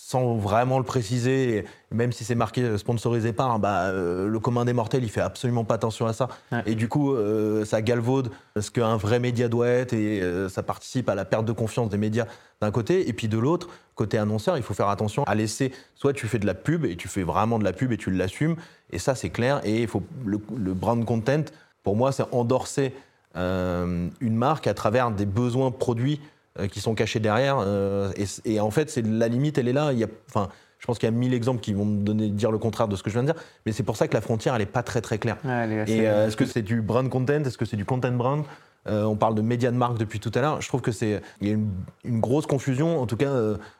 sans 0.07 0.35
vraiment 0.35 0.77
le 0.77 0.83
préciser, 0.83 1.65
même 1.89 2.11
si 2.11 2.23
c'est 2.23 2.35
marqué 2.35 2.77
sponsorisé 2.77 3.33
par, 3.33 3.57
bah, 3.57 3.85
euh, 3.85 4.27
le 4.27 4.39
commun 4.39 4.63
des 4.63 4.71
mortels, 4.71 5.03
il 5.03 5.09
fait 5.09 5.19
absolument 5.19 5.63
pas 5.63 5.73
attention 5.73 6.05
à 6.05 6.13
ça. 6.13 6.27
Et 6.67 6.75
du 6.75 6.87
coup, 6.87 7.15
euh, 7.15 7.65
ça 7.65 7.81
galvaude 7.81 8.29
ce 8.55 8.69
qu'un 8.69 8.97
vrai 8.97 9.17
média 9.17 9.47
doit 9.47 9.67
être 9.67 9.93
et 9.93 10.21
euh, 10.21 10.47
ça 10.47 10.61
participe 10.61 11.09
à 11.09 11.15
la 11.15 11.25
perte 11.25 11.45
de 11.45 11.53
confiance 11.53 11.89
des 11.89 11.97
médias 11.97 12.27
d'un 12.61 12.69
côté. 12.69 13.09
Et 13.09 13.13
puis 13.13 13.27
de 13.27 13.39
l'autre, 13.39 13.67
côté 13.95 14.19
annonceur, 14.19 14.57
il 14.57 14.63
faut 14.63 14.75
faire 14.75 14.89
attention 14.89 15.23
à 15.23 15.33
laisser, 15.33 15.71
soit 15.95 16.13
tu 16.13 16.27
fais 16.27 16.37
de 16.37 16.45
la 16.45 16.53
pub 16.53 16.85
et 16.85 16.97
tu 16.97 17.07
fais 17.07 17.23
vraiment 17.23 17.57
de 17.57 17.63
la 17.63 17.73
pub 17.73 17.91
et 17.91 17.97
tu 17.97 18.11
l'assumes, 18.11 18.57
et 18.91 18.99
ça 18.99 19.15
c'est 19.15 19.31
clair. 19.31 19.59
Et 19.63 19.81
il 19.81 19.87
faut 19.87 20.03
le, 20.23 20.39
le, 20.55 20.75
brand 20.75 21.03
content, 21.03 21.45
pour 21.81 21.95
moi, 21.95 22.11
c'est 22.11 22.31
endorser 22.31 22.93
une 23.33 24.11
marque 24.21 24.67
à 24.67 24.73
travers 24.75 25.11
des 25.11 25.25
besoins 25.25 25.71
produits 25.71 26.21
euh, 26.21 26.34
qui 26.71 26.79
sont 26.79 26.95
cachés 26.95 27.19
derrière. 27.19 27.57
Euh, 27.59 28.11
et, 28.45 28.59
en 28.59 28.71
fait, 28.71 28.89
c'est 28.89 29.05
la 29.05 29.27
limite, 29.27 29.57
elle 29.57 29.67
est 29.67 29.73
là. 29.73 29.91
Il 29.91 29.99
y 29.99 30.03
a, 30.03 30.07
enfin, 30.29 30.49
je 30.79 30.85
pense 30.85 30.99
qu'il 30.99 31.07
y 31.07 31.11
a 31.11 31.15
mille 31.15 31.33
exemples 31.33 31.61
qui 31.61 31.73
vont 31.73 31.85
me 31.85 32.03
donner, 32.03 32.29
dire 32.29 32.51
le 32.51 32.57
contraire 32.57 32.87
de 32.87 32.95
ce 32.95 33.03
que 33.03 33.09
je 33.09 33.15
viens 33.15 33.23
de 33.23 33.31
dire, 33.31 33.41
mais 33.65 33.71
c'est 33.71 33.83
pour 33.83 33.97
ça 33.97 34.07
que 34.07 34.13
la 34.13 34.21
frontière, 34.21 34.55
elle 34.55 34.61
n'est 34.61 34.65
pas 34.65 34.83
très 34.83 35.01
très 35.01 35.17
claire. 35.17 35.37
et 35.43 36.07
euh, 36.07 36.27
est-ce 36.27 36.37
que 36.37 36.45
c'est 36.45 36.61
du 36.61 36.81
brand 36.81 37.09
content? 37.09 37.43
Est-ce 37.43 37.57
que 37.57 37.65
c'est 37.65 37.77
du 37.77 37.85
content 37.85 38.11
brand? 38.11 38.43
On 38.87 39.15
parle 39.15 39.33
de 39.33 39.41
médias 39.41 39.71
de 39.71 39.77
marque 39.77 39.97
depuis 39.97 40.19
tout 40.19 40.31
à 40.35 40.41
l'heure. 40.41 40.61
Je 40.61 40.67
trouve 40.67 40.81
que 40.81 40.91
c'est 40.91 41.21
il 41.41 41.47
y 41.47 41.51
a 41.51 41.55
une, 41.55 42.19
grosse 42.19 42.45
confusion. 42.45 43.01
En 43.01 43.07
tout 43.07 43.17
cas, 43.17 43.33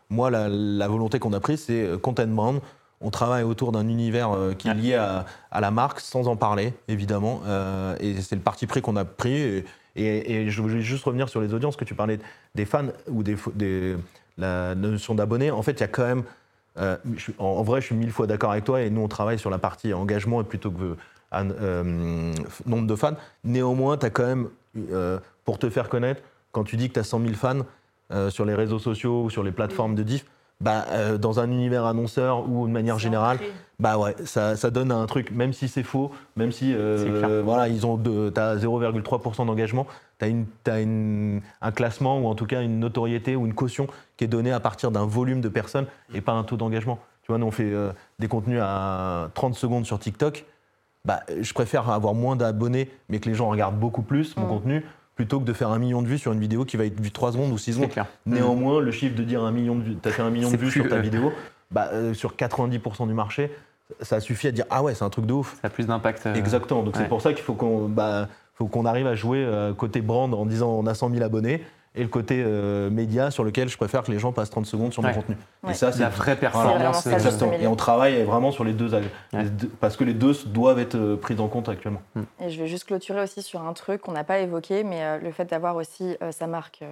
moi, 0.10 0.32
la, 0.32 0.88
volonté 0.88 1.20
qu'on 1.20 1.34
a 1.34 1.40
prise, 1.40 1.62
c'est 1.62 1.88
content 2.02 2.26
brand. 2.28 2.60
On 3.02 3.12
travaille 3.12 3.44
autour 3.44 3.72
d'un 3.72 3.88
univers 3.88 4.36
qui 4.58 4.68
est 4.68 4.74
lié 4.74 4.96
à, 4.96 5.28
à, 5.52 5.62
la 5.62 5.70
marque, 5.70 6.00
sans 6.00 6.28
en 6.28 6.36
parler, 6.36 6.74
évidemment. 6.88 7.42
et 8.00 8.20
c'est 8.22 8.36
le 8.36 8.42
parti 8.42 8.66
pris 8.66 8.82
qu'on 8.82 8.96
a 8.96 9.06
pris. 9.06 9.36
Et, 9.36 9.66
je 9.96 10.62
voulais 10.62 10.82
juste 10.82 11.04
revenir 11.04 11.30
sur 11.30 11.42
les 11.42 11.54
audiences, 11.54 11.76
que 11.76 11.86
tu 11.86 11.96
parlais 11.96 12.20
des 12.54 12.66
fans 12.66 12.88
ou 13.10 13.24
des, 13.24 13.96
la 14.38 14.76
notion 14.76 15.16
d'abonnés. 15.16 15.52
En 15.52 15.62
fait, 15.62 15.74
il 15.74 15.80
y 15.82 15.84
a 15.84 15.88
quand 15.88 16.06
même. 16.06 16.24
Euh, 16.78 16.98
en, 17.38 17.64
vrai, 17.64 17.80
je 17.80 17.88
suis 17.88 17.96
mille 17.96 18.12
fois 18.12 18.28
d'accord 18.28 18.52
avec 18.52 18.66
toi 18.66 18.82
et 18.82 18.90
nous, 18.90 19.02
on 19.02 19.08
travaille 19.08 19.40
sur 19.40 19.50
la 19.50 19.58
partie 19.58 19.94
engagement 19.94 20.44
plutôt 20.44 20.72
que 20.72 20.98
euh, 21.34 22.34
nombre 22.66 22.88
de 22.88 22.96
fans. 22.96 23.16
Néanmoins, 23.46 23.98
tu 23.98 24.06
as 24.06 24.10
quand 24.10 24.26
même, 24.26 24.50
euh, 24.92 25.20
pour 25.46 25.58
te 25.58 25.70
faire 25.70 25.88
connaître, 25.88 26.22
quand 26.52 26.66
tu 26.66 26.76
dis 26.76 26.90
que 26.90 26.94
tu 26.96 27.00
as 27.00 27.04
100 27.04 27.22
000 27.22 27.34
fans 27.34 27.66
sur 28.30 28.46
les 28.46 28.54
réseaux 28.54 28.78
sociaux 28.78 29.24
ou 29.24 29.30
sur 29.32 29.42
les 29.42 29.52
plateformes 29.52 29.96
de 29.96 30.04
diff, 30.04 30.26
bah, 30.62 30.86
euh, 30.90 31.18
dans 31.18 31.40
un 31.40 31.52
univers 31.52 31.86
annonceur 31.86 32.50
ou 32.50 32.68
de 32.68 32.72
manière 32.72 32.98
générale, 32.98 33.40
bah 33.80 33.98
ouais, 33.98 34.16
ça, 34.24 34.56
ça, 34.56 34.72
donne 34.72 34.92
un 34.92 35.06
truc, 35.06 35.32
même 35.32 35.52
si 35.52 35.68
c'est 35.68 35.84
faux, 35.84 36.12
même 36.38 36.54
si 36.54 36.74
euh, 36.74 37.42
voilà, 37.44 37.68
ils 37.68 37.86
ont 37.86 37.98
as 37.98 38.56
0,3% 38.56 39.46
d'engagement, 39.46 39.86
tu 40.20 40.26
as, 40.26 40.74
as 40.74 40.78
un 40.78 41.72
classement 41.72 42.20
ou 42.20 42.28
en 42.28 42.36
tout 42.36 42.46
cas 42.46 42.62
une 42.62 42.80
notoriété 42.80 43.36
ou 43.36 43.46
une 43.46 43.54
caution 43.54 43.88
qui 44.16 44.24
est 44.24 44.28
donnée 44.28 44.54
à 44.54 44.62
partir 44.62 44.92
d'un 44.92 45.06
volume 45.06 45.42
de 45.42 45.50
personnes 45.50 45.88
et 46.14 46.22
pas 46.22 46.32
un 46.32 46.44
taux 46.44 46.58
d'engagement. 46.58 47.00
Tu 47.24 47.32
vois, 47.32 47.38
nous 47.38 47.48
on 47.48 47.52
fait 47.52 47.64
euh, 47.74 47.92
des 48.20 48.28
contenus 48.28 48.60
à 48.62 49.30
30 49.34 49.56
secondes 49.56 49.86
sur 49.86 50.00
TikTok. 50.00 50.46
Bah, 51.04 51.22
je 51.40 51.54
préfère 51.54 51.90
avoir 51.90 52.14
moins 52.14 52.36
d'abonnés, 52.36 52.90
mais 53.10 53.20
que 53.20 53.28
les 53.28 53.36
gens 53.36 53.50
regardent 53.50 53.80
beaucoup 53.80 54.04
plus 54.04 54.38
mon 54.38 54.46
mm. 54.46 54.50
contenu, 54.50 54.86
plutôt 55.16 55.40
que 55.40 55.46
de 55.46 55.54
faire 55.54 55.70
un 55.70 55.80
million 55.80 56.02
de 56.02 56.08
vues 56.08 56.18
sur 56.18 56.34
une 56.34 56.40
vidéo 56.40 56.66
qui 56.66 56.78
va 56.78 56.86
être 56.86 57.00
vue 57.00 57.12
3 57.12 57.34
secondes 57.34 57.52
ou 57.52 57.58
6 57.58 57.74
secondes. 57.74 57.90
Néanmoins, 58.26 58.80
le 58.82 58.92
chiffre 58.92 59.16
de 59.16 59.24
dire 59.24 59.44
un 59.44 59.52
million 59.52 59.76
de 59.76 59.84
vues, 59.84 59.98
tu 60.02 60.10
as 60.10 60.12
fait 60.12 60.22
un 60.22 60.30
million 60.30 60.52
de 60.52 60.58
vues 60.58 60.72
sur 60.72 60.88
ta 60.88 61.00
vidéo, 61.00 61.32
bah, 61.72 61.90
euh, 61.94 62.14
sur 62.14 62.36
90% 62.36 63.08
du 63.08 63.14
marché, 63.14 63.52
ça 64.02 64.20
suffit 64.20 64.48
à 64.48 64.52
dire 64.52 64.66
ah 64.70 64.84
ouais, 64.84 64.94
c'est 64.96 65.04
un 65.04 65.10
truc 65.10 65.26
de 65.26 65.34
ouf. 65.34 65.54
Ça 65.62 65.68
a 65.68 65.70
plus 65.70 65.88
d'impact. 65.88 66.26
Euh, 66.26 66.34
Exactement. 66.36 66.84
Donc 66.84 66.96
c'est 66.98 67.08
pour 67.08 67.22
ça 67.22 67.34
qu'il 67.34 67.44
faut 67.44 67.54
qu'on 67.54 67.88
bah, 67.88 68.28
faut 68.56 68.68
qu'on 68.68 68.86
arrive 68.86 69.08
à 69.08 69.16
jouer 69.16 69.44
euh, 69.44 69.74
côté 69.74 70.02
brand 70.02 70.34
en 70.34 70.46
disant 70.46 70.70
on 70.70 70.86
a 70.88 70.94
100 70.94 71.12
000 71.12 71.24
abonnés 71.24 71.64
et 71.96 72.04
le 72.04 72.10
côté 72.10 72.44
euh, 72.46 72.90
média 72.90 73.32
sur 73.32 73.44
lequel 73.44 73.70
je 73.70 73.78
préfère 73.78 74.04
que 74.04 74.12
les 74.12 74.20
gens 74.20 74.32
passent 74.32 74.50
30 74.50 74.66
secondes 74.66 74.94
sur 74.94 75.02
mon 75.02 75.14
contenu. 75.14 75.38
Et 75.68 75.74
ça, 75.74 75.92
c'est 75.92 76.02
la 76.02 76.10
vraie 76.10 76.36
performance. 76.36 77.08
Et 77.60 77.68
on 77.68 77.76
travaille 77.76 78.24
vraiment 78.24 78.52
sur 78.52 78.64
les 78.64 78.74
deux, 78.74 78.90
parce 79.80 79.96
que 79.98 80.04
les 80.04 80.14
deux 80.14 80.34
doivent 80.46 80.80
être 80.80 80.96
euh, 80.96 81.16
pris 81.16 81.40
en 81.40 81.48
compte 81.48 81.70
actuellement. 81.70 82.02
Mm. 82.16 82.22
Et 82.42 82.50
je 82.50 82.62
vais 82.62 82.68
juste 82.68 82.86
clôturer 82.86 83.22
aussi 83.22 83.42
sur 83.42 83.62
un 83.62 83.74
truc 83.74 84.02
qu'on 84.02 84.12
n'a 84.12 84.24
pas 84.24 84.40
évoqué, 84.40 84.84
mais 84.84 85.04
euh, 85.04 85.18
le 85.20 85.32
fait 85.32 85.46
d'avoir 85.46 85.76
aussi 85.76 86.18
sa 86.32 86.48
marque 86.48 86.84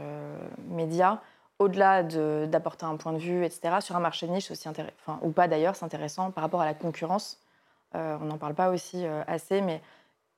média, 0.69 1.21
au-delà 1.59 2.03
d'apporter 2.03 2.85
un 2.85 2.95
point 2.95 3.13
de 3.13 3.17
vue, 3.17 3.45
etc., 3.45 3.77
sur 3.79 3.95
un 3.95 3.99
marché 3.99 4.27
niche 4.27 4.51
aussi 4.51 4.67
intéressant, 4.67 5.19
ou 5.21 5.31
pas 5.31 5.47
d'ailleurs, 5.47 5.75
c'est 5.75 5.85
intéressant 5.85 6.31
par 6.31 6.43
rapport 6.43 6.61
à 6.61 6.65
la 6.65 6.73
concurrence. 6.73 7.39
on 7.93 8.25
n'en 8.25 8.37
parle 8.37 8.53
pas 8.53 8.69
aussi 8.69 9.05
assez, 9.27 9.61
mais 9.61 9.81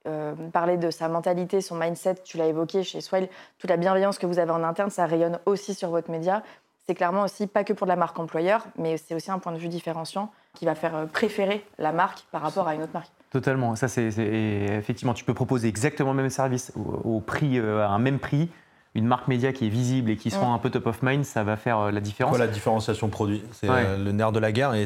euh, 0.08 0.34
parler 0.52 0.78
de 0.78 0.92
sa 0.92 1.08
mentalité, 1.08 1.62
son 1.62 1.76
mindset, 1.76 2.16
tu 2.24 2.38
l'as 2.38 2.48
évoqué 2.48 2.84
chez 2.84 3.02
Swile, 3.02 3.28
toute 3.58 3.70
la 3.70 3.78
bienveillance 3.78 4.18
que 4.18 4.26
vous 4.26 4.40
avez 4.40 4.52
en 4.52 4.64
interne, 4.64 4.90
ça 4.90 5.06
rayonne 5.06 5.40
aussi 5.46 5.74
sur 5.74 5.90
votre 5.90 6.12
média. 6.12 6.44
C'est 6.86 6.96
clairement 6.96 7.24
aussi 7.24 7.48
pas 7.48 7.64
que 7.64 7.74
pour 7.74 7.88
de 7.88 7.90
la 7.90 7.96
marque 7.96 8.20
employeur, 8.20 8.66
mais 8.78 8.98
c'est 8.98 9.16
aussi 9.16 9.32
un 9.32 9.40
point 9.40 9.52
de 9.52 9.58
vue 9.58 9.70
différenciant 9.70 10.32
qui 10.54 10.66
va 10.66 10.76
faire 10.76 10.96
euh, 10.96 11.06
préférer 11.06 11.66
la 11.80 11.92
marque 11.92 12.26
par 12.32 12.42
rapport 12.42 12.68
à 12.68 12.76
une 12.76 12.84
autre 12.84 12.94
marque. 12.94 13.12
Totalement. 13.32 13.76
Ça, 13.76 13.88
c'est 13.88 14.08
effectivement, 14.08 15.14
tu 15.14 15.26
peux 15.26 15.34
proposer 15.34 15.68
exactement 15.68 16.12
le 16.12 16.22
même 16.22 16.30
service 16.30 16.72
au, 17.04 17.20
prix, 17.20 17.60
euh, 17.60 17.86
à 17.86 17.90
un 17.90 18.00
même 18.00 18.20
prix. 18.20 18.50
Une 18.94 19.08
marque 19.08 19.28
média 19.28 19.52
qui 19.52 19.66
est 19.66 19.70
visible 19.70 20.12
et 20.12 20.16
qui 20.16 20.32
soit 20.32 20.48
un 20.48 20.58
peu 20.58 20.70
top 20.70 20.86
of 20.88 21.02
mind, 21.02 21.26
ça 21.26 21.44
va 21.44 21.58
faire 21.58 21.92
la 21.92 22.00
différence. 22.00 22.38
la 22.38 22.48
différenciation 22.48 23.10
produit, 23.10 23.44
c'est 23.52 23.68
le 23.68 24.12
nerf 24.14 24.32
de 24.32 24.40
la 24.40 24.54
guerre 24.54 24.74
et 24.74 24.86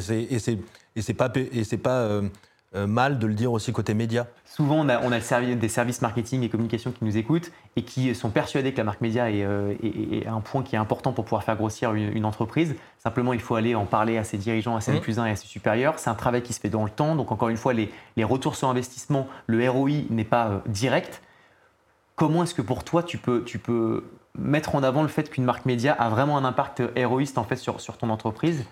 c'est 1.01 1.13
pas, 1.13 1.31
et 1.35 1.63
c'est 1.63 1.77
pas 1.77 1.99
euh, 1.99 2.27
mal 2.73 3.19
de 3.19 3.27
le 3.27 3.33
dire 3.33 3.51
aussi 3.51 3.71
côté 3.71 3.93
média 3.93 4.27
Souvent, 4.59 4.75
on 4.75 4.89
a, 4.89 4.99
on 5.01 5.11
a 5.11 5.55
des 5.55 5.69
services 5.69 6.01
marketing 6.01 6.43
et 6.43 6.49
communication 6.49 6.91
qui 6.91 7.05
nous 7.05 7.15
écoutent 7.15 7.49
et 7.75 7.83
qui 7.83 8.13
sont 8.13 8.29
persuadés 8.29 8.73
que 8.73 8.77
la 8.77 8.83
marque 8.83 8.99
média 8.99 9.31
est, 9.31 9.43
euh, 9.43 9.73
un 10.27 10.41
point 10.41 10.63
qui 10.63 10.75
est 10.75 10.79
important 10.79 11.13
pour 11.13 11.23
pouvoir 11.23 11.43
faire 11.43 11.55
grossir 11.55 11.93
une, 11.93 12.25
entreprise. 12.25 12.75
Simplement, 12.97 13.31
il 13.31 13.39
faut 13.39 13.55
aller 13.55 13.73
en 13.73 13.85
parler 13.85 14.17
à 14.17 14.25
ses 14.25 14.37
dirigeants, 14.37 14.75
à 14.75 14.81
ses 14.81 14.91
mmh. 14.91 14.99
plus 14.99 15.17
1 15.17 15.27
et 15.27 15.31
à 15.31 15.35
ses 15.35 15.47
supérieurs. 15.47 15.97
C'est 15.97 16.09
un 16.09 16.15
travail 16.15 16.41
qui 16.41 16.51
se 16.51 16.59
fait 16.59 16.69
dans 16.69 16.83
le 16.83 16.89
temps. 16.89 17.15
Donc, 17.15 17.31
encore 17.31 17.47
une 17.47 17.57
fois, 17.57 17.73
les, 17.73 17.89
retours 18.23 18.55
sur 18.55 18.67
investissement, 18.67 19.27
le 19.47 19.69
ROI 19.69 19.91
n'est 20.09 20.25
pas 20.25 20.47
euh, 20.49 20.59
direct. 20.67 21.21
Comment 22.15 22.43
est-ce 22.43 22.53
que 22.53 22.61
pour 22.61 22.83
toi, 22.83 23.01
tu 23.01 23.17
peux, 23.17 23.43
tu 23.45 23.59
peux 23.59 24.03
mettre 24.37 24.75
en 24.75 24.83
avant 24.83 25.03
le 25.03 25.07
fait 25.07 25.29
qu'une 25.29 25.45
marque 25.45 25.65
média 25.65 25.93
a 25.93 26.09
vraiment 26.09 26.37
un 26.37 26.43
impact 26.43 26.83
héroïste 26.97 27.37
en 27.37 27.43
fait, 27.45 27.55
sur, 27.55 27.79
sur 27.79 27.97
ton 27.97 28.09
entreprise? 28.09 28.65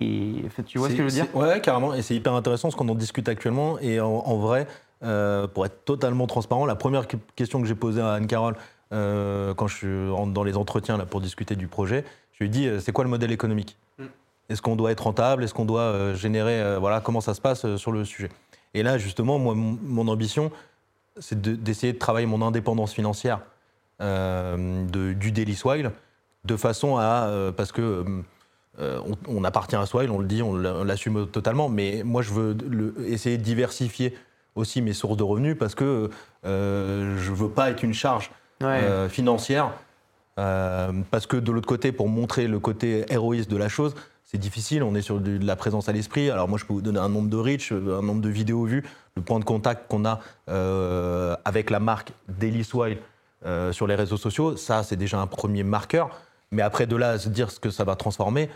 Et 0.00 0.44
tu 0.66 0.78
vois 0.78 0.88
ce 0.88 0.94
que 0.94 0.98
je 0.98 1.02
veux 1.02 1.10
dire? 1.10 1.26
Ouais, 1.34 1.60
carrément. 1.60 1.92
Et 1.94 2.02
c'est 2.02 2.14
hyper 2.14 2.34
intéressant 2.34 2.70
ce 2.70 2.76
qu'on 2.76 2.88
en 2.88 2.94
discute 2.94 3.28
actuellement. 3.28 3.78
Et 3.80 4.00
en, 4.00 4.36
vrai, 4.36 4.68
euh, 5.02 5.48
pour 5.48 5.66
être 5.66 5.84
totalement 5.84 6.26
transparent, 6.26 6.66
la 6.66 6.76
première 6.76 7.06
question 7.34 7.60
que 7.60 7.66
j'ai 7.66 7.74
posée 7.74 8.00
à 8.00 8.12
Anne-Carole 8.12 8.54
euh, 8.92 9.54
quand 9.54 9.66
je 9.66 9.76
suis 9.76 10.32
dans 10.32 10.44
les 10.44 10.56
entretiens 10.56 10.96
là, 10.96 11.04
pour 11.04 11.20
discuter 11.20 11.56
du 11.56 11.66
projet, 11.66 12.04
je 12.32 12.38
lui 12.38 12.46
ai 12.46 12.48
dit 12.48 12.66
euh, 12.66 12.80
c'est 12.80 12.92
quoi 12.92 13.04
le 13.04 13.10
modèle 13.10 13.32
économique? 13.32 13.76
Mm. 13.98 14.04
Est-ce 14.48 14.62
qu'on 14.62 14.76
doit 14.76 14.92
être 14.92 15.02
rentable? 15.02 15.42
Est-ce 15.42 15.52
qu'on 15.52 15.64
doit 15.64 16.14
générer 16.14 16.78
Voilà, 16.78 17.00
comment 17.00 17.20
ça 17.20 17.34
se 17.34 17.40
passe 17.40 17.76
sur 17.76 17.92
le 17.92 18.04
sujet? 18.04 18.30
Et 18.74 18.82
là, 18.82 18.96
justement, 18.98 19.38
moi, 19.38 19.54
mon, 19.54 20.08
ambition, 20.08 20.50
c'est 21.18 21.40
d'essayer 21.40 21.92
de, 21.92 21.98
travailler 21.98 22.26
mon 22.26 22.40
indépendance 22.40 22.94
financière 22.94 23.40
de, 24.00 25.12
du 25.12 25.32
Daily 25.32 25.54
Swile 25.54 25.90
de 26.46 26.56
façon 26.56 26.96
à. 26.96 27.30
parce 27.58 27.72
que 27.72 28.22
euh, 28.80 29.00
on, 29.26 29.42
appartient 29.44 29.76
à 29.76 29.86
soi, 29.86 30.04
on 30.08 30.18
le 30.18 30.26
dit, 30.26 30.42
on 30.42 30.54
l'assume 30.54 31.26
totalement. 31.26 31.68
Mais 31.68 32.02
moi, 32.04 32.22
je 32.22 32.32
veux 32.32 32.56
essayer 33.06 33.36
de 33.36 33.42
diversifier 33.42 34.16
aussi 34.54 34.82
mes 34.82 34.92
sources 34.92 35.16
de 35.16 35.22
revenus 35.22 35.56
parce 35.58 35.74
que 35.74 36.10
euh, 36.44 37.18
je 37.18 37.30
ne 37.30 37.36
veux 37.36 37.48
pas 37.48 37.70
être 37.70 37.82
une 37.82 37.94
charge 37.94 38.30
euh, 38.62 39.08
financière. 39.08 39.72
parce 40.36 41.26
que 41.26 41.36
de 41.36 41.50
l'autre 41.50 41.66
côté, 41.66 41.92
pour 41.92 42.08
montrer 42.08 42.46
le 42.46 42.60
côté 42.60 43.04
héroïste 43.08 43.50
de 43.50 43.56
la 43.56 43.68
chose, 43.68 43.94
c'est 44.24 44.38
difficile. 44.38 44.82
On 44.82 44.94
est 44.94 45.02
sur 45.02 45.20
de, 45.20 45.44
la 45.44 45.56
présence 45.56 45.88
à 45.88 45.92
l'esprit. 45.92 46.30
Alors 46.30 46.48
moi, 46.48 46.58
je 46.58 46.64
peux 46.64 46.74
vous 46.74 46.82
donner 46.82 47.00
un 47.00 47.08
nombre 47.08 47.30
de 47.30 47.36
reach, 47.36 47.72
un 47.72 48.02
nombre 48.02 48.20
de 48.20 48.28
vidéos 48.28 48.64
vues, 48.64 48.84
le 49.16 49.22
point 49.22 49.40
de 49.40 49.44
contact 49.44 49.88
qu'on 49.88 50.04
a 50.04 50.20
avec 51.44 51.70
la 51.70 51.80
marque 51.80 52.12
Daily 52.28 52.62
Swile 52.62 52.98
sur 53.72 53.88
les 53.88 53.96
réseaux 53.96 54.16
sociaux. 54.18 54.56
Ça, 54.56 54.84
c'est 54.84 54.96
déjà 54.96 55.18
un 55.18 55.26
premier 55.26 55.64
marqueur. 55.64 56.10
Mais 56.50 56.62
après, 56.62 56.86
de 56.86 56.96
là 56.96 57.10
à 57.10 57.18
se 57.18 57.28
dire 57.28 57.50
ce 57.50 57.60
que 57.60 57.70
ça 57.70 57.84
va 57.84 57.96
transformer, 57.96 58.48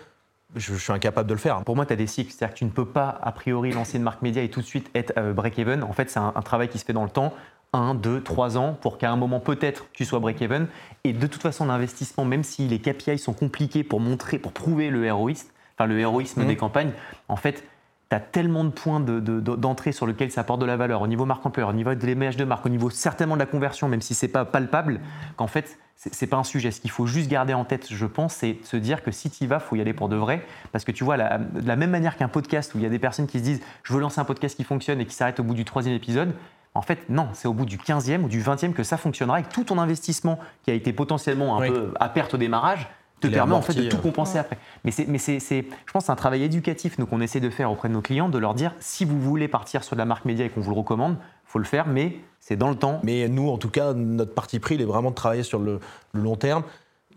je, 0.55 0.75
suis 0.75 0.93
incapable 0.93 1.29
de 1.29 1.35
le 1.35 1.41
faire. 1.41 1.63
Pour 1.65 1.77
moi, 1.77 1.87
tu 1.87 1.93
as 1.93 1.97
des 1.97 2.07
cycles. 2.07 2.33
C'est-à-dire 2.33 2.55
que 2.55 2.59
tu 2.59 2.65
ne 2.65 2.71
peux 2.71 2.85
pas, 2.85 3.19
a 3.23 3.33
priori, 3.33 3.73
lancer 3.73 3.97
une 3.97 4.03
marque 4.03 4.23
média 4.23 4.43
et 4.43 4.51
tout 4.51 4.61
de 4.61 4.67
suite 4.67 4.91
être 4.95 5.13
euh, 5.17 5.33
break-even. 5.33 5.83
En 5.83 5.93
fait, 5.93 6.11
c'est 6.11 6.19
un, 6.19 6.33
travail 6.43 6.69
qui 6.69 6.79
se 6.79 6.85
fait 6.85 6.93
dans 6.93 7.05
le 7.05 7.11
temps. 7.11 7.33
Un, 7.73 7.95
deux, 7.95 8.23
trois 8.23 8.59
ans 8.59 8.77
pour 8.81 8.99
qu'à 8.99 9.11
un 9.11 9.17
moment, 9.17 9.41
peut-être, 9.41 9.87
tu 9.93 10.05
sois 10.05 10.21
break-even. 10.21 10.67
Et 11.05 11.13
de 11.13 11.27
toute 11.27 11.41
façon, 11.41 11.65
l'investissement, 11.65 12.25
même 12.25 12.43
si 12.43 12.69
les 12.69 12.81
KPI 12.81 13.19
sont 13.19 13.33
compliqués 13.33 13.83
pour 13.83 14.01
montrer, 14.01 14.39
pour 14.39 14.53
prouver 14.53 14.91
le 14.91 15.05
héroïsme, 15.07 15.49
enfin 15.77 15.87
le 15.87 15.99
héroïsme 15.99 16.43
mmh. 16.43 16.47
des 16.47 16.57
campagnes, 16.57 16.93
en 17.29 17.37
fait, 17.37 17.65
tu 18.11 18.17
as 18.17 18.21
tellement 18.21 18.65
de 18.65 18.71
points 18.71 19.01
d'entrée 19.01 19.91
de, 19.91 19.97
sur 19.97 20.07
lesquels 20.07 20.31
ça 20.31 20.43
apporte 20.43 20.61
de 20.61 20.67
la 20.67 20.77
valeur, 20.77 21.01
au 21.01 21.07
niveau 21.07 21.25
marque 21.25 21.47
employeur, 21.47 21.71
au 21.71 21.73
niveau 21.73 21.95
de 21.95 22.07
l'image 22.07 22.37
de 22.37 22.45
marque, 22.45 22.67
au 22.67 22.69
niveau 22.69 22.91
certainement 22.91 23.37
de 23.37 23.41
la 23.41 23.47
conversion, 23.47 23.89
même 23.89 24.03
si 24.03 24.13
c'est 24.13 24.29
pas 24.29 24.45
palpable, 24.45 25.01
qu'en 25.37 25.47
fait, 25.47 25.79
c'est 26.11 26.27
pas 26.27 26.37
un 26.37 26.45
sujet. 26.45 26.71
Ce 26.71 26.81
qu'il 26.81 26.91
faut 26.91 27.07
juste 27.07 27.29
garder 27.29 27.55
en 27.55 27.65
tête, 27.65 27.87
je 27.91 28.07
pense, 28.07 28.35
c'est 28.35 28.59
se 28.65 28.77
dire 28.77 29.03
que 29.03 29.13
si 29.13 29.31
tu 29.31 29.45
y 29.45 29.47
vas, 29.47 29.61
faut 29.61 29.77
y 29.77 29.81
aller 29.81 29.93
pour 29.93 30.09
de 30.09 30.17
vrai. 30.17 30.45
Parce 30.73 30.85
que 30.85 30.91
tu 30.91 31.05
vois, 31.05 31.17
la, 31.17 31.39
de 31.39 31.67
la 31.67 31.77
même 31.77 31.91
manière 31.91 32.17
qu'un 32.17 32.29
podcast 32.29 32.75
où 32.75 32.79
il 32.79 32.83
y 32.83 32.87
a 32.87 32.91
des 32.91 32.99
personnes 32.99 33.27
qui 33.27 33.39
se 33.39 33.45
disent 33.45 33.61
je 33.85 33.93
veux 33.93 34.01
lancer 34.01 34.21
un 34.21 34.25
podcast 34.25 34.57
qui 34.57 34.65
fonctionne 34.65 35.01
et 35.01 35.07
qui 35.07 35.15
s'arrête 35.15 35.39
au 35.39 35.45
bout 35.45 35.55
du 35.55 35.65
troisième 35.65 35.95
épisode, 35.95 36.35
en 36.75 36.83
fait, 36.83 37.09
non, 37.09 37.29
c'est 37.35 37.49
au 37.49 37.53
bout 37.53 37.67
du 37.67 37.77
15e 37.77 38.23
ou 38.23 38.29
du 38.29 38.43
20e 38.43 38.73
que 38.73 38.83
ça 38.83 38.97
fonctionnera 38.97 39.41
et 39.41 39.43
que 39.43 39.53
tout 39.53 39.65
ton 39.65 39.79
investissement 39.79 40.39
qui 40.65 40.71
a 40.71 40.75
été 40.75 40.93
potentiellement 40.93 41.59
un 41.61 41.69
peu 41.69 41.93
à 42.01 42.09
perte 42.09 42.35
au 42.35 42.39
démarrage 42.39 42.89
te 43.21 43.29
permet 43.29 43.55
en 43.55 43.63
fait 43.63 43.75
de 43.75 43.89
tout 43.89 43.99
euh. 43.99 44.01
compenser 44.01 44.39
après. 44.39 44.59
Mais, 44.85 44.91
c'est, 44.91 45.07
mais 45.07 45.19
c'est, 45.19 45.39
je 45.39 45.93
pense 45.93 46.07
c'est 46.07 46.13
un 46.13 46.17
travail 46.17 46.43
éducatif 46.43 46.99
nous 46.99 47.07
qu'on 47.07 47.21
essaie 47.21 47.41
de 47.41 47.51
faire 47.51 47.71
auprès 47.71 47.89
de 47.89 47.95
nos 47.95 48.01
clients, 48.01 48.29
de 48.29 48.39
leur 48.39 48.55
dire 48.55 48.75
si 48.81 49.05
vous 49.05 49.21
voulez 49.21 49.49
partir 49.49 49.85
sur 49.85 49.95
de 49.95 49.99
la 49.99 50.05
marque 50.07 50.25
média 50.25 50.45
et 50.45 50.49
qu'on 50.49 50.61
vous 50.61 50.71
le 50.71 50.77
recommande, 50.77 51.17
faut 51.53 51.59
le 51.59 51.65
faire, 51.65 51.87
mais 51.87 52.17
c'est 52.41 52.57
dans 52.57 52.71
le 52.71 52.77
temps. 52.77 53.01
Mais 53.03 53.29
nous, 53.29 53.49
en 53.49 53.59
tout 53.59 53.71
cas, 53.71 53.93
notre 53.93 54.35
parti 54.35 54.59
pris, 54.59 54.77
il 54.77 54.81
est 54.81 54.87
vraiment 54.87 55.11
de 55.11 55.15
travailler 55.15 55.43
sur 55.43 55.59
le, 55.59 55.81
long 56.13 56.37
terme. 56.37 56.63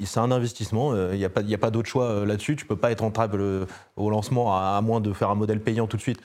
C'est 0.04 0.20
un 0.20 0.32
investissement, 0.32 0.92
euh, 0.92 1.12
il 1.14 1.20
n'y 1.20 1.26
a 1.26 1.30
pas, 1.30 1.42
pas 1.42 1.72
d'autre 1.72 1.88
choix 1.88 2.06
euh, 2.06 2.26
là-dessus. 2.26 2.58
Tu 2.58 2.66
ne 2.66 2.68
peux 2.68 2.76
pas 2.76 2.92
être 2.92 3.02
rentable 3.02 3.42
au 3.96 4.10
lancement 4.10 4.54
à, 4.56 4.80
moins 4.82 5.00
de 5.00 5.14
faire 5.14 5.30
un 5.30 5.36
modèle 5.36 5.62
payant 5.62 5.88
tout 5.88 5.98
de 5.98 6.02
suite 6.02 6.20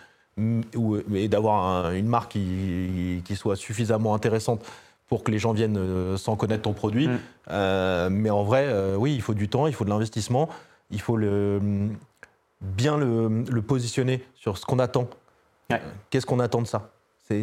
et 1.15 1.29
d'avoir 1.29 1.91
une 1.93 2.07
marque 2.07 2.33
qui, 2.33 3.23
qui, 3.25 3.37
soit 3.37 3.57
suffisamment 3.57 4.15
intéressante 4.15 4.65
pour 5.11 5.25
que 5.25 5.33
les 5.33 5.41
gens 5.41 5.53
viennent 5.53 5.77
euh, 5.77 6.17
sans 6.17 6.37
connaître 6.37 6.63
ton 6.63 6.73
produit. 6.73 7.09
Mm. 7.09 7.19
Euh, 7.51 8.09
mais 8.11 8.31
en 8.31 8.45
vrai, 8.45 8.67
euh, 8.69 8.95
oui, 8.97 9.13
il 9.13 9.21
faut 9.21 9.35
du 9.35 9.49
temps, 9.49 9.67
il 9.67 9.75
faut 9.75 9.85
de 9.85 9.91
l'investissement, 9.91 10.49
il 10.91 11.01
faut 11.01 11.17
le, 11.17 11.61
bien 12.61 12.97
le, 12.97 13.61
positionner 13.61 14.25
sur 14.37 14.57
ce 14.57 14.65
qu'on 14.65 14.79
attend. 14.79 15.09
Qu'est-ce 16.11 16.27
qu'on 16.27 16.41
attend 16.41 16.63
de 16.63 16.67
ça? 16.67 16.91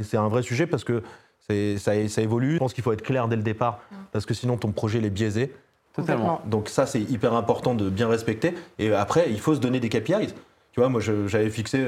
C'est 0.03 0.17
un 0.17 0.27
vrai 0.27 0.41
sujet 0.41 0.67
parce 0.67 0.83
que 0.83 1.03
ça, 1.47 1.91
ça, 2.07 2.21
évolue. 2.21 2.53
Je 2.53 2.59
pense 2.59 2.73
qu'il 2.73 2.83
faut 2.83 2.91
être 2.91 3.03
clair 3.03 3.27
dès 3.27 3.35
le 3.35 3.43
départ 3.43 3.79
parce 4.11 4.25
que 4.25 4.33
sinon 4.33 4.57
ton 4.57 4.71
projet 4.71 4.99
est 4.99 5.09
biaisé. 5.09 5.53
Totalement. 5.93 6.41
Donc 6.45 6.69
ça, 6.69 6.85
c'est 6.85 7.01
hyper 7.01 7.33
important 7.33 7.73
de 7.73 7.89
bien 7.89 8.07
respecter. 8.07 8.53
Et 8.77 8.93
après, 8.93 9.27
il 9.29 9.39
faut 9.39 9.55
se 9.55 9.59
donner 9.59 9.79
des 9.79 9.89
KPIs. 9.89 10.33
Tu 10.77 10.81
vois, 10.81 10.89
moi, 10.89 11.01
j'avais 11.01 11.49
fixé 11.49 11.79
120 11.79 11.87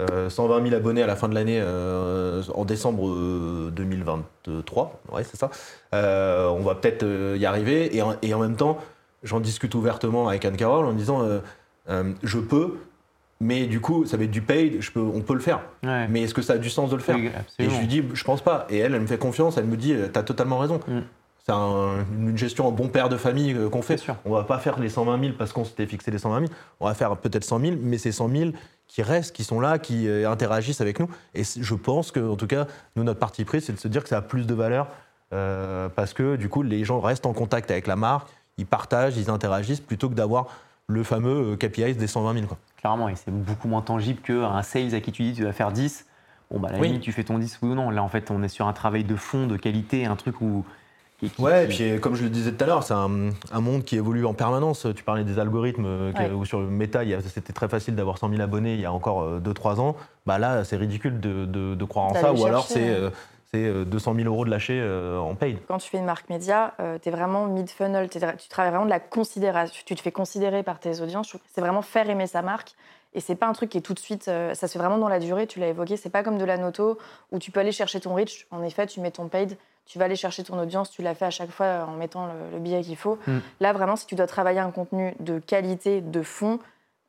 euh, 0.00 0.28
000 0.28 0.74
euh, 0.74 0.76
abonnés 0.76 1.04
à 1.04 1.06
la 1.06 1.14
fin 1.14 1.28
de 1.28 1.34
l'année 1.34 1.60
euh, 1.62 2.42
en 2.52 2.64
décembre 2.64 3.70
2023. 3.70 5.00
Ouais, 5.12 5.22
c'est 5.22 5.36
ça. 5.36 5.50
on 5.92 6.60
va 6.64 6.74
peut-être 6.74 7.06
y 7.36 7.46
arriver. 7.46 7.96
Et 7.96 8.02
en, 8.34 8.40
même 8.40 8.56
temps, 8.56 8.78
j'en 9.22 9.38
discute 9.38 9.76
ouvertement 9.76 10.26
avec 10.26 10.44
Anne 10.44 10.56
Carole 10.56 10.86
en 10.86 10.94
disant 10.94 11.24
je 11.88 12.38
peux, 12.40 12.78
mais 13.44 13.66
du 13.66 13.80
coup, 13.80 14.06
ça 14.06 14.16
va 14.16 14.24
être 14.24 14.30
du 14.30 14.42
paid, 14.42 14.80
je 14.80 14.90
peux, 14.90 15.00
on 15.00 15.20
peut 15.20 15.34
le 15.34 15.40
faire. 15.40 15.60
Mais 15.82 16.22
est-ce 16.22 16.34
que 16.34 16.42
ça 16.42 16.54
a 16.54 16.58
du 16.58 16.70
sens 16.70 16.90
de 16.90 16.96
le 16.96 17.02
faire 17.02 17.16
Et 17.16 17.68
je 17.70 17.78
lui 17.78 17.86
dis, 17.86 18.02
je 18.12 18.24
pense 18.24 18.42
pas. 18.42 18.66
Et 18.70 18.78
elle, 18.78 18.94
elle 18.94 19.00
me 19.02 19.06
fait 19.06 19.18
confiance, 19.18 19.56
elle 19.58 19.66
me 19.66 19.76
dit, 19.76 19.94
tu 20.12 20.18
as 20.18 20.22
totalement 20.22 20.58
raison. 20.58 20.80
Mm 20.88 21.00
c'est 21.46 21.52
une 21.52 22.38
gestion 22.38 22.66
en 22.66 22.72
bon 22.72 22.88
père 22.88 23.10
de 23.10 23.18
famille 23.18 23.52
euh, 23.52 23.68
qu'on 23.68 23.82
fait. 23.82 24.02
On 24.24 24.30
va 24.30 24.44
pas 24.44 24.58
faire 24.58 24.80
les 24.80 24.88
120 24.88 25.20
000 25.20 25.32
parce 25.36 25.52
qu'on 25.52 25.64
s'était 25.64 25.84
fixé 25.86 26.10
les 26.10 26.18
120 26.18 26.40
000. 26.40 26.52
On 26.80 26.86
va 26.86 26.94
faire 26.94 27.14
peut-être 27.18 27.44
100 27.44 27.60
000, 27.60 27.76
mais 27.82 27.98
c'est 27.98 28.12
100 28.12 28.30
000 28.30 28.50
qui 28.88 29.02
restent, 29.02 29.36
qui 29.36 29.44
sont 29.44 29.60
là, 29.60 29.78
qui 29.78 30.08
euh, 30.08 30.30
interagissent 30.30 30.80
avec 30.80 31.00
nous. 31.00 31.08
Et 31.34 31.42
je 31.44 31.74
pense 31.74 32.12
que, 32.12 32.20
en 32.20 32.36
tout 32.36 32.46
cas, 32.46 32.66
nous, 32.96 33.04
notre 33.04 33.20
parti 33.20 33.44
pris, 33.44 33.60
c'est 33.60 33.74
de 33.74 33.78
se 33.78 33.88
dire 33.88 34.02
que 34.02 34.08
ça 34.08 34.18
a 34.18 34.22
plus 34.22 34.46
de 34.46 34.54
valeur 34.54 34.88
euh, 35.34 35.90
parce 35.94 36.14
que, 36.14 36.36
du 36.36 36.48
coup, 36.48 36.62
les 36.62 36.82
gens 36.84 36.98
restent 36.98 37.26
en 37.26 37.34
contact 37.34 37.70
avec 37.70 37.86
la 37.86 37.96
marque, 37.96 38.28
ils 38.56 38.66
partagent, 38.66 39.18
ils 39.18 39.28
interagissent, 39.28 39.80
plutôt 39.80 40.08
que 40.08 40.14
d'avoir 40.14 40.46
le 40.88 41.02
fameux 41.02 41.56
KPI 41.56 41.94
des 41.94 42.06
120 42.06 42.34
000. 42.34 42.46
Quoi. 42.46 42.58
Clairement, 42.76 43.08
et 43.08 43.16
c'est 43.16 43.30
beaucoup 43.30 43.68
moins 43.68 43.82
tangible 43.82 44.20
qu'un 44.20 44.62
sales 44.62 44.94
à 44.94 45.00
qui 45.00 45.12
tu 45.12 45.22
dis 45.22 45.32
tu 45.32 45.44
vas 45.44 45.52
faire 45.52 45.72
10. 45.72 46.06
Bon, 46.50 46.60
bah, 46.60 46.68
la 46.70 46.78
oui. 46.78 47.00
tu 47.00 47.12
fais 47.12 47.24
ton 47.24 47.38
10 47.38 47.58
ou 47.62 47.68
non. 47.68 47.90
Là, 47.90 48.02
en 48.02 48.08
fait, 48.08 48.30
on 48.30 48.42
est 48.42 48.48
sur 48.48 48.66
un 48.68 48.72
travail 48.72 49.04
de 49.04 49.16
fond, 49.16 49.46
de 49.46 49.56
qualité, 49.56 50.04
un 50.04 50.16
truc 50.16 50.40
où 50.40 50.64
ouais, 51.38 51.64
et 51.64 51.68
puis 51.68 52.00
comme 52.00 52.14
je 52.14 52.24
le 52.24 52.30
disais 52.30 52.52
tout 52.52 52.64
à 52.64 52.66
l'heure, 52.66 52.82
c'est 52.82 52.94
un, 52.94 53.08
monde 53.60 53.84
qui 53.84 53.96
évolue 53.96 54.26
en 54.26 54.34
permanence. 54.34 54.86
Tu 54.94 55.04
parlais 55.04 55.24
des 55.24 55.38
algorithmes, 55.38 55.86
euh, 55.86 56.32
où 56.32 56.44
sur 56.44 56.60
le 56.60 56.66
Meta, 56.66 57.00
c'était 57.22 57.52
très 57.52 57.68
facile 57.68 57.94
d'avoir 57.94 58.18
100 58.18 58.30
000 58.30 58.42
abonnés 58.42 58.74
il 58.74 58.80
y 58.80 58.86
a 58.86 58.92
encore 58.92 59.40
2-3 59.40 59.78
euh, 59.78 59.80
ans. 59.80 59.96
Bah 60.26 60.38
là, 60.38 60.64
c'est 60.64 60.76
ridicule 60.76 61.20
de, 61.20 61.84
croire 61.84 62.06
en 62.06 62.14
ça, 62.14 62.32
ou 62.32 62.44
alors 62.44 62.66
c'est. 62.66 62.96
200 63.54 64.14
000 64.14 64.26
euh, 64.26 64.30
euros 64.30 64.44
de 64.44 64.50
lâcher 64.50 64.82
en 65.18 65.34
paid. 65.34 65.58
Quand 65.68 65.78
tu 65.78 65.88
fais 65.88 65.98
une 65.98 66.04
marque 66.04 66.28
média, 66.28 66.74
tu 67.02 67.08
es 67.08 67.12
vraiment 67.12 67.46
mid-funnel, 67.46 68.08
tu 68.08 68.18
travailles 68.48 68.70
vraiment 68.70 68.84
de 68.84 68.90
la 68.90 69.00
considération, 69.00 69.82
tu 69.84 69.94
te 69.94 70.00
fais 70.00 70.12
considérer 70.12 70.62
par 70.62 70.78
tes 70.78 71.00
audiences. 71.00 71.36
C'est 71.52 71.60
vraiment 71.60 71.82
faire 71.82 72.08
aimer 72.08 72.26
sa 72.26 72.42
marque. 72.42 72.74
Et 73.16 73.20
c'est 73.20 73.36
pas 73.36 73.46
un 73.46 73.52
truc 73.52 73.70
qui 73.70 73.78
est 73.78 73.80
tout 73.80 73.94
de 73.94 74.00
suite, 74.00 74.24
ça 74.24 74.54
se 74.54 74.66
fait 74.66 74.78
vraiment 74.78 74.98
dans 74.98 75.08
la 75.08 75.20
durée, 75.20 75.46
tu 75.46 75.60
l'as 75.60 75.68
évoqué, 75.68 75.96
c'est 75.96 76.10
pas 76.10 76.24
comme 76.24 76.36
de 76.36 76.44
la 76.44 76.56
noto 76.56 76.98
où 77.30 77.38
tu 77.38 77.52
peux 77.52 77.60
aller 77.60 77.70
chercher 77.70 78.00
ton 78.00 78.12
reach, 78.12 78.48
en 78.50 78.60
effet, 78.64 78.88
tu 78.88 79.00
mets 79.00 79.12
ton 79.12 79.28
paid, 79.28 79.56
tu 79.86 79.98
vas 79.98 80.06
aller 80.06 80.16
chercher 80.16 80.42
ton 80.42 80.58
audience, 80.58 80.90
tu 80.90 81.02
l'as 81.02 81.14
fait 81.14 81.26
à 81.26 81.30
chaque 81.30 81.50
fois 81.50 81.86
en 81.86 81.92
mettant 81.92 82.28
le, 82.52 82.58
billet 82.58 82.82
qu'il 82.82 82.96
faut. 82.96 83.18
Mm. 83.26 83.38
Là, 83.60 83.72
vraiment, 83.72 83.96
si 83.96 84.06
tu 84.06 84.14
dois 84.14 84.26
travailler 84.26 84.60
un 84.60 84.70
contenu 84.70 85.14
de 85.20 85.38
qualité, 85.38 86.00
de 86.00 86.22
fond, 86.22 86.58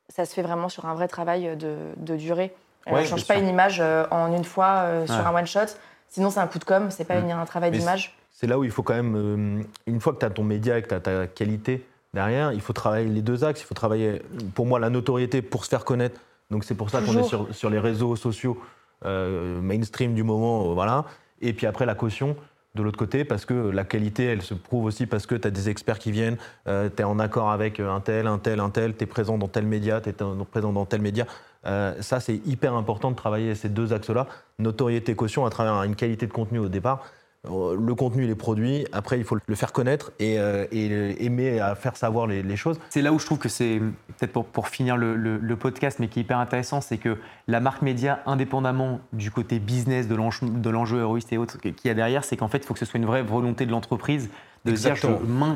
ça 0.08 0.24
se 0.24 0.34
fait 0.34 0.42
vraiment 0.42 0.68
sur 0.68 0.86
un 0.86 0.94
vrai 0.94 1.08
travail 1.08 1.56
de, 1.56 2.16
durée. 2.16 2.54
Euh, 2.86 2.92
on 2.92 3.00
ne 3.00 3.04
change 3.04 3.26
pas 3.26 3.36
une 3.36 3.48
image 3.48 3.78
euh, 3.80 4.06
en 4.10 4.32
une 4.32 4.44
fois 4.44 4.84
euh, 4.84 5.06
sur 5.06 5.26
un 5.26 5.34
one-shot. 5.34 5.74
Sinon, 6.08 6.30
c'est 6.30 6.40
un 6.40 6.46
coup 6.46 6.58
de 6.58 6.64
com', 6.64 6.90
c'est 6.90 7.04
pas 7.04 7.20
mm. 7.20 7.30
un 7.30 7.44
travail 7.44 7.70
d'image. 7.70 8.16
C'est 8.30 8.46
là 8.46 8.58
où 8.58 8.64
il 8.64 8.70
faut 8.70 8.82
quand 8.82 8.94
même, 8.94 9.64
une 9.86 10.00
fois 10.00 10.12
que 10.12 10.18
tu 10.18 10.26
as 10.26 10.30
ton 10.30 10.44
média 10.44 10.78
et 10.78 10.82
que 10.82 10.88
tu 10.88 10.94
as 10.94 11.00
ta 11.00 11.26
qualité 11.26 11.86
derrière, 12.12 12.52
il 12.52 12.60
faut 12.60 12.72
travailler 12.72 13.08
les 13.08 13.22
deux 13.22 13.44
axes. 13.44 13.62
Il 13.62 13.64
faut 13.64 13.74
travailler, 13.74 14.22
pour 14.54 14.66
moi, 14.66 14.78
la 14.78 14.90
notoriété 14.90 15.40
pour 15.42 15.64
se 15.64 15.70
faire 15.70 15.84
connaître. 15.84 16.20
Donc 16.50 16.64
c'est 16.64 16.74
pour 16.74 16.90
ça 16.90 17.00
qu'on 17.00 17.18
est 17.18 17.24
sur, 17.24 17.54
sur, 17.54 17.70
les 17.70 17.78
réseaux 17.78 18.14
sociaux 18.14 18.60
mainstream 19.02 20.14
du 20.14 20.22
moment. 20.22 20.74
voilà. 20.74 21.06
Et 21.40 21.52
puis 21.52 21.66
après, 21.66 21.86
la 21.86 21.94
caution 21.94 22.36
de 22.76 22.82
l'autre 22.82 22.98
côté, 22.98 23.24
parce 23.24 23.44
que 23.44 23.54
la 23.54 23.84
qualité, 23.84 24.26
elle 24.26 24.42
se 24.42 24.54
prouve 24.54 24.84
aussi 24.84 25.06
parce 25.06 25.26
que 25.26 25.34
tu 25.34 25.48
as 25.48 25.50
des 25.50 25.68
experts 25.68 25.98
qui 25.98 26.12
viennent, 26.12 26.36
euh, 26.68 26.88
tu 26.94 27.02
es 27.02 27.04
en 27.04 27.18
accord 27.18 27.50
avec 27.50 27.80
un 27.80 28.00
tel, 28.00 28.28
un 28.28 28.38
tel, 28.38 28.60
un 28.60 28.70
tel, 28.70 28.94
tu 28.94 29.02
es 29.02 29.06
présent 29.06 29.38
dans 29.38 29.48
tel 29.48 29.66
média, 29.66 30.00
tu 30.00 30.10
es 30.10 30.14
présent 30.50 30.72
dans 30.72 30.84
tel 30.84 31.00
média. 31.00 31.26
Euh, 31.66 31.94
ça, 32.00 32.20
c'est 32.20 32.40
hyper 32.46 32.74
important 32.74 33.10
de 33.10 33.16
travailler 33.16 33.54
ces 33.54 33.68
deux 33.68 33.92
axes-là, 33.92 34.26
notoriété, 34.58 35.14
caution, 35.14 35.46
à 35.46 35.50
travers 35.50 35.82
une 35.82 35.96
qualité 35.96 36.26
de 36.26 36.32
contenu 36.32 36.58
au 36.58 36.68
départ, 36.68 37.04
euh, 37.50 37.76
le 37.78 37.94
contenu, 37.94 38.26
les 38.26 38.34
produits. 38.34 38.86
Après, 38.92 39.18
il 39.18 39.24
faut 39.24 39.36
le 39.44 39.54
faire 39.54 39.72
connaître 39.72 40.12
et, 40.18 40.38
euh, 40.38 40.66
aimer 40.72 41.60
à 41.60 41.74
faire 41.74 41.96
savoir 41.96 42.26
les, 42.26 42.56
choses. 42.56 42.78
C'est 42.88 43.02
là 43.02 43.12
où 43.12 43.18
je 43.18 43.26
trouve 43.26 43.38
que 43.38 43.48
c'est, 43.48 43.80
peut-être 44.18 44.32
pour, 44.32 44.68
finir 44.68 44.96
le, 44.96 45.54
podcast, 45.56 45.98
mais 45.98 46.08
qui 46.08 46.20
est 46.20 46.22
hyper 46.22 46.38
intéressant, 46.38 46.80
c'est 46.80 46.98
que 46.98 47.16
la 47.48 47.60
marque 47.60 47.82
média, 47.82 48.20
indépendamment 48.26 49.00
du 49.12 49.30
côté 49.30 49.58
business, 49.58 50.08
de 50.08 50.70
l'enjeu 50.70 51.00
héroïste 51.00 51.32
et 51.32 51.38
autres 51.38 51.58
qu'il 51.58 51.74
y 51.84 51.90
a 51.90 51.94
derrière, 51.94 52.24
c'est 52.24 52.36
qu'en 52.36 52.48
fait, 52.48 52.58
il 52.58 52.64
faut 52.64 52.74
que 52.74 52.80
ce 52.80 52.86
soit 52.86 52.98
une 52.98 53.06
vraie 53.06 53.22
volonté 53.22 53.66
de 53.66 53.70
l'entreprise 53.70 54.28
de 54.64 54.72
dire 54.72 54.94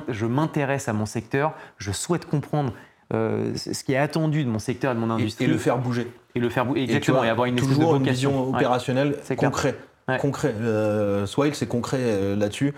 je 0.09 0.27
m'intéresse 0.27 0.89
à 0.89 0.93
mon 0.93 1.07
secteur, 1.07 1.55
je 1.79 1.91
souhaite 1.91 2.27
comprendre 2.27 2.73
euh, 3.13 3.55
ce 3.57 3.85
qui 3.85 3.93
est 3.93 3.99
attendu 3.99 4.45
de 4.45 4.49
mon 4.49 4.59
secteur 4.59 4.93
et 4.93 4.95
de 4.95 5.01
mon 5.01 5.11
industrie. 5.11 5.45
Et, 5.45 5.49
le 5.49 5.59
faire 5.59 5.79
bouger. 5.79 6.07
Et 6.35 6.41
le 6.41 6.49
faire 6.49 6.65
bouger, 6.65 6.83
exactement, 6.83 7.25
et, 7.25 7.29
avoir 7.29 7.47
une 7.47 7.57
toujours 7.57 7.97
une 7.97 8.05
vision 8.05 8.51
opérationnelle 8.51 9.17
concrète 9.37 9.79
concret. 10.19 10.55
Euh, 10.61 11.27
Swile, 11.27 11.55
c'est 11.55 11.67
concret 11.67 11.99
euh, 12.01 12.37
là-dessus. 12.37 12.75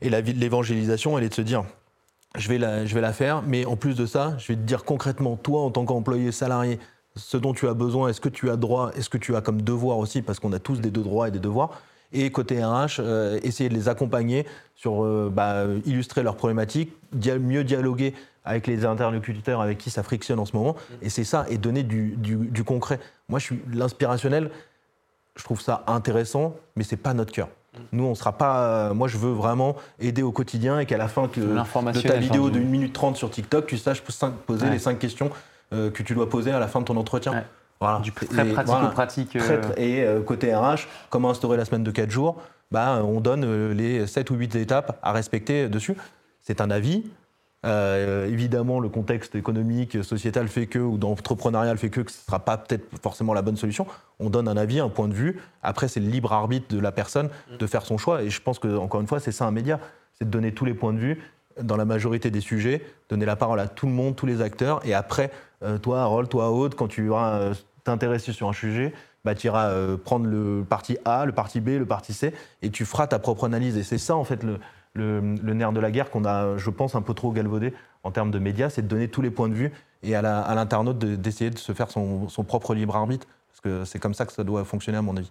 Et 0.00 0.10
l'évangélisation, 0.10 1.16
elle 1.16 1.24
est 1.24 1.28
de 1.28 1.34
se 1.34 1.42
dire, 1.42 1.64
je 2.36 2.48
vais, 2.48 2.58
la, 2.58 2.84
je 2.84 2.94
vais 2.94 3.00
la 3.00 3.12
faire, 3.12 3.42
mais 3.46 3.64
en 3.64 3.76
plus 3.76 3.94
de 3.94 4.06
ça, 4.06 4.34
je 4.38 4.48
vais 4.48 4.56
te 4.56 4.62
dire 4.62 4.84
concrètement, 4.84 5.36
toi, 5.36 5.62
en 5.62 5.70
tant 5.70 5.84
qu'employé 5.84 6.32
salarié, 6.32 6.78
ce 7.16 7.36
dont 7.36 7.54
tu 7.54 7.68
as 7.68 7.74
besoin, 7.74 8.08
est-ce 8.08 8.20
que 8.20 8.28
tu 8.28 8.50
as 8.50 8.56
droit, 8.56 8.90
est-ce 8.96 9.08
que 9.08 9.18
tu 9.18 9.36
as 9.36 9.40
comme 9.40 9.62
devoir 9.62 9.98
aussi, 9.98 10.20
parce 10.20 10.40
qu'on 10.40 10.52
a 10.52 10.58
tous 10.58 10.80
des 10.80 10.90
deux 10.90 11.02
droits 11.02 11.28
et 11.28 11.30
des 11.30 11.38
devoirs. 11.38 11.80
Et 12.14 12.30
côté 12.30 12.64
RH, 12.64 13.00
euh, 13.00 13.38
essayer 13.42 13.68
de 13.68 13.74
les 13.74 13.88
accompagner 13.88 14.46
sur 14.74 15.04
bah, 15.30 15.64
illustrer 15.84 16.22
leurs 16.22 16.36
problématiques, 16.36 16.92
mieux 17.12 17.64
dialoguer 17.64 18.14
avec 18.44 18.66
les 18.66 18.84
interlocuteurs 18.84 19.60
avec 19.60 19.78
qui 19.78 19.90
ça 19.90 20.02
frictionne 20.02 20.38
en 20.38 20.44
ce 20.44 20.56
moment. 20.56 20.76
Et 21.02 21.10
c'est 21.10 21.24
ça, 21.24 21.46
et 21.48 21.58
donner 21.58 21.82
du, 21.82 22.14
du, 22.16 22.36
du 22.36 22.64
concret. 22.64 23.00
Moi, 23.28 23.38
je 23.38 23.44
suis 23.44 23.62
l'inspirationnel 23.72 24.50
je 25.36 25.42
trouve 25.42 25.60
ça 25.60 25.82
intéressant, 25.86 26.56
mais 26.76 26.84
c'est 26.84 26.96
pas 26.96 27.14
notre 27.14 27.32
cœur. 27.32 27.48
Nous, 27.90 28.04
on 28.04 28.14
sera 28.14 28.32
pas. 28.32 28.60
Euh, 28.60 28.94
moi, 28.94 29.08
je 29.08 29.18
veux 29.18 29.32
vraiment 29.32 29.74
aider 29.98 30.22
au 30.22 30.30
quotidien 30.30 30.78
et 30.78 30.86
qu'à 30.86 30.96
la 30.96 31.08
fin 31.08 31.24
de 31.24 32.00
ta 32.00 32.16
vidéo 32.18 32.48
de 32.48 32.60
1 32.60 32.62
minute 32.62 32.92
30 32.92 33.16
sur 33.16 33.30
TikTok, 33.30 33.66
tu 33.66 33.78
saches 33.78 34.02
poser 34.46 34.70
les 34.70 34.78
5 34.78 34.96
questions 34.96 35.30
euh, 35.72 35.90
que 35.90 36.04
tu 36.04 36.14
dois 36.14 36.28
poser 36.28 36.52
à 36.52 36.60
la 36.60 36.68
fin 36.68 36.80
de 36.80 36.84
ton 36.84 36.96
entretien. 36.96 37.44
Voilà. 37.80 37.98
Du 38.00 38.12
très 38.12 38.44
pratico-pratique. 38.44 39.36
Euh. 39.36 39.60
Et 39.76 40.06
côté 40.24 40.54
RH, 40.54 40.86
comment 41.10 41.30
instaurer 41.30 41.56
la 41.56 41.64
semaine 41.64 41.84
de 41.84 41.90
4 41.90 42.10
jours? 42.10 42.40
Bah, 42.70 43.02
On 43.04 43.20
donne 43.20 43.72
les 43.72 44.06
7 44.06 44.30
ou 44.30 44.34
8 44.36 44.56
étapes 44.56 44.98
à 45.02 45.12
respecter 45.12 45.68
dessus. 45.68 45.96
C'est 46.40 46.60
un 46.60 46.70
avis, 46.70 47.04
euh, 47.64 48.26
évidemment, 48.26 48.78
le 48.78 48.88
contexte 48.88 49.34
économique, 49.34 50.04
sociétal 50.04 50.48
fait 50.48 50.66
que, 50.66 50.78
ou 50.78 50.98
d'entrepreneurial 50.98 51.78
fait 51.78 51.88
que, 51.88 52.02
que 52.02 52.10
ce 52.10 52.18
ne 52.18 52.24
sera 52.26 52.38
pas 52.40 52.58
peut-être 52.58 52.84
forcément 53.02 53.32
la 53.32 53.42
bonne 53.42 53.56
solution. 53.56 53.86
On 54.20 54.28
donne 54.28 54.48
un 54.48 54.56
avis, 54.56 54.80
un 54.80 54.90
point 54.90 55.08
de 55.08 55.14
vue. 55.14 55.40
Après, 55.62 55.88
c'est 55.88 56.00
le 56.00 56.08
libre 56.08 56.32
arbitre 56.32 56.74
de 56.74 56.78
la 56.78 56.92
personne 56.92 57.30
de 57.58 57.66
faire 57.66 57.82
son 57.82 57.96
choix. 57.96 58.22
Et 58.22 58.30
je 58.30 58.42
pense 58.42 58.58
que, 58.58 58.76
encore 58.76 59.00
une 59.00 59.06
fois, 59.06 59.20
c'est 59.20 59.32
ça 59.32 59.46
un 59.46 59.50
média. 59.50 59.80
C'est 60.12 60.26
de 60.26 60.30
donner 60.30 60.52
tous 60.52 60.66
les 60.66 60.74
points 60.74 60.92
de 60.92 60.98
vue 60.98 61.22
dans 61.60 61.76
la 61.76 61.84
majorité 61.84 62.30
des 62.30 62.40
sujets, 62.40 62.84
donner 63.08 63.26
la 63.26 63.36
parole 63.36 63.60
à 63.60 63.68
tout 63.68 63.86
le 63.86 63.92
monde, 63.92 64.16
tous 64.16 64.26
les 64.26 64.42
acteurs. 64.42 64.84
Et 64.84 64.92
après, 64.92 65.30
euh, 65.62 65.78
toi, 65.78 66.02
Harold, 66.02 66.28
toi, 66.28 66.50
Aude, 66.50 66.74
quand 66.74 66.88
tu 66.88 67.12
euh, 67.12 67.54
t'intéresser 67.84 68.32
sur 68.32 68.48
un 68.48 68.52
sujet, 68.52 68.92
bah, 69.24 69.34
tu 69.34 69.46
iras 69.46 69.72
prendre 70.04 70.26
le 70.26 70.64
parti 70.68 70.96
A, 71.04 71.24
le 71.26 71.32
parti 71.32 71.60
B, 71.60 71.68
le 71.78 71.86
parti 71.86 72.12
C, 72.12 72.32
et 72.62 72.70
tu 72.70 72.84
feras 72.84 73.06
ta 73.06 73.18
propre 73.18 73.44
analyse. 73.44 73.76
Et 73.76 73.82
c'est 73.82 73.98
ça, 73.98 74.16
en 74.16 74.24
fait, 74.24 74.42
le, 74.42 74.58
le, 74.94 75.20
le 75.20 75.54
nerf 75.54 75.72
de 75.72 75.80
la 75.80 75.90
guerre 75.90 76.10
qu'on 76.10 76.24
a, 76.24 76.56
je 76.56 76.70
pense, 76.70 76.94
un 76.94 77.02
peu 77.02 77.14
trop 77.14 77.30
galvaudé 77.32 77.72
en 78.02 78.10
termes 78.10 78.30
de 78.30 78.38
médias, 78.38 78.68
c'est 78.70 78.82
de 78.82 78.88
donner 78.88 79.08
tous 79.08 79.22
les 79.22 79.30
points 79.30 79.48
de 79.48 79.54
vue 79.54 79.72
et 80.02 80.14
à 80.14 80.20
l'internaute 80.22 80.98
de- 80.98 81.16
d'essayer 81.16 81.50
de 81.50 81.58
se 81.58 81.72
faire 81.72 81.90
son, 81.90 82.28
son 82.28 82.44
propre 82.44 82.74
libre 82.74 82.94
arbitre. 82.96 83.26
Parce 83.50 83.60
que 83.60 83.84
c'est 83.86 83.98
comme 83.98 84.12
ça 84.14 84.26
que 84.26 84.32
ça 84.32 84.44
doit 84.44 84.64
fonctionner, 84.64 84.98
à 84.98 85.02
mon 85.02 85.16
avis. 85.16 85.30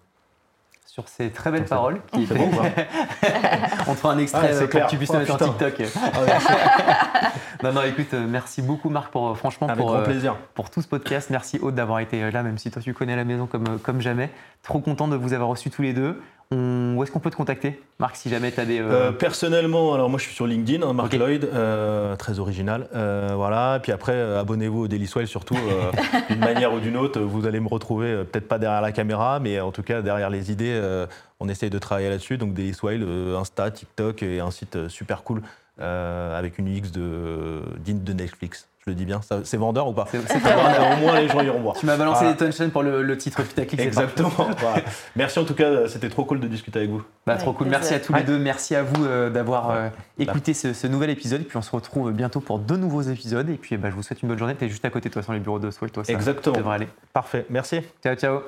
Sur 0.86 1.08
ces 1.10 1.30
très 1.32 1.50
belles 1.52 1.66
paroles, 1.66 2.02
qui 2.12 2.26
bon 2.28 2.50
on 3.88 3.94
te 3.96 4.00
fera 4.00 4.14
un 4.14 4.18
extrait 4.20 4.50
Ah, 4.52 4.54
euh, 4.54 4.60
pour 4.62 4.70
clair. 4.70 4.86
que 4.86 4.92
tu 4.92 4.98
puisses 4.98 5.10
Oh, 5.12 5.18
mettre 5.18 5.38
sur 5.40 5.56
putain. 5.56 5.72
TikTok. 5.72 5.88
Non, 7.64 7.72
non, 7.74 7.82
écoute, 7.84 8.14
euh, 8.14 8.26
merci 8.28 8.62
beaucoup 8.62 8.90
Marc 8.90 9.12
pour 9.12 9.30
euh, 9.30 9.34
franchement 9.36 9.68
Avec 9.68 9.80
pour, 9.80 9.88
grand 9.92 10.00
euh, 10.02 10.04
plaisir. 10.04 10.36
pour 10.54 10.70
tout 10.70 10.82
ce 10.82 10.88
podcast. 10.88 11.30
Merci 11.30 11.60
Aude 11.62 11.76
d'avoir 11.76 12.00
été 12.00 12.30
là, 12.30 12.44
même 12.44 12.58
si 12.58 12.70
toi 12.72 12.82
tu 12.82 12.94
connais 12.94 13.16
la 13.16 13.24
maison 13.24 13.46
comme, 13.48 13.80
comme 13.82 14.02
jamais. 14.02 14.30
Trop 14.64 14.80
content 14.80 15.08
de 15.08 15.16
vous 15.16 15.34
avoir 15.34 15.50
reçus 15.50 15.70
tous 15.70 15.82
les 15.82 15.94
deux. 15.94 16.22
On- 16.52 16.96
Où 16.98 17.04
est-ce 17.04 17.12
qu'on 17.12 17.20
peut 17.20 17.32
te 17.32 17.36
contacter, 17.38 17.82
Marc, 18.00 18.16
si 18.18 18.30
jamais 18.30 18.52
tu 18.52 18.60
as 18.60 18.66
des. 18.66 18.80
euh, 18.80 18.92
Euh, 18.92 19.12
personnellement, 19.12 19.94
alors 19.94 20.10
moi 20.10 20.20
je 20.20 20.26
suis 20.26 20.36
sur 20.36 20.46
LinkedIn, 20.46 20.86
hein, 20.86 20.94
Marc. 20.94 21.14
Lloyd, 21.14 21.46
euh, 21.46 22.16
très 22.18 22.38
original. 22.40 22.88
Voilà. 22.94 23.80
Puis 23.82 23.92
après, 23.92 24.20
abonnez-vous 24.38 24.82
au 24.82 24.88
Daily 24.88 25.08
Swell 25.08 25.28
surtout. 25.28 25.56
D'une 26.30 26.40
manière 26.40 26.74
ou 26.74 26.80
d'une 26.80 26.98
autre, 26.98 27.20
vous 27.22 27.48
allez 27.48 27.60
me 27.62 27.68
retrouver 27.70 28.24
peut-être 28.26 28.48
pas 28.48 28.60
derrière 28.60 28.82
la 28.82 28.92
caméra, 28.92 29.40
mais 29.40 29.60
en 29.62 29.72
tout 29.72 29.84
cas 29.84 30.02
derrière 30.02 30.30
les 30.30 30.52
idées. 30.52 30.80
on 31.40 31.48
essaye 31.50 31.70
de 31.70 31.80
travailler 31.80 32.10
là-dessus. 32.10 32.38
Donc 32.38 32.54
Daily 32.54 32.74
Swell, 32.74 33.08
Insta, 33.38 33.72
TikTok 33.72 34.22
et 34.24 34.40
un 34.40 34.52
site 34.52 34.90
super 34.90 35.24
cool 35.24 35.42
euh, 35.80 36.38
avec 36.38 36.60
une 36.60 36.68
UX 36.68 36.92
de, 36.92 37.62
digne 37.80 38.04
de 38.04 38.14
Netflix. 38.14 38.68
Je 38.86 38.90
le 38.92 38.96
dis 38.98 39.06
bien. 39.06 39.22
C'est 39.46 39.56
vendeur 39.56 39.88
ou 39.88 39.94
pas 39.94 40.06
c'est- 40.12 40.20
bien. 40.20 40.94
Au 40.94 40.98
moins 41.00 41.18
les 41.18 41.30
gens 41.30 41.40
iront 41.42 41.62
voir. 41.62 41.76
Tu 41.78 41.86
m'as 41.86 41.96
balancé 41.96 42.20
Voilà. 42.26 42.32
les 42.32 42.38
punchlines 42.38 42.70
pour 42.70 42.84
le, 42.84 43.02
le 43.02 43.18
titre 43.18 43.42
putaclic. 43.42 43.80
Exactement. 43.80 44.30
Voilà. 44.60 44.82
Merci 45.16 45.40
en 45.40 45.46
tout 45.46 45.54
cas, 45.54 45.88
c'était 45.88 46.10
trop 46.10 46.26
cool 46.26 46.42
de 46.42 46.48
discuter 46.50 46.80
avec 46.80 46.92
vous. 46.92 47.02
Bah, 47.26 47.38
trop 47.38 47.54
cool. 47.54 47.68
Merci 47.70 47.94
à 47.94 48.02
tous 48.02 48.14
les 48.14 48.24
deux. 48.24 48.38
Merci 48.38 48.76
à 48.76 48.84
vous 48.84 49.06
euh, 49.06 49.30
d'avoir 49.30 49.70
euh, 49.72 49.88
écouté 50.20 50.54
ce, 50.54 50.74
ce 50.74 50.86
nouvel 50.88 51.10
épisode. 51.12 51.40
Et 51.42 51.46
puis 51.46 51.56
on 51.58 51.62
se 51.62 51.72
retrouve 51.72 52.12
bientôt 52.12 52.42
pour 52.42 52.60
deux 52.60 52.76
nouveaux 52.78 53.02
épisodes. 53.04 53.50
Et 53.50 53.56
puis 53.56 53.78
bah, 53.78 53.90
je 53.90 53.96
vous 53.96 54.04
souhaite 54.04 54.22
une 54.22 54.28
bonne 54.28 54.38
journée. 54.38 54.56
Tu 54.56 54.66
es 54.66 54.70
juste 54.70 54.84
à 54.84 54.90
côté 54.90 55.08
de 55.08 55.14
toi 55.14 55.24
sur 55.24 55.32
les 55.32 55.40
bureaux 55.40 55.60
de 55.60 55.72
Swell. 55.72 55.90
Toi, 55.92 56.04
ça 56.04 56.12
Exactement. 56.12 56.58
devrait 56.58 56.76
aller. 56.76 56.88
Parfait. 57.14 57.46
Merci. 57.50 57.80
Ciao, 58.04 58.16
ciao. 58.16 58.44